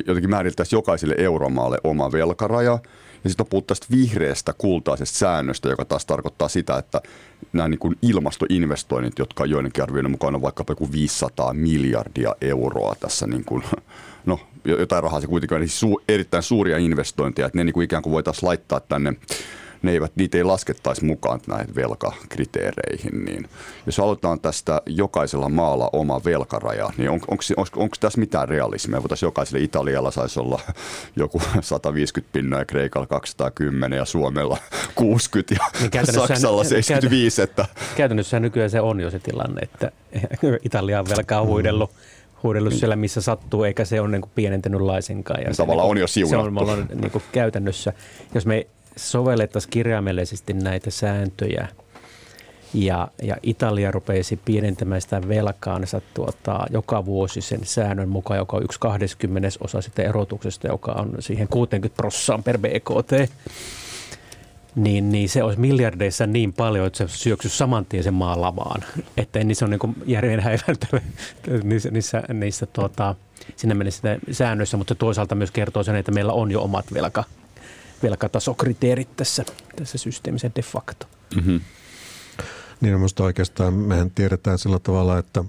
Jotenkin 0.06 0.30
määriteltäisiin 0.30 0.76
jokaiselle 0.76 1.14
euromaalle 1.18 1.78
oma 1.84 2.12
velkaraja. 2.12 2.78
Ja 3.24 3.30
sitten 3.30 3.44
on 3.44 3.50
puhuttu 3.50 3.74
tästä 3.74 3.86
vihreästä 3.90 4.52
kultaisesta 4.58 5.18
säännöstä, 5.18 5.68
joka 5.68 5.84
taas 5.84 6.06
tarkoittaa 6.06 6.48
sitä, 6.48 6.78
että 6.78 7.00
nämä 7.52 7.68
niin 7.68 7.78
kuin 7.78 7.98
ilmastoinvestoinnit, 8.02 9.18
jotka 9.18 9.46
joidenkin 9.46 9.82
arvioiden 9.82 10.10
mukaan 10.10 10.34
on 10.34 10.42
vaikka 10.42 10.64
joku 10.68 10.92
500 10.92 11.54
miljardia 11.54 12.34
euroa 12.40 12.94
tässä, 13.00 13.26
niin 13.26 13.44
kuin, 13.44 13.64
no 14.26 14.40
jotain 14.64 15.02
rahaa 15.02 15.20
se 15.20 15.26
kuitenkin 15.26 15.56
on, 15.56 15.68
siis 15.68 15.92
erittäin 16.08 16.42
suuria 16.42 16.78
investointeja, 16.78 17.46
että 17.46 17.58
ne 17.58 17.64
niin 17.64 17.74
kuin 17.74 17.84
ikään 17.84 18.02
kuin 18.02 18.12
voitaisiin 18.12 18.48
laittaa 18.48 18.80
tänne 18.80 19.12
ne 19.84 19.92
eivät, 19.92 20.12
niitä 20.16 20.38
ei 20.38 20.44
laskettaisi 20.44 21.04
mukaan 21.04 21.40
näihin 21.46 21.74
velkakriteereihin. 21.74 23.24
Niin 23.24 23.48
jos 23.86 24.00
aloitetaan 24.00 24.40
tästä 24.40 24.82
jokaisella 24.86 25.48
maalla 25.48 25.90
oma 25.92 26.20
velkaraja, 26.24 26.90
niin 26.96 27.10
on, 27.10 27.20
onko, 27.76 27.96
tässä 28.00 28.20
mitään 28.20 28.48
realismia? 28.48 29.02
Voitaisiin 29.02 29.26
jokaiselle 29.26 29.64
Italialla 29.64 30.10
saisi 30.10 30.40
olla 30.40 30.60
joku 31.16 31.42
150 31.60 32.32
pinnaa 32.32 32.58
ja 32.58 32.64
Kreikalla 32.64 33.06
210 33.06 33.96
ja 33.96 34.04
Suomella 34.04 34.58
60 34.94 35.54
ja 35.54 35.80
niin 35.80 36.12
Saksalla 36.12 36.64
75. 36.64 37.42
Että... 37.42 37.66
Käytännössä 37.96 38.40
nykyään 38.40 38.70
se 38.70 38.80
on 38.80 39.00
jo 39.00 39.10
se 39.10 39.18
tilanne, 39.18 39.60
että 39.62 39.92
Italia 40.66 41.00
on 41.00 41.06
velkaa 41.08 41.42
mm. 41.42 41.48
huidellut 41.48 41.90
huudellut 42.44 42.70
niin. 42.70 42.80
siellä, 42.80 42.96
missä 42.96 43.20
sattuu, 43.20 43.64
eikä 43.64 43.84
se 43.84 44.00
ole 44.00 44.08
niin 44.08 44.20
kuin 44.20 44.32
pienentynyt 44.34 44.80
laisinkaan. 44.80 45.42
Ja 45.42 45.54
Tavallaan 45.56 45.86
niin 45.86 45.90
on 45.90 45.98
jo 45.98 46.06
siunattu. 46.06 46.66
Se 46.66 46.72
on, 46.72 46.78
on 46.78 47.00
niin 47.00 47.10
kuin 47.10 47.24
käytännössä, 47.32 47.92
jos 48.34 48.46
me 48.46 48.66
sovellettaisiin 48.96 49.70
kirjaimellisesti 49.70 50.52
näitä 50.52 50.90
sääntöjä 50.90 51.68
ja, 52.74 53.08
ja 53.22 53.36
Italia 53.42 53.90
rupeisi 53.90 54.40
pienentämään 54.44 55.00
sitä 55.00 55.28
velkaansa 55.28 56.00
tuota, 56.14 56.66
joka 56.70 57.04
vuosi 57.04 57.40
sen 57.40 57.60
säännön 57.62 58.08
mukaan, 58.08 58.38
joka 58.38 58.56
on 58.56 58.62
yksi 58.62 58.80
20 58.80 59.48
osa 59.60 59.80
sitä 59.80 60.02
erotuksesta, 60.02 60.68
joka 60.68 60.92
on 60.92 61.16
siihen 61.20 61.48
60 61.48 61.96
prossaan 61.96 62.42
per 62.42 62.58
BKT, 62.58 63.32
niin, 64.74 65.12
niin 65.12 65.28
se 65.28 65.42
olisi 65.42 65.60
miljardeissa 65.60 66.26
niin 66.26 66.52
paljon, 66.52 66.86
että 66.86 67.06
se 67.06 67.16
syöksyisi 67.16 67.56
saman 67.56 67.86
tien 67.86 68.04
sen 68.04 68.14
maan 68.14 68.40
lavaan. 68.40 68.84
Että 69.16 69.44
niin 69.44 69.56
se 69.56 69.64
on 69.64 69.70
niin 69.70 69.96
järjen 70.06 70.42
niissä, 71.62 71.90
niissä, 71.90 72.22
niissä 72.32 72.66
tuota, 72.66 73.14
sinne 73.56 73.74
mennessä 73.74 74.18
säännöissä, 74.30 74.76
mutta 74.76 74.94
toisaalta 74.94 75.34
myös 75.34 75.50
kertoo 75.50 75.82
sen, 75.82 75.96
että 75.96 76.12
meillä 76.12 76.32
on 76.32 76.50
jo 76.50 76.62
omat 76.62 76.94
velka, 76.94 77.24
velkatasokriteerit 78.02 79.16
tässä, 79.16 79.44
tässä 79.76 79.98
systeemissä 79.98 80.50
de 80.56 80.62
facto. 80.62 81.06
Mm-hmm. 81.36 81.60
Niin 82.80 82.94
minusta 82.94 83.24
oikeastaan 83.24 83.74
mehän 83.74 84.10
tiedetään 84.10 84.58
sillä 84.58 84.78
tavalla, 84.78 85.18
että 85.18 85.44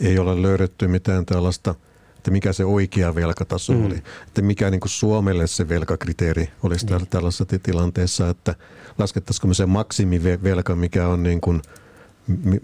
ei 0.00 0.18
ole 0.18 0.42
löydetty 0.42 0.88
mitään 0.88 1.26
tällaista, 1.26 1.74
että 2.16 2.30
mikä 2.30 2.52
se 2.52 2.64
oikea 2.64 3.14
velkataso 3.14 3.72
mm. 3.72 3.86
oli. 3.86 4.02
Että 4.26 4.42
mikä 4.42 4.70
niin 4.70 4.80
kuin 4.80 4.90
Suomelle 4.90 5.46
se 5.46 5.68
velkakriteeri 5.68 6.50
olisi 6.62 6.86
niin. 6.86 7.06
tällaisessa 7.06 7.44
tilanteessa, 7.62 8.28
että 8.28 8.54
laskettaisiko 8.98 9.48
me 9.48 9.54
se 9.54 9.66
maksimivelka, 9.66 10.76
mikä 10.76 11.08
on 11.08 11.22
niin 11.22 11.40
kuin, 11.40 11.62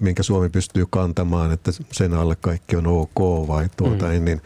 minkä 0.00 0.22
Suomi 0.22 0.48
pystyy 0.48 0.86
kantamaan, 0.90 1.52
että 1.52 1.72
sen 1.92 2.14
alle 2.14 2.36
kaikki 2.36 2.76
on 2.76 2.86
ok 2.86 3.48
vai 3.48 3.68
tuota, 3.76 4.06
mm. 4.06 4.24
niin 4.24 4.42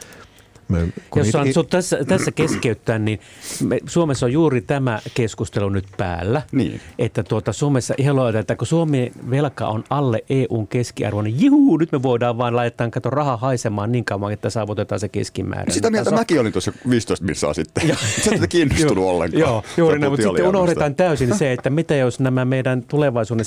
me, 0.68 0.88
Jos 1.16 1.30
saan 1.30 1.46
it, 1.46 1.56
tässä, 1.70 2.04
tässä 2.04 2.30
keskeyttää, 2.32 2.98
niin 2.98 3.20
me, 3.64 3.78
Suomessa 3.86 4.26
on 4.26 4.32
juuri 4.32 4.60
tämä 4.60 4.98
keskustelu 5.14 5.68
nyt 5.68 5.86
päällä. 5.96 6.42
Niin. 6.52 6.80
Että 6.98 7.22
tuota, 7.22 7.52
Suomessa 7.52 7.94
ihan 7.98 8.36
että 8.38 8.56
kun 8.56 8.66
Suomen 8.66 9.12
velka 9.30 9.66
on 9.66 9.84
alle 9.90 10.24
EUn 10.30 10.68
keskiarvo, 10.68 11.22
niin 11.22 11.40
juu, 11.40 11.76
nyt 11.76 11.92
me 11.92 12.02
voidaan 12.02 12.38
vaan 12.38 12.56
laittaa 12.56 12.90
kato 12.90 13.10
rahaa 13.10 13.36
haisemaan 13.36 13.92
niin 13.92 14.04
kauan, 14.04 14.32
että 14.32 14.50
saavutetaan 14.50 15.00
se 15.00 15.08
keskimääräinen. 15.08 15.74
Sitä 15.74 15.90
mieltä 15.90 16.10
taso. 16.10 16.20
mäkin 16.20 16.40
olin 16.40 16.52
tuossa 16.52 16.72
15 16.90 17.26
missaa 17.26 17.54
sitten. 17.54 17.96
Sä 18.24 18.30
et 18.34 18.46
kiinnostunut 18.48 19.04
ollenkaan. 19.04 19.40
Joo, 19.40 19.62
juuri 19.76 19.98
näin, 19.98 20.12
mutta 20.12 20.26
sitten 20.26 20.48
unohdetaan 20.48 20.94
täysin 20.94 21.38
se, 21.38 21.52
että 21.52 21.70
mitä 21.70 21.94
jos 21.94 22.20
nämä 22.20 22.44
meidän 22.44 22.82
tulevaisuuden 22.82 23.46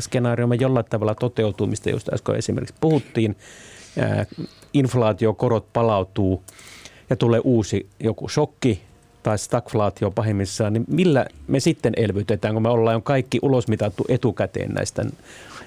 skenaariomme 0.00 0.56
jollain 0.60 0.86
tavalla 0.90 1.14
toteutuu, 1.14 1.66
mistä 1.66 1.90
just 1.90 2.08
äsken 2.12 2.36
esimerkiksi 2.36 2.74
puhuttiin, 2.80 3.36
inflaatiokorot 4.78 5.72
palautuu 5.72 6.42
ja 7.10 7.16
tulee 7.16 7.40
uusi 7.44 7.86
joku 8.00 8.28
shokki 8.28 8.82
tai 9.22 9.38
stagflaatio 9.38 10.10
pahimmissaan, 10.10 10.72
niin 10.72 10.84
millä 10.88 11.26
me 11.48 11.60
sitten 11.60 11.92
elvytetään, 11.96 12.54
kun 12.54 12.62
me 12.62 12.68
ollaan 12.68 12.94
jo 12.94 13.00
kaikki 13.00 13.38
ulosmitattu 13.42 14.04
etukäteen 14.08 14.72
näistä, 14.72 15.04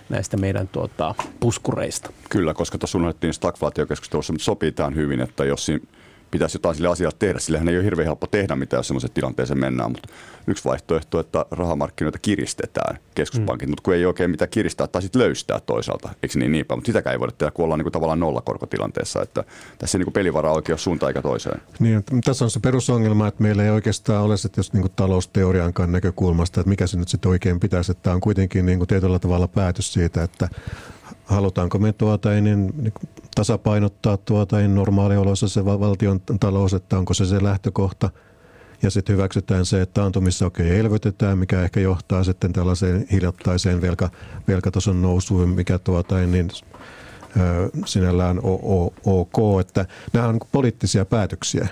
näistä 0.10 0.38
meidän 0.38 0.68
tuota, 0.68 1.16
puskureista? 1.39 2.10
Kyllä, 2.30 2.53
koska 2.53 2.78
tuossa 2.78 2.97
unohdettiin 2.97 3.34
stagflaatiokeskustelussa, 3.34 4.34
mutta 4.34 4.45
sopii 4.45 4.72
tähän 4.72 4.95
hyvin, 4.95 5.22
että 5.22 5.45
jos 5.45 5.66
siinä 5.66 5.86
pitäisi 6.32 6.56
jotain 6.56 6.76
sille 6.76 6.90
asialle 6.90 7.16
tehdä. 7.20 7.40
Sillähän 7.40 7.68
ei 7.68 7.78
ole 7.78 7.84
hirveän 7.84 8.06
helppo 8.06 8.28
tehdä 8.28 8.56
mitään, 8.56 8.80
jos 8.80 8.88
semmoiseen 8.88 9.14
tilanteeseen 9.14 9.60
mennään, 9.60 9.92
mutta 9.92 10.10
yksi 10.48 10.66
vaihtoehto, 10.66 11.20
että 11.20 11.46
rahamarkkinoita 11.52 12.20
kiristetään 12.20 13.00
keskuspankit, 13.16 13.68
mm. 13.68 13.72
mutta 13.72 13.84
kun 13.84 13.94
ei 13.94 14.06
oikein 14.06 14.32
mitään 14.32 14.50
kiristää 14.50 14.88
tai 14.88 15.02
sitten 15.02 15.22
löystää 15.22 15.60
toisaalta, 15.60 16.10
eikö 16.24 16.40
niin 16.40 16.52
niinpä, 16.52 16.76
mutta 16.76 16.86
sitäkään 16.86 17.14
ei 17.14 17.20
voida 17.20 17.32
tehdä, 17.38 17.52
kun 17.52 17.66
ollaan 17.66 17.78
niin 17.78 17.86
kuin 17.86 17.94
tavallaan 17.94 18.20
nollakorkotilanteessa, 18.20 19.22
että 19.22 19.44
tässä 19.78 19.98
ei 19.98 20.00
niin 20.00 20.06
kuin 20.06 20.14
pelivara 20.14 20.52
oikein 20.52 20.74
ole 20.74 20.80
suuntaan 20.80 21.10
eikä 21.10 21.22
toiseen. 21.22 21.62
Niin, 21.80 22.04
tässä 22.24 22.46
on 22.46 22.52
se 22.52 22.60
perusongelma, 22.60 23.28
että 23.28 23.44
meillä 23.44 23.64
ei 23.64 23.70
oikeastaan 23.70 24.24
ole 24.24 24.38
sitten 24.38 24.60
jos 24.60 24.74
niin 24.74 24.82
kuin 24.82 24.94
talousteoriankaan 24.96 25.92
näkökulmasta, 25.92 26.62
että 26.62 26.70
mikä 26.70 26.88
se 26.88 26.98
nyt 26.98 27.08
sitten 27.08 27.30
oikein 27.30 27.60
pitäisi, 27.60 27.92
että 27.92 28.04
tämä 28.04 28.14
on 28.14 28.22
kuitenkin 28.22 28.66
niin 28.66 28.78
kuin 28.78 28.88
tietyllä 28.88 29.20
tavalla 29.20 29.48
päätös 29.48 29.94
siitä, 29.94 30.24
että 30.24 30.50
halutaanko 31.30 31.80
me 31.80 31.94
tuota, 31.94 32.30
niin, 32.30 32.74
niin 32.78 32.94
tasapainottaa 33.36 34.18
tuota, 34.18 34.58
niin 34.58 34.76
normaalioloissa 34.76 35.48
se 35.48 35.66
valtion 35.66 36.22
talous, 36.40 36.74
että 36.74 36.98
onko 36.98 37.14
se 37.14 37.26
se 37.26 37.44
lähtökohta. 37.44 38.10
Ja 38.82 38.90
sitten 38.90 39.14
hyväksytään 39.14 39.66
se, 39.66 39.82
että 39.82 39.94
taantumissa 39.94 40.46
okei 40.46 40.80
elvytetään, 40.80 41.38
mikä 41.38 41.62
ehkä 41.62 41.80
johtaa 41.80 42.24
sitten 42.24 42.54
tällaiseen 42.54 43.06
hiljattaiseen 43.12 43.82
velka, 43.82 44.10
velkatason 44.48 45.02
nousuun, 45.02 45.50
mikä 45.50 45.80
tuota, 45.80 46.18
niin, 46.18 46.50
sinällään 47.86 48.40
ok, 49.06 49.62
että 49.62 49.86
nämä 50.14 50.28
on 50.28 50.40
poliittisia 50.52 51.06
päätöksiä 51.06 51.68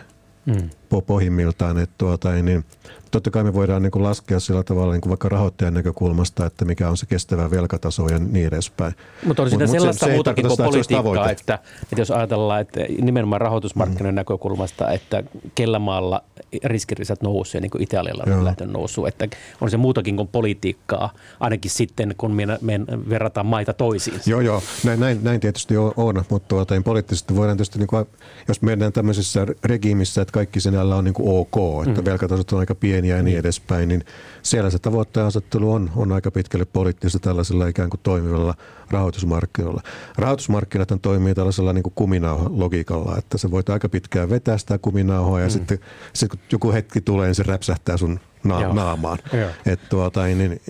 mm. 0.45 0.69
Pohjimmiltaan, 1.07 1.77
että 1.77 1.95
tuota, 1.97 2.31
niin, 2.31 2.65
totta 3.11 3.31
kai 3.31 3.43
me 3.43 3.53
voidaan 3.53 3.81
niin 3.81 3.91
kuin 3.91 4.03
laskea 4.03 4.39
sillä 4.39 4.63
tavalla 4.63 4.93
niin 4.93 5.01
kuin 5.01 5.09
vaikka 5.09 5.29
rahoittajan 5.29 5.73
näkökulmasta, 5.73 6.45
että 6.45 6.65
mikä 6.65 6.89
on 6.89 6.97
se 6.97 7.05
kestävä 7.05 7.51
velkataso 7.51 8.07
ja 8.07 8.19
niin 8.19 8.47
edespäin. 8.47 8.93
Mutta 9.25 9.43
on 9.43 9.49
siinä 9.49 9.65
mut, 9.65 9.71
sellaista 9.71 10.05
se, 10.05 10.13
muutakin 10.13 10.47
kuin 10.47 10.57
politiikkaa, 10.57 11.31
että, 11.31 11.59
että 11.83 12.01
jos 12.01 12.11
ajatellaan, 12.11 12.61
että 12.61 12.79
nimenomaan 13.01 13.41
rahoitusmarkkinoiden 13.41 14.13
mm. 14.13 14.15
näkökulmasta, 14.15 14.91
että 14.91 15.23
kellä 15.55 15.79
maalla 15.79 16.23
riskirisat 16.63 17.21
nousee, 17.21 17.61
niin 17.61 17.71
kuin 17.71 17.83
Italialla 17.83 18.23
on 18.35 18.45
lähtenyt 18.45 18.73
nousu, 18.73 19.05
että 19.05 19.27
on 19.61 19.71
se 19.71 19.77
muutakin 19.77 20.15
kuin 20.15 20.27
politiikkaa, 20.27 21.13
ainakin 21.39 21.71
sitten 21.71 22.15
kun 22.17 22.31
me, 22.31 22.45
me 22.61 22.79
verrataan 23.09 23.45
maita 23.45 23.73
toisiin. 23.73 24.21
Joo, 24.25 24.41
joo, 24.41 24.61
näin, 24.83 24.99
näin, 24.99 25.19
näin 25.23 25.39
tietysti 25.39 25.77
on, 25.77 26.23
mutta 26.29 26.47
tuota, 26.47 26.73
niin 26.73 26.83
poliittisesti 26.83 27.35
voidaan 27.35 27.57
tietysti, 27.57 27.79
niin 27.79 27.87
kuin, 27.87 28.05
jos 28.47 28.61
mennään 28.61 28.93
tämmöisessä 28.93 29.47
regiimissä, 29.63 30.21
että 30.21 30.31
kaikki 30.31 30.59
sinällä 30.77 30.95
on 30.95 31.03
niin 31.03 31.13
kuin 31.13 31.39
ok, 31.39 31.87
että 31.87 32.01
mm. 32.01 32.05
velkatasot 32.05 32.53
on 32.53 32.59
aika 32.59 32.75
pieni 32.75 32.97
pieniä 32.97 33.15
ja 33.15 33.23
niin, 33.23 33.25
niin 33.25 33.39
edespäin, 33.39 33.89
niin 33.89 34.03
siellä 34.43 34.69
se 34.69 34.79
tavoitteen 34.79 35.25
asettelu 35.25 35.73
on, 35.73 35.91
on 35.95 36.11
aika 36.11 36.31
pitkälle 36.31 36.65
poliittista 36.65 37.19
tällaisella 37.19 37.67
ikään 37.67 37.89
kuin 37.89 37.99
toimivalla 38.03 38.55
rahoitusmarkkinoilla. 38.91 39.81
Rahoitusmarkkinat 40.17 40.89
toimii 41.01 41.35
tällaisella 41.35 41.73
niin 41.73 41.83
kuminauha-logiikalla, 41.95 43.17
että 43.17 43.37
se 43.37 43.51
voit 43.51 43.69
aika 43.69 43.89
pitkään 43.89 44.29
vetää 44.29 44.57
sitä 44.57 44.77
kuminauhaa 44.77 45.39
ja 45.39 45.45
mm. 45.45 45.51
sitten, 45.51 45.79
sitten 46.13 46.39
kun 46.39 46.47
joku 46.51 46.71
hetki 46.71 47.01
tulee, 47.01 47.27
niin 47.27 47.35
se 47.35 47.43
räpsähtää 47.43 47.97
sun 47.97 48.19
na- 48.43 48.73
naamaan. 48.73 49.17
Et 49.65 49.89
tuota, 49.89 50.23
niin, 50.23 50.61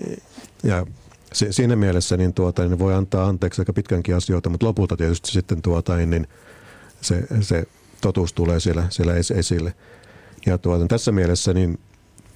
ja 0.62 0.86
se, 1.32 1.52
siinä 1.52 1.76
mielessä 1.76 2.16
niin 2.16 2.34
tuota, 2.34 2.64
niin 2.64 2.78
voi 2.78 2.94
antaa 2.94 3.26
anteeksi 3.26 3.60
aika 3.60 3.72
pitkänkin 3.72 4.14
asioita, 4.14 4.50
mutta 4.50 4.66
lopulta 4.66 4.96
tietysti 4.96 5.30
sitten 5.30 5.62
tuota, 5.62 5.96
niin 5.96 6.26
se, 7.00 7.22
se 7.40 7.66
totuus 8.00 8.32
tulee 8.32 8.60
siellä, 8.60 8.86
siellä 8.90 9.14
esille. 9.14 9.74
Ja 10.46 10.58
tuota, 10.58 10.86
tässä 10.86 11.12
mielessä 11.12 11.52
niin 11.52 11.78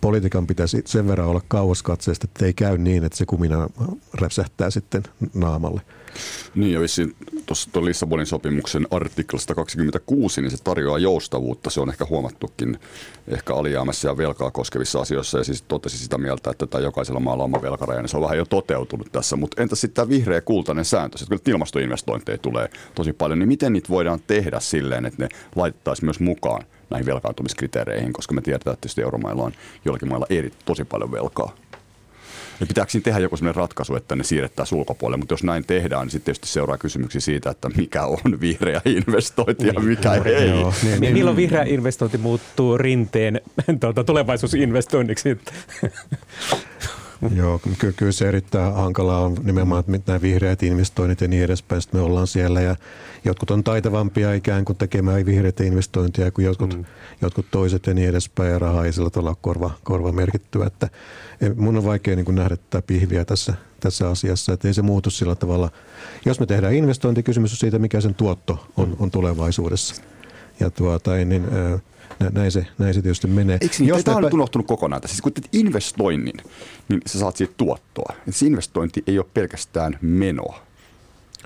politiikan 0.01 0.47
pitäisi 0.47 0.83
sen 0.87 1.09
verran 1.09 1.29
olla 1.29 1.43
kauaskatseista, 1.49 2.25
että 2.25 2.47
ei 2.47 2.55
käy 2.55 2.79
niin, 2.79 3.05
että 3.05 3.19
se 3.19 3.27
kumina 3.27 3.69
räpsähtää 4.15 4.71
sitten 4.71 5.03
naamalle. 5.35 5.81
Niin 6.55 6.73
ja 6.73 6.81
vissiin 6.81 7.17
tuossa 7.47 7.85
Lissabonin 7.85 8.27
sopimuksen 8.27 8.87
artiklasta 8.91 9.55
26, 9.55 10.43
niin 10.43 10.51
se 10.51 10.57
tarjoaa 10.65 10.99
joustavuutta. 10.99 11.71
Se 11.71 11.81
on 11.81 11.89
ehkä 11.89 12.07
huomattukin 12.11 12.79
ehkä 13.29 13.55
alijäämässä 13.55 14.09
ja 14.09 14.17
velkaa 14.17 14.51
koskevissa 14.51 15.01
asioissa. 15.01 15.39
Ja 15.39 15.45
siis 15.45 15.63
totesi 15.63 15.99
sitä 15.99 16.19
mieltä, 16.19 16.51
että 16.51 16.67
tämä 16.67 16.85
jokaisella 16.85 17.21
maalla 17.21 17.45
oma 17.45 17.63
velkaraja, 17.63 18.03
niin 18.03 18.09
se 18.09 18.17
on 18.17 18.23
vähän 18.23 18.39
jo 18.39 18.45
toteutunut 18.45 19.13
tässä. 19.13 19.37
Mutta 19.37 19.63
entä 19.63 19.77
sitten 19.77 19.95
tämä 19.95 20.09
vihreä 20.09 20.41
kultainen 20.41 20.85
sääntö? 20.85 21.19
Sitten 21.19 21.39
kun 21.39 21.53
ilmastoinvestointeja 21.53 22.39
tulee 22.39 22.69
tosi 22.95 23.13
paljon, 23.13 23.39
niin 23.39 23.49
miten 23.49 23.73
niitä 23.73 23.89
voidaan 23.89 24.21
tehdä 24.27 24.61
silleen, 24.61 25.07
että 25.07 25.23
ne 25.23 25.29
laitettaisiin 25.57 26.07
myös 26.07 26.21
mukaan 26.21 26.63
näihin 26.91 27.07
velkaantumiskriteereihin, 27.07 28.13
koska 28.13 28.35
me 28.35 28.41
tiedetään, 28.41 28.75
että 28.75 29.03
euromailla 29.03 29.43
on 29.43 29.53
jollakin 29.85 30.09
mailla 30.09 30.27
eri, 30.31 30.53
tosi 30.65 30.85
paljon 30.85 31.13
velkaa. 31.13 31.57
Ja 32.61 32.67
pitääkö 32.67 32.91
siinä 32.91 33.05
tehdä 33.05 33.21
joku 33.21 33.37
sellainen 33.37 33.57
ratkaisu, 33.57 33.97
että 33.97 34.17
ne 34.17 34.25
siirrettäisiin 34.25 34.79
ulkopuolelle, 34.79 35.17
mutta 35.17 35.33
jos 35.33 35.45
näin 35.45 35.65
tehdään, 35.65 36.03
niin 36.03 36.11
sitten 36.11 36.25
tietysti 36.25 36.49
seuraa 36.49 36.79
kysymyksiä 36.79 37.21
siitä, 37.21 37.51
että 37.51 37.69
mikä 37.77 38.05
on 38.05 38.19
vihreä 38.41 38.81
investointi 38.85 39.67
ja 39.67 39.73
niin. 39.73 39.85
mikä 39.85 40.11
niin, 40.11 40.27
ei. 40.27 40.49
Joo, 40.49 40.75
niin, 40.83 41.01
niin, 41.01 41.13
Milloin 41.13 41.37
vihreä 41.37 41.63
investointi 41.63 42.19
muuttuu 42.19 42.79
rinteen 42.79 43.41
tuota, 43.81 44.05
tulevaisuusinvestoinniksi? 44.05 45.39
Joo, 47.31 47.59
kyllä, 47.59 47.93
kyllä 47.97 48.13
se 48.13 48.29
erittäin 48.29 48.75
hankalaa 48.75 49.21
on 49.21 49.37
nimenomaan, 49.43 49.81
että 49.81 50.13
nämä 50.13 50.23
vihreät 50.23 50.63
investoinnit 50.63 51.21
ja 51.21 51.29
niin 51.29 51.45
edespäin. 51.45 51.83
Sitten 51.83 52.01
me 52.01 52.05
ollaan 52.05 52.27
siellä 52.27 52.61
ja 52.61 52.77
jotkut 53.25 53.51
on 53.51 53.65
taitavampia 53.65 54.35
ikään 54.35 54.65
kuin 54.65 54.79
tekemään 54.79 55.27
vihreitä 55.27 55.65
investointia 55.65 56.31
kuin 56.31 56.45
jotkut, 56.45 56.77
mm. 56.77 56.85
jotkut 57.21 57.47
toiset 57.51 57.87
ja 57.87 57.95
niin 57.95 58.09
edespäin. 58.09 58.51
Ja 58.51 58.59
rahaa 58.59 58.85
ei 58.85 58.93
sillä 58.93 59.11
tavalla 59.11 59.37
korva, 59.41 59.71
korva 59.85 60.13
merkittyä. 60.13 60.67
Että 60.67 60.89
mun 61.57 61.77
on 61.77 61.85
vaikea 61.85 62.17
niin 62.17 62.25
kuin 62.25 62.35
nähdä 62.35 62.57
tätä 62.57 62.83
pihviä 62.87 63.25
tässä, 63.25 63.55
tässä 63.81 64.09
asiassa, 64.09 64.53
että 64.53 64.69
ei 64.69 64.75
se 64.75 64.83
muutu 64.83 65.11
sillä 65.11 65.35
tavalla. 65.35 65.71
Jos 66.25 66.41
me 66.41 66.47
tehdään 66.47 66.75
investointi, 66.75 67.23
kysymys 67.23 67.53
on 67.53 67.59
siitä, 67.59 67.79
mikä 67.79 68.01
sen 68.01 68.15
tuotto 68.15 68.67
on, 68.77 68.97
on 68.99 69.11
tulevaisuudessa. 69.11 70.03
Ja 70.61 70.71
tuota, 70.71 71.11
niin, 71.15 71.45
näin 72.31 72.53
se, 72.53 72.67
näin 72.79 72.95
se 72.95 73.03
tietysti 73.03 73.27
menee. 73.27 73.59
Eikö 73.61 73.75
niin? 73.79 73.89
Jos 73.89 74.05
Tämä 74.05 74.17
on 74.17 74.23
nyt 74.23 74.35
unohtunut 74.35 74.67
kokonaan. 74.67 75.03
Siis 75.07 75.23
kun 75.23 75.33
teet 75.33 75.49
investoinnin, 75.53 76.37
niin 76.89 77.01
sä 77.07 77.19
saat 77.19 77.37
siitä 77.37 77.55
tuottoa. 77.57 78.15
Et 78.29 78.37
se 78.37 78.47
investointi 78.47 79.03
ei 79.07 79.19
ole 79.19 79.27
pelkästään 79.35 79.99
menoa. 80.01 80.63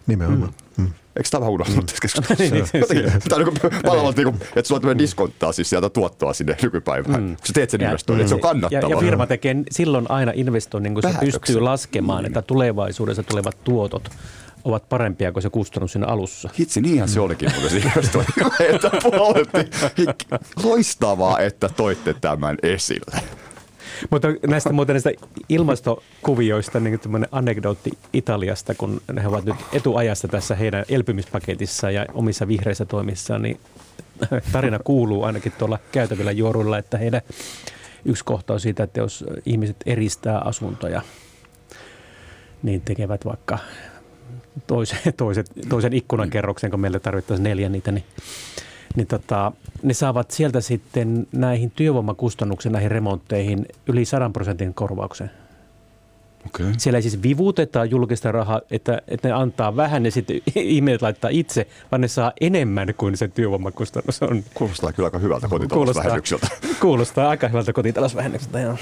Nimenomaan. 0.07 0.53
Mm. 0.77 0.85
Mm. 0.85 0.91
Eikö 1.17 1.29
tämä 1.31 1.41
vähän 1.41 1.53
unohtunut 1.53 1.83
mm. 1.83 1.87
tässä 1.87 2.03
keskustelussa? 2.03 3.29
Tämä 3.29 3.41
on 3.41 3.55
niin 3.63 3.83
palvelut, 3.83 4.17
niin 4.17 4.29
että 4.29 4.63
sulla 4.69 4.81
tulee 4.81 4.99
diskonttaa 4.99 5.53
siis 5.53 5.71
sieltä 5.71 5.91
tuottoa 5.91 6.33
sinne 6.33 6.57
nykypäivään, 6.63 7.23
mm. 7.23 7.27
kun 7.27 7.47
sä 7.47 7.53
teet 7.53 7.71
sen 7.71 7.81
ja, 7.81 7.87
investoinnin, 7.87 8.23
että 8.23 8.29
se 8.29 8.35
on 8.35 8.41
kannattavaa. 8.41 8.91
Ja, 8.91 8.97
ja 8.97 9.01
firma 9.01 9.27
tekee 9.27 9.57
silloin 9.71 10.11
aina 10.11 10.33
investoinnin, 10.35 10.95
kun 10.95 11.03
se 11.03 11.19
pystyy 11.21 11.61
laskemaan, 11.61 12.23
mm. 12.23 12.27
että 12.27 12.43
tulevaisuudessa 12.43 13.23
tulevat 13.23 13.65
tuotot 13.65 14.11
ovat 14.67 14.89
parempia 14.89 15.33
kuin 15.33 15.43
se 15.43 15.51
kustannus 15.51 15.93
siinä 15.93 16.07
alussa. 16.07 16.51
Hitsi, 16.59 16.81
niinhän 16.81 17.09
se 17.09 17.21
olikin 17.21 17.51
muuten 17.53 17.71
siinä 17.71 17.93
että 18.75 18.91
Loistavaa, 20.65 21.41
että 21.41 21.69
toitte 21.69 22.15
tämän 22.15 22.57
esille. 22.63 23.21
Mutta 24.11 24.29
näistä 24.47 24.73
muuten 24.73 24.95
näistä 24.95 25.11
ilmastokuvioista 25.49 26.81
niin 26.81 27.01
tämmöinen 27.01 27.29
anekdootti 27.33 27.91
Italiasta, 28.13 28.75
kun 28.75 29.01
he 29.23 29.29
ovat 29.29 29.45
nyt 29.45 29.57
etuajassa 29.73 30.29
tässä 30.29 30.55
heidän 30.55 30.85
elpymispaketissa 30.89 31.91
ja 31.91 32.07
omissa 32.15 32.49
vihreissä 32.49 32.85
toimissaan, 32.85 33.43
niin 33.43 33.61
tarina 34.53 34.79
kuuluu 34.79 35.25
ainakin 35.25 35.53
tuolla 35.53 35.79
käytävillä 35.93 36.33
juoruilla, 36.33 36.79
että 36.79 36.99
heidän 36.99 37.21
yksi 38.05 38.25
kohta 38.25 38.53
on 38.53 38.61
siitä, 38.61 38.83
että 38.83 39.01
jos 39.01 39.25
ihmiset 39.47 39.77
eristää 39.87 40.39
asuntoja, 40.39 41.03
niin 42.63 42.81
tekevät 42.81 43.25
vaikka 43.25 43.59
toisen, 44.67 44.99
toiset, 45.17 45.51
toisen 45.69 45.93
ikkunakerroksen, 45.93 46.71
kun 46.71 46.81
meille 46.81 47.01
tarvittaisiin 47.01 47.45
neljä 47.45 47.69
niitä, 47.69 47.93
niin, 47.93 48.05
niin 48.97 49.07
tota, 49.07 49.53
ne 49.83 49.95
saavat 49.95 50.31
sieltä 50.31 50.61
sitten 50.61 51.27
näihin 51.33 51.71
työvoimakustannuksiin, 51.71 52.73
näihin 52.73 52.91
remontteihin 52.91 53.67
yli 53.87 54.05
100 54.05 54.31
prosentin 54.31 54.75
korvauksen. 54.75 55.31
Okay. 56.47 56.73
Siellä 56.79 56.99
ei 56.99 57.03
siis 57.03 57.23
vivutetaan 57.23 57.91
julkista 57.91 58.33
rahaa, 58.33 58.61
että, 58.71 59.03
että 59.09 59.29
ne 59.29 59.35
antaa 59.35 59.77
vähän 59.77 60.05
ja 60.05 60.11
sitten 60.11 60.41
ihmiset 60.55 61.03
laittaa 61.03 61.31
itse, 61.31 61.67
vaan 61.91 62.01
ne 62.01 62.09
saa 62.09 62.33
enemmän 62.41 62.95
kuin 62.97 63.17
se 63.17 63.29
työvoimakustannus 63.29 64.23
on. 64.23 64.45
Kuulostaa 64.55 64.93
kyllä 64.93 65.07
aika 65.07 65.19
hyvältä 65.19 65.49
kotitalousvähennykseltä. 65.49 66.47
Kuulostaa, 66.49 66.81
kuulostaa 66.81 67.29
aika 67.29 67.49
hyvältä 67.49 67.73
kotitalousvähennykseltä, 67.73 68.61
joo. 68.61 68.77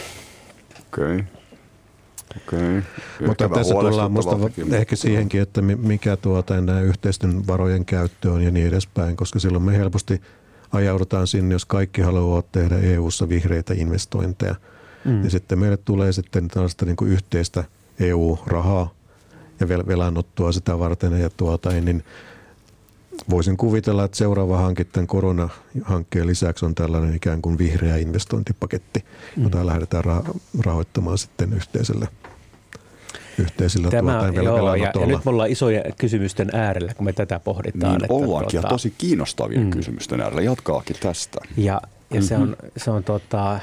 Okei. 0.92 1.04
Okay. 1.04 1.43
Okay. 2.36 2.82
Mutta 3.26 3.48
tässä 3.48 3.74
tullaan 3.74 4.12
musta 4.12 4.36
ehkä 4.72 4.96
siihenkin, 4.96 5.42
että 5.42 5.62
mikä 5.62 6.16
tuota 6.16 6.60
nämä 6.60 6.80
yhteisten 6.80 7.46
varojen 7.46 7.84
käyttö 7.84 8.32
on 8.32 8.42
ja 8.42 8.50
niin 8.50 8.68
edespäin, 8.68 9.16
koska 9.16 9.38
silloin 9.38 9.64
me 9.64 9.78
helposti 9.78 10.20
ajaudutaan 10.72 11.26
sinne, 11.26 11.54
jos 11.54 11.64
kaikki 11.64 12.02
haluavat 12.02 12.52
tehdä 12.52 12.78
EU-ssa 12.78 13.28
vihreitä 13.28 13.74
investointeja. 13.74 14.54
Mm. 15.04 15.24
Ja 15.24 15.30
sitten 15.30 15.58
meille 15.58 15.76
tulee 15.76 16.12
sitten 16.12 16.48
tällaista 16.48 16.86
niin 16.86 16.96
kuin 16.96 17.10
yhteistä 17.10 17.64
EU-rahaa 18.00 18.94
ja 19.60 19.68
velanottoa 19.68 20.52
sitä 20.52 20.78
varten. 20.78 21.20
Ja 21.20 21.30
tuota, 21.30 21.70
niin 21.70 22.04
voisin 23.30 23.56
kuvitella, 23.56 24.04
että 24.04 24.16
seuraava 24.16 24.56
hanke 24.56 24.84
tämän 24.84 25.06
koronahankkeen 25.06 26.26
lisäksi 26.26 26.64
on 26.64 26.74
tällainen 26.74 27.14
ikään 27.14 27.42
kuin 27.42 27.58
vihreä 27.58 27.96
investointipaketti, 27.96 29.04
jota 29.36 29.58
mm. 29.58 29.66
lähdetään 29.66 30.04
rahoittamaan 30.64 31.18
sitten 31.18 31.52
yhteiselle 31.52 32.08
yhteisillä 33.38 33.90
Tämä, 33.90 34.20
tuota, 34.20 34.42
joo, 34.42 34.74
ja, 34.74 34.92
ja, 35.00 35.06
nyt 35.06 35.24
me 35.24 35.30
ollaan 35.30 35.50
isoja 35.50 35.82
kysymysten 35.98 36.50
äärellä, 36.52 36.94
kun 36.94 37.04
me 37.04 37.12
tätä 37.12 37.40
pohditaan. 37.40 37.92
Niin 37.92 38.04
että 38.04 38.14
ollaankin, 38.14 38.50
tuota, 38.50 38.66
ja 38.66 38.70
tosi 38.70 38.94
kiinnostavia 38.98 39.60
mm. 39.60 39.70
kysymysten 39.70 40.20
äärellä. 40.20 40.42
Jatkaakin 40.42 40.96
tästä. 41.00 41.40
Ja, 41.56 41.64
ja 41.64 41.80
mm-hmm. 42.10 42.22
se 42.22 42.36
on, 42.36 42.56
se 42.76 42.90
on 42.90 43.04
tota, 43.04 43.60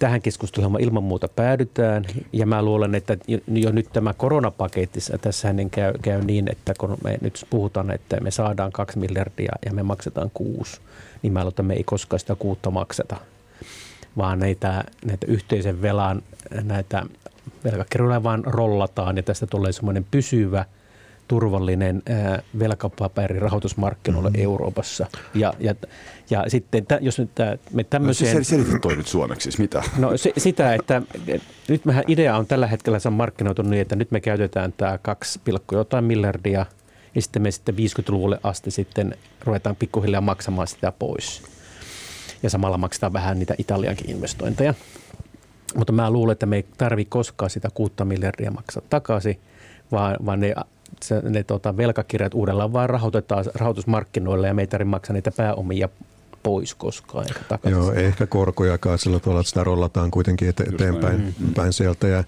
tähän 0.00 0.22
keskusteluun 0.22 0.80
ilman 0.80 1.02
muuta 1.02 1.28
päädytään. 1.28 2.04
Ja 2.32 2.46
mä 2.46 2.62
luulen, 2.62 2.94
että 2.94 3.16
jo 3.48 3.72
nyt 3.72 3.88
tämä 3.92 4.14
koronapaketti, 4.14 5.00
tässä 5.20 5.52
niin 5.52 5.70
käy, 5.70 5.92
käy 6.02 6.22
niin, 6.22 6.50
että 6.50 6.74
kun 6.78 6.98
me 7.04 7.18
nyt 7.20 7.46
puhutaan, 7.50 7.90
että 7.90 8.20
me 8.20 8.30
saadaan 8.30 8.72
kaksi 8.72 8.98
miljardia 8.98 9.52
ja 9.66 9.72
me 9.72 9.82
maksetaan 9.82 10.30
kuusi, 10.34 10.80
niin 11.22 11.32
mä 11.32 11.40
luulen, 11.40 11.52
että 11.52 11.62
me 11.62 11.74
ei 11.74 11.84
koskaan 11.84 12.20
sitä 12.20 12.34
kuutta 12.34 12.70
makseta 12.70 13.16
vaan 14.16 14.38
näitä, 14.38 14.84
näitä 15.04 15.26
yhteisen 15.26 15.82
velan, 15.82 16.22
näitä 16.62 17.02
velkakirjoja 17.64 18.22
vaan 18.22 18.44
rollataan 18.44 19.16
ja 19.16 19.22
tästä 19.22 19.46
tulee 19.46 19.72
semmoinen 19.72 20.06
pysyvä– 20.10 20.64
turvallinen 21.30 22.02
velkapaperi 22.58 23.38
rahoitusmarkkinoille 23.38 24.30
mm-hmm. 24.30 24.44
Euroopassa. 24.44 25.06
Ja, 25.34 25.54
ja, 25.60 25.74
ja 26.30 26.44
sitten, 26.48 26.86
jos 27.00 27.18
nyt 27.18 27.30
me 27.72 27.84
tämmöiseen... 27.84 28.36
No, 28.36 28.44
selitä 28.44 28.78
toi 28.78 28.96
nyt 28.96 29.06
suomeksi, 29.06 29.42
siis 29.42 29.58
mitä? 29.58 29.82
No 29.98 30.16
se, 30.16 30.32
sitä, 30.38 30.74
että 30.74 31.02
nyt 31.68 31.84
mehän 31.84 32.04
idea 32.06 32.36
on 32.36 32.46
tällä 32.46 32.66
hetkellä 32.66 32.98
se 32.98 33.08
on 33.08 33.14
markkinoitu 33.14 33.62
niin, 33.62 33.82
että 33.82 33.96
nyt 33.96 34.10
me 34.10 34.20
käytetään 34.20 34.72
tämä 34.72 34.98
2, 34.98 35.40
jotain 35.72 36.04
miljardia 36.04 36.66
ja 37.14 37.22
sitten 37.22 37.42
me 37.42 37.50
sitten 37.50 37.74
50-luvulle 37.74 38.40
asti 38.42 38.70
sitten 38.70 39.14
ruvetaan 39.44 39.76
pikkuhiljaa 39.76 40.20
maksamaan 40.20 40.68
sitä 40.68 40.92
pois. 40.92 41.42
Ja 42.42 42.50
samalla 42.50 42.78
maksetaan 42.78 43.12
vähän 43.12 43.38
niitä 43.38 43.54
Italiankin 43.58 44.10
investointeja. 44.10 44.74
Mutta 45.76 45.92
mä 45.92 46.10
luulen, 46.10 46.32
että 46.32 46.46
me 46.46 46.56
ei 46.56 46.66
tarvitse 46.78 47.10
koskaan 47.10 47.50
sitä 47.50 47.68
6 47.74 47.94
miljardia 48.04 48.50
maksaa 48.50 48.82
takaisin, 48.90 49.40
vaan, 49.92 50.16
vaan 50.26 50.40
ne 50.40 50.54
se, 51.02 51.20
ne 51.20 51.44
tota, 51.44 51.76
velkakirjat 51.76 52.34
uudellaan 52.34 52.72
vaan 52.72 52.90
rahoitetaan 52.90 53.44
rahoitusmarkkinoille 53.54 54.46
ja 54.46 54.54
me 54.54 54.68
ei 54.78 54.84
maksaa 54.84 55.14
niitä 55.14 55.30
pääomia 55.30 55.88
pois 56.42 56.74
koskaan. 56.74 57.26
Eikä 57.26 57.70
Joo, 57.70 57.92
ei 57.92 58.04
ehkä 58.04 58.26
korkojakaan 58.26 58.98
sillä 58.98 59.20
tavalla, 59.20 59.40
että 59.40 59.48
sitä 59.48 59.64
rollataan 59.64 60.10
kuitenkin 60.10 60.48
ete- 60.48 60.74
eteenpäin 60.74 61.34
mm. 61.38 61.54
päin 61.54 61.72
sieltä. 61.72 62.08
Ja 62.08 62.24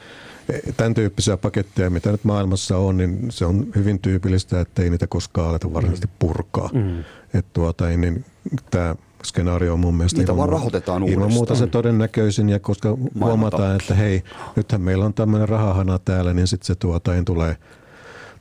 e, 0.48 0.72
tämän 0.76 0.94
tyyppisiä 0.94 1.36
paketteja, 1.36 1.90
mitä 1.90 2.12
nyt 2.12 2.24
maailmassa 2.24 2.78
on, 2.78 2.96
niin 2.96 3.26
se 3.30 3.44
on 3.44 3.66
hyvin 3.76 3.98
tyypillistä, 3.98 4.60
että 4.60 4.82
ei 4.82 4.90
niitä 4.90 5.06
koskaan 5.06 5.48
aleta 5.48 5.72
varsinaisesti 5.72 6.06
mm. 6.06 6.12
purkaa. 6.18 6.70
Mm. 6.72 7.00
Että 7.34 7.50
tuota, 7.52 7.88
niin 7.88 8.24
tämä 8.70 8.96
skenaario 9.24 9.72
on 9.72 9.80
mun 9.80 9.94
mielestä 9.94 10.18
Niitä 10.18 10.36
vaan 10.36 10.48
rahoitetaan 10.48 11.02
uudestaan. 11.02 11.22
Ilman 11.22 11.34
muuta 11.34 11.54
se 11.54 11.66
todennäköisin, 11.66 12.48
ja 12.48 12.58
koska 12.58 12.88
Maailman 12.88 13.28
huomataan, 13.28 13.76
että 13.76 13.94
hei, 13.94 14.22
nythän 14.56 14.80
meillä 14.80 15.04
on 15.04 15.14
tämmöinen 15.14 15.48
rahahana 15.48 15.98
täällä, 15.98 16.34
niin 16.34 16.46
sitten 16.46 16.66
se 16.66 16.74
tuota, 16.74 17.10
tulee– 17.24 17.56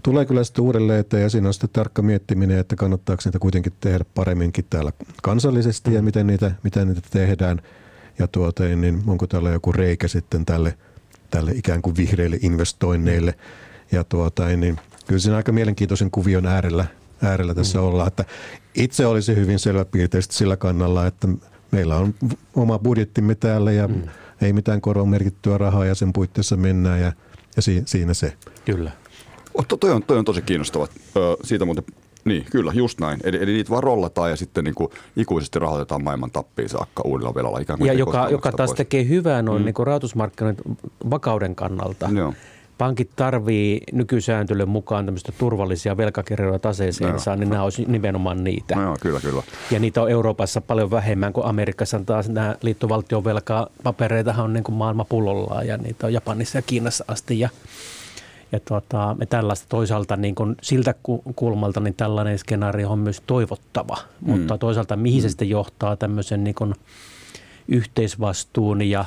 tulee 0.03 0.25
kyllä 0.25 0.43
sitten 0.43 0.63
uudelleen 0.63 0.99
eteen 0.99 1.23
ja 1.23 1.29
siinä 1.29 1.47
on 1.47 1.53
sitten 1.53 1.69
tarkka 1.73 2.01
miettiminen, 2.01 2.57
että 2.57 2.75
kannattaako 2.75 3.21
niitä 3.25 3.39
kuitenkin 3.39 3.73
tehdä 3.79 4.05
paremminkin 4.15 4.65
täällä 4.69 4.91
kansallisesti 5.23 5.93
ja 5.93 6.01
miten 6.01 6.27
niitä, 6.27 6.51
miten 6.63 6.87
niitä 6.87 7.01
tehdään. 7.11 7.61
Ja 8.19 8.27
tuota, 8.27 8.63
niin 8.63 9.03
onko 9.07 9.27
täällä 9.27 9.49
joku 9.49 9.71
reikä 9.71 10.07
sitten 10.07 10.45
tälle, 10.45 10.77
tälle 11.29 11.51
ikään 11.51 11.81
kuin 11.81 11.97
vihreille 11.97 12.37
investoinneille. 12.41 13.35
Ja 13.91 14.03
tuota, 14.03 14.45
niin 14.45 14.77
kyllä 15.07 15.19
siinä 15.19 15.37
aika 15.37 15.51
mielenkiintoisen 15.51 16.11
kuvion 16.11 16.45
äärellä, 16.45 16.85
äärellä 17.21 17.53
tässä 17.53 17.79
mm. 17.79 17.85
ollaan. 17.85 18.07
Että 18.07 18.25
itse 18.75 19.05
olisi 19.05 19.35
hyvin 19.35 19.59
selväpiirteisesti 19.59 20.35
sillä 20.35 20.57
kannalla, 20.57 21.07
että 21.07 21.27
meillä 21.71 21.95
on 21.95 22.15
oma 22.55 22.79
budjettimme 22.79 23.35
täällä 23.35 23.71
ja 23.71 23.87
mm. 23.87 24.01
ei 24.41 24.53
mitään 24.53 24.81
koron 24.81 25.09
merkittyä 25.09 25.57
rahaa 25.57 25.85
ja 25.85 25.95
sen 25.95 26.13
puitteissa 26.13 26.57
mennään 26.57 27.01
ja, 27.01 27.13
ja 27.55 27.61
si, 27.61 27.83
siinä 27.85 28.13
se. 28.13 28.33
Kyllä. 28.65 28.91
To, 29.67 29.77
toi, 29.77 29.91
on, 29.91 30.03
toi 30.03 30.17
on 30.17 30.25
tosi 30.25 30.41
kiinnostava. 30.41 30.87
Ö, 31.17 31.37
siitä 31.43 31.65
muuten, 31.65 31.83
niin 32.25 32.45
kyllä, 32.51 32.71
just 32.75 32.99
näin. 32.99 33.19
Eli, 33.23 33.37
eli 33.41 33.51
niitä 33.53 33.69
vaan 33.69 33.83
rollataan 33.83 34.29
ja 34.29 34.35
sitten 34.35 34.63
niin 34.63 34.75
kuin 34.75 34.91
ikuisesti 35.17 35.59
rahoitetaan 35.59 36.03
maailman 36.03 36.31
tappiin 36.31 36.69
saakka 36.69 37.03
uudella 37.05 37.35
velalla. 37.35 37.59
Ikään 37.59 37.79
kuin 37.79 37.87
ja 37.87 37.93
joka, 37.93 38.27
joka 38.29 38.51
taas 38.51 38.69
pois. 38.69 38.77
tekee 38.77 39.07
hyvää 39.07 39.41
noin 39.41 39.61
mm. 39.61 39.65
niin 39.65 39.87
rahoitusmarkkinoiden 39.87 40.63
vakauden 41.09 41.55
kannalta. 41.55 42.09
Joo. 42.15 42.33
Pankit 42.77 43.09
tarvii 43.15 43.81
nykysääntelyn 43.91 44.69
mukaan 44.69 45.05
tämmöistä 45.05 45.31
turvallisia 45.37 45.97
velkakirjoja 45.97 46.59
taseeseen, 46.59 47.15
no, 47.25 47.35
niin 47.35 47.49
nämä 47.49 47.63
olisi 47.63 47.85
nimenomaan 47.87 48.43
niitä. 48.43 48.75
No, 48.75 48.81
joo, 48.81 48.97
kyllä, 49.01 49.19
kyllä. 49.19 49.43
Ja 49.71 49.79
niitä 49.79 50.01
on 50.01 50.09
Euroopassa 50.09 50.61
paljon 50.61 50.91
vähemmän 50.91 51.33
kuin 51.33 51.45
Amerikassa. 51.45 51.99
Taas 52.05 52.29
nämä 52.29 52.55
liittovaltion 52.61 53.23
velkapapereita 53.23 54.35
on 54.37 54.53
niin 54.53 54.63
kuin 54.63 54.75
maailma 54.75 55.05
pullollaan 55.05 55.67
ja 55.67 55.77
niitä 55.77 56.07
on 56.07 56.13
Japanissa 56.13 56.57
ja 56.57 56.61
Kiinassa 56.61 57.05
asti. 57.07 57.39
Ja 57.39 57.49
ja 58.51 58.59
tuota, 58.59 59.15
me 59.19 59.25
tällaista 59.25 59.65
toisaalta 59.69 60.17
niin 60.17 60.35
kuin 60.35 60.55
siltä 60.61 60.95
kulmalta 61.35 61.79
niin 61.79 61.93
tällainen 61.93 62.39
skenaario 62.39 62.89
on 62.89 62.99
myös 62.99 63.21
toivottava, 63.27 63.97
mm. 64.21 64.31
mutta 64.31 64.57
toisaalta 64.57 64.95
mihin 64.95 65.19
mm. 65.19 65.21
se 65.21 65.29
sitten 65.29 65.49
johtaa 65.49 65.95
tämmöisen 65.95 66.43
niin 66.43 66.55
kuin 66.55 66.75
yhteisvastuun 67.67 68.81
ja, 68.81 69.05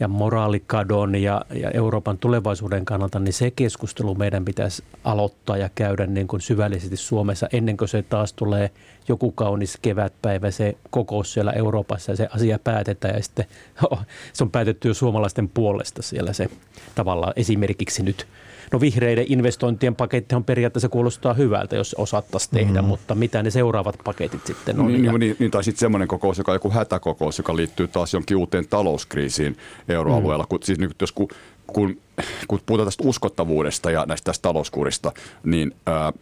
ja 0.00 0.08
moraalikadon 0.08 1.14
ja, 1.14 1.44
ja 1.54 1.70
Euroopan 1.70 2.18
tulevaisuuden 2.18 2.84
kannalta, 2.84 3.18
niin 3.18 3.32
se 3.32 3.50
keskustelu 3.50 4.14
meidän 4.14 4.44
pitäisi 4.44 4.84
aloittaa 5.04 5.56
ja 5.56 5.70
käydä 5.74 6.06
niin 6.06 6.28
kuin 6.28 6.40
syvällisesti 6.40 6.96
Suomessa 6.96 7.48
ennen 7.52 7.76
kuin 7.76 7.88
se 7.88 8.02
taas 8.02 8.32
tulee 8.32 8.70
joku 9.08 9.32
kaunis 9.32 9.78
kevätpäivä, 9.82 10.50
se 10.50 10.76
kokous 10.90 11.32
siellä 11.32 11.52
Euroopassa 11.52 12.12
ja 12.12 12.16
se 12.16 12.28
asia 12.34 12.58
päätetään 12.58 13.14
ja 13.14 13.22
sitten 13.22 13.44
oh, 13.90 13.98
se 14.32 14.44
on 14.44 14.50
päätetty 14.50 14.88
jo 14.88 14.94
suomalaisten 14.94 15.48
puolesta 15.48 16.02
siellä 16.02 16.32
se 16.32 16.50
tavallaan 16.94 17.32
esimerkiksi 17.36 18.02
nyt– 18.02 18.26
No 18.72 18.80
vihreiden 18.80 19.24
investointien 19.28 19.94
paketti 19.94 20.34
on 20.34 20.44
periaatteessa 20.44 20.88
kuulostaa 20.88 21.34
hyvältä, 21.34 21.76
jos 21.76 21.94
osattaisiin 21.94 22.50
tehdä, 22.50 22.82
mm. 22.82 22.88
mutta 22.88 23.14
mitä 23.14 23.42
ne 23.42 23.50
seuraavat 23.50 23.98
paketit 24.04 24.46
sitten 24.46 24.80
on? 24.80 24.86
Niin, 24.86 25.04
ja... 25.04 25.18
niin, 25.18 25.36
niin 25.38 25.50
tai 25.50 25.64
sitten 25.64 25.80
semmoinen 25.80 26.08
kokous, 26.08 26.38
joka 26.38 26.52
on 26.52 26.56
joku 26.56 26.70
hätäkokous, 26.70 27.38
joka 27.38 27.56
liittyy 27.56 27.88
taas 27.88 28.14
jonkin 28.14 28.36
uuteen 28.36 28.68
talouskriisiin 28.68 29.56
euroalueella. 29.88 30.44
Mm. 30.44 30.48
Kun, 30.48 30.58
siis 30.62 30.78
nyt 30.78 31.00
jos 31.00 31.12
kun, 31.12 31.28
kun, 31.66 32.00
kun 32.48 32.60
puhutaan 32.66 32.86
tästä 32.86 33.04
uskottavuudesta 33.06 33.90
ja 33.90 34.06
näistä 34.06 34.24
tästä 34.24 34.42
talouskurista, 34.42 35.12
niin 35.44 35.74
ää, 35.86 36.12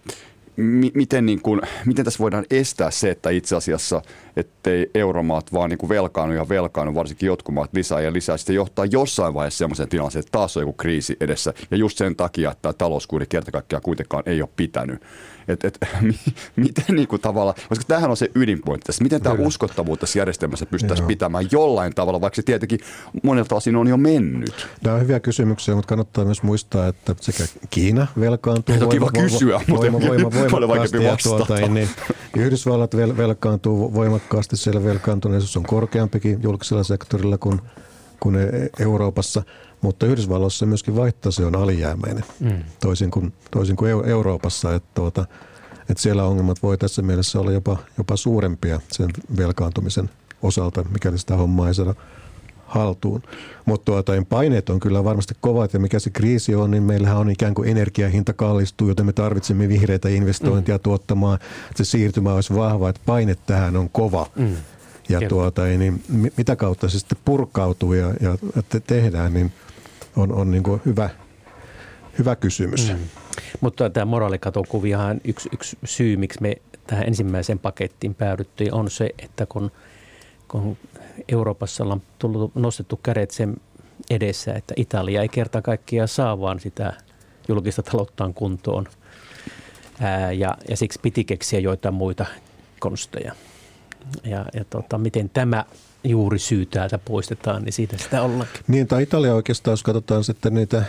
mi- 0.57 0.93
miten, 0.95 1.27
niin 1.27 1.43
kuin, 1.43 1.61
miten 1.87 2.05
tässä 2.05 2.19
voidaan 2.19 2.45
estää 2.51 2.91
se, 2.91 3.11
että 3.11 3.31
itse 3.31 3.57
asiassa 3.57 4.03
ettei 4.37 4.91
euromaat 4.95 5.53
vaan 5.53 5.71
niin 5.71 5.79
kuin 5.79 5.89
velkaannu 5.91 6.35
ja 6.35 6.49
velkaannu, 6.49 6.95
varsinkin 6.95 7.27
jotkut 7.27 7.55
maat 7.55 7.71
lisää 7.73 8.01
ja 8.01 8.13
lisää. 8.13 8.37
Sitten 8.37 8.57
johtaa 8.57 8.85
jossain 8.85 9.35
vaiheessa 9.35 9.59
sellaiseen 9.59 9.89
tilanteeseen, 9.89 10.21
että 10.21 10.39
taas 10.39 10.57
on 10.57 10.63
joku 10.63 10.73
kriisi 10.73 11.17
edessä. 11.21 11.55
Ja 11.71 11.77
just 11.77 11.99
sen 11.99 12.17
takia, 12.17 12.51
että 12.51 12.63
tämä 12.63 12.73
talouskuuri 12.73 13.27
kerta 13.27 13.51
kaikkiaan 13.51 13.83
kuitenkaan 13.83 14.23
ei 14.27 14.43
ole 14.43 14.51
pitänyt. 14.57 15.03
Et, 15.49 15.65
et, 15.65 15.79
miten 16.57 16.85
niin 16.97 17.09
kuin 17.09 17.23
tavalla, 17.23 17.55
koska 17.69 17.85
tämähän 17.89 18.11
on 18.11 18.17
se 18.17 18.31
ydinpointti 18.35 18.87
tässä, 18.87 19.03
miten 19.03 19.23
tämä 19.23 19.37
uskottavuus 19.39 19.99
tässä 19.99 20.19
järjestelmässä 20.19 20.67
pystyttäisiin 20.67 21.07
pitämään 21.07 21.45
jollain 21.53 21.95
tavalla, 21.95 22.21
vaikka 22.21 22.37
se 22.37 22.43
tietenkin 22.43 22.81
monelta 23.23 23.55
osin 23.55 23.77
on 23.77 23.89
jo 23.89 23.97
mennyt. 23.97 24.69
Nämä 24.85 24.97
on 24.97 25.03
hyviä 25.03 25.21
kysymyksiä, 25.21 25.75
mutta 25.75 25.89
kannattaa 25.89 26.25
myös 26.25 26.43
muistaa, 26.43 26.89
että 26.89 27.15
sekä 27.21 27.45
Kiina 27.71 28.07
velkaantuu 28.21 28.75
on 28.81 28.89
kiva 28.89 29.11
voima, 29.15 29.29
kysyä, 29.29 29.61
voima, 29.71 29.91
mutta 29.91 30.09
voima, 30.09 30.31
paljon 30.51 30.69
voimakkaasti 30.69 31.05
ja 31.05 31.13
vastata. 31.13 31.37
tuota, 31.37 31.69
niin 31.69 31.89
Yhdysvallat 32.37 32.97
vel, 32.97 33.17
velkaantuu 33.17 33.95
voimakkaasti, 34.21 34.57
siellä 34.57 34.85
velkaantuneisuus 34.85 35.57
on 35.57 35.63
korkeampikin 35.63 36.43
julkisella 36.43 36.83
sektorilla 36.83 37.39
kuin, 37.39 37.61
kuin 38.21 38.37
E- 38.37 38.71
Euroopassa, 38.79 39.43
mutta 39.81 40.07
Yhdysvalloissa 40.07 40.67
myöskin 40.67 40.97
vaihtotase 40.97 41.45
on 41.45 41.57
alijäämäinen, 41.57 42.25
mm. 42.41 42.65
toisin, 42.81 43.11
kuin, 43.11 43.33
toisin 43.51 43.77
kuin 43.77 43.93
Eu- 43.93 44.07
Euroopassa, 44.07 44.75
että, 44.75 44.89
tuota, 44.95 45.27
että 45.89 46.03
siellä 46.03 46.25
ongelmat 46.25 46.63
voi 46.63 46.79
tässä 46.79 47.03
mielessä 47.03 47.41
olla 47.41 47.53
jopa, 47.53 47.77
jopa 47.99 48.17
suurempia 48.17 48.81
sen 48.93 49.11
velkaantumisen 49.37 50.11
osalta, 50.43 50.85
mikäli 50.93 51.19
sitä 51.19 51.37
hommaa 51.37 51.69
ei 51.69 51.75
saada 51.75 51.95
haltuun. 52.71 53.23
Mutta 53.65 53.85
tuota, 53.85 54.13
paineet 54.29 54.71
on 54.71 54.81
kyllä 54.81 55.05
varmasti 55.05 55.35
kovat 55.41 55.73
ja 55.73 55.81
mikä 55.81 55.99
se 55.99 56.11
kriisi 56.11 56.55
on, 56.55 56.71
niin 56.71 56.83
meillähän 56.83 57.17
on 57.17 57.31
ikään 57.31 57.55
kuin 57.55 57.69
energiahinta 57.69 58.33
kallistuu, 58.33 58.89
joten 58.89 59.07
me 59.07 59.13
tarvitsemme 59.13 59.69
vihreitä 59.69 60.09
investointia 60.09 60.77
mm. 60.77 60.81
tuottamaan, 60.83 61.39
että 61.71 61.85
se 61.85 61.91
siirtymä 61.91 62.35
olisi 62.35 62.55
vahva, 62.55 62.89
että 62.89 63.01
paine 63.07 63.37
tähän 63.47 63.77
on 63.77 63.91
kova. 63.91 64.27
Mm. 64.37 64.57
Ja 65.09 65.19
Kyllä. 65.19 65.29
tuota, 65.29 65.65
niin 65.65 66.03
mi- 66.09 66.33
mitä 66.37 66.57
kautta 66.57 66.89
se 66.89 66.99
sitten 66.99 67.19
purkautuu 67.25 67.93
ja, 67.93 68.07
ja 68.21 68.37
te- 68.69 68.81
tehdään, 68.81 69.35
niin 69.35 69.53
on, 70.17 70.33
on 70.33 70.51
niin 70.51 70.63
kuin 70.63 70.81
hyvä, 70.87 71.11
hyvä 72.19 72.37
kysymys. 72.37 72.93
Mm. 72.93 72.99
Mutta 73.61 73.91
tämä 73.91 74.05
moraalikatokuviahan 74.05 75.21
yksi, 75.25 75.49
yksi 75.53 75.79
syy, 75.85 76.17
miksi 76.17 76.43
me 76.43 76.57
tähän 76.87 77.07
ensimmäiseen 77.07 77.59
pakettiin 77.59 78.15
päädyttiin, 78.15 78.75
on 78.75 78.91
se, 78.91 79.11
että 79.19 79.47
kun, 79.47 79.71
kun 80.49 80.77
Euroopassa 81.29 81.85
ollaan 81.85 82.03
tullut, 82.19 82.55
nostettu 82.55 83.01
kädet 83.03 83.31
sen 83.31 83.57
edessä, 84.11 84.55
että 84.55 84.75
Italia 84.77 85.23
ei 85.23 85.29
kerta 85.29 85.63
kaikkiaan 85.63 86.09
saa 86.09 86.41
vaan 86.41 86.61
sitä 86.61 86.93
julkista 87.49 87.83
talouttaan 87.83 88.35
kuntoon. 88.35 88.87
Ää, 90.01 90.33
ja, 90.33 90.57
ja 90.69 90.77
siksi 90.77 90.99
piti 91.03 91.25
keksiä 91.25 91.61
joitain 91.61 91.95
muita 91.95 92.27
konsteja. 92.81 93.35
Ja, 94.25 94.45
ja 94.55 94.65
tota, 94.71 94.99
miten 94.99 95.31
tämä 95.31 95.65
juuri 96.05 96.39
syy 96.39 96.67
täältä 96.67 96.99
poistetaan, 96.99 97.63
niin 97.63 97.73
siitä 97.73 97.99
sitä 97.99 98.23
ollaankin. 98.23 98.63
Niin, 98.69 98.87
tai 98.87 99.03
Italia 99.03 99.35
oikeastaan, 99.35 99.73
jos 99.73 99.83
katsotaan 99.83 100.25
sitten 100.25 100.55
niitä 100.55 100.83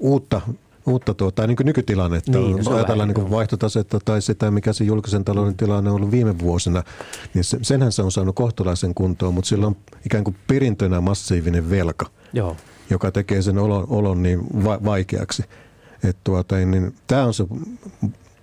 uutta, 0.00 0.40
uutta 0.86 1.14
tuota, 1.14 1.46
niin 1.46 1.56
kuin 1.56 1.64
nykytilannetta, 1.64 2.38
Niin, 2.38 2.56
niin, 2.56 2.64
no 2.64 2.74
ajatellaan 2.76 3.08
niin 3.08 3.30
vaihtotasetta 3.30 3.98
tai 4.04 4.22
sitä, 4.22 4.50
mikä 4.50 4.72
se 4.72 4.84
julkisen 4.84 5.24
talouden 5.24 5.56
tilanne 5.56 5.90
on 5.90 5.96
ollut 5.96 6.10
viime 6.10 6.38
vuosina, 6.38 6.82
niin 7.34 7.44
se, 7.44 7.58
senhän 7.62 7.92
se 7.92 8.02
on 8.02 8.12
saanut 8.12 8.36
kohtalaisen 8.36 8.94
kuntoon, 8.94 9.34
mutta 9.34 9.48
sillä 9.48 9.66
on 9.66 9.76
ikään 10.06 10.24
kuin 10.24 10.36
perintönä 10.46 11.00
massiivinen 11.00 11.70
velka, 11.70 12.06
Joo. 12.32 12.56
joka 12.90 13.10
tekee 13.10 13.42
sen 13.42 13.58
olon, 13.58 13.86
olon 13.88 14.22
niin 14.22 14.64
va- 14.64 14.80
vaikeaksi. 14.84 15.44
Et 16.04 16.16
tuota, 16.24 16.56
niin, 16.56 16.94
Tämä 17.06 17.24
on 17.24 17.34
se 17.34 17.44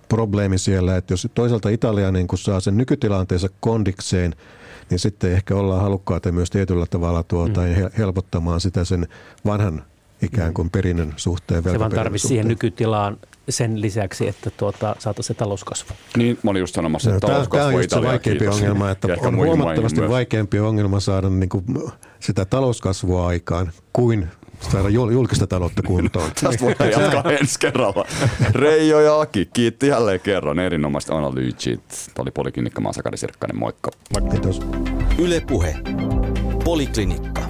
probleemi 0.08 0.58
siellä, 0.58 0.96
että 0.96 1.12
jos 1.12 1.28
toisaalta 1.34 1.68
Italia 1.68 2.12
niin 2.12 2.26
kun 2.26 2.38
saa 2.38 2.60
sen 2.60 2.76
nykytilanteensa 2.76 3.48
kondikseen, 3.60 4.36
niin 4.90 4.98
sitten 4.98 5.32
ehkä 5.32 5.56
ollaan 5.56 5.82
halukkaita 5.82 6.32
myös 6.32 6.50
tietyllä 6.50 6.86
tavalla 6.90 7.22
tuota, 7.22 7.60
mm. 7.60 7.90
helpottamaan 7.98 8.60
sitä 8.60 8.84
sen 8.84 9.06
vanhan 9.46 9.84
ikään 10.24 10.54
kuin 10.54 10.70
perinnön 10.70 11.12
suhteen. 11.16 11.62
Se 11.62 11.78
vaan 11.78 11.90
tarvitsisi 11.90 12.28
siihen 12.28 12.48
nykytilaan 12.48 13.16
sen 13.48 13.80
lisäksi, 13.80 14.28
että 14.28 14.50
tuota, 14.50 14.96
saataisiin 14.98 15.34
se 15.36 15.38
talouskasvu. 15.38 15.94
Niin, 16.16 16.38
mä 16.42 16.50
olin 16.50 16.60
just 16.60 16.74
sanomassa, 16.74 17.10
No, 17.10 17.16
että 17.16 17.26
Tämä, 17.26 17.38
tämä 17.38 17.46
talouskasvu 17.46 17.66
on 17.76 17.80
just 17.82 17.90
se 17.90 17.96
Italia 17.96 18.08
vaikeampi 18.10 18.38
kiitos. 18.38 18.56
ongelma, 18.60 18.90
että 18.90 19.08
Ja 19.08 19.14
ehkä 19.14 19.28
on 19.28 19.36
huomattavasti 19.36 20.08
vaikeampi 20.08 20.58
ongelma 20.58 21.00
saada 21.00 21.30
niin 21.30 21.48
kuin 21.48 21.64
sitä 22.20 22.44
talouskasvua 22.44 23.26
aikaan 23.26 23.72
kuin 23.92 24.28
saada 24.72 24.88
jul- 24.88 25.12
julkista 25.12 25.46
taloutta 25.46 25.82
kuntoon. 25.82 26.30
Tästä 26.42 26.64
voidaan 26.64 26.90
jatkaa 26.90 27.32
ensi 27.40 27.58
kerralla. 27.58 28.04
Reijo 28.52 29.00
ja 29.00 29.20
Aki, 29.20 29.48
kiitti 29.52 29.86
jälleen 29.86 30.20
kerran 30.20 30.58
erinomaiset 30.58 31.10
analyysit. 31.10 31.80
Tämä 31.88 32.22
oli 32.22 32.30
Poliklinikka 32.30 32.80
Maasakari 32.80 33.16
Sirkkainen, 33.16 33.58
moikka. 33.58 33.90
Kiitos. 34.30 34.60
Yle 35.18 35.40
Puhe. 35.48 35.76
Poliklinikka. 36.64 37.43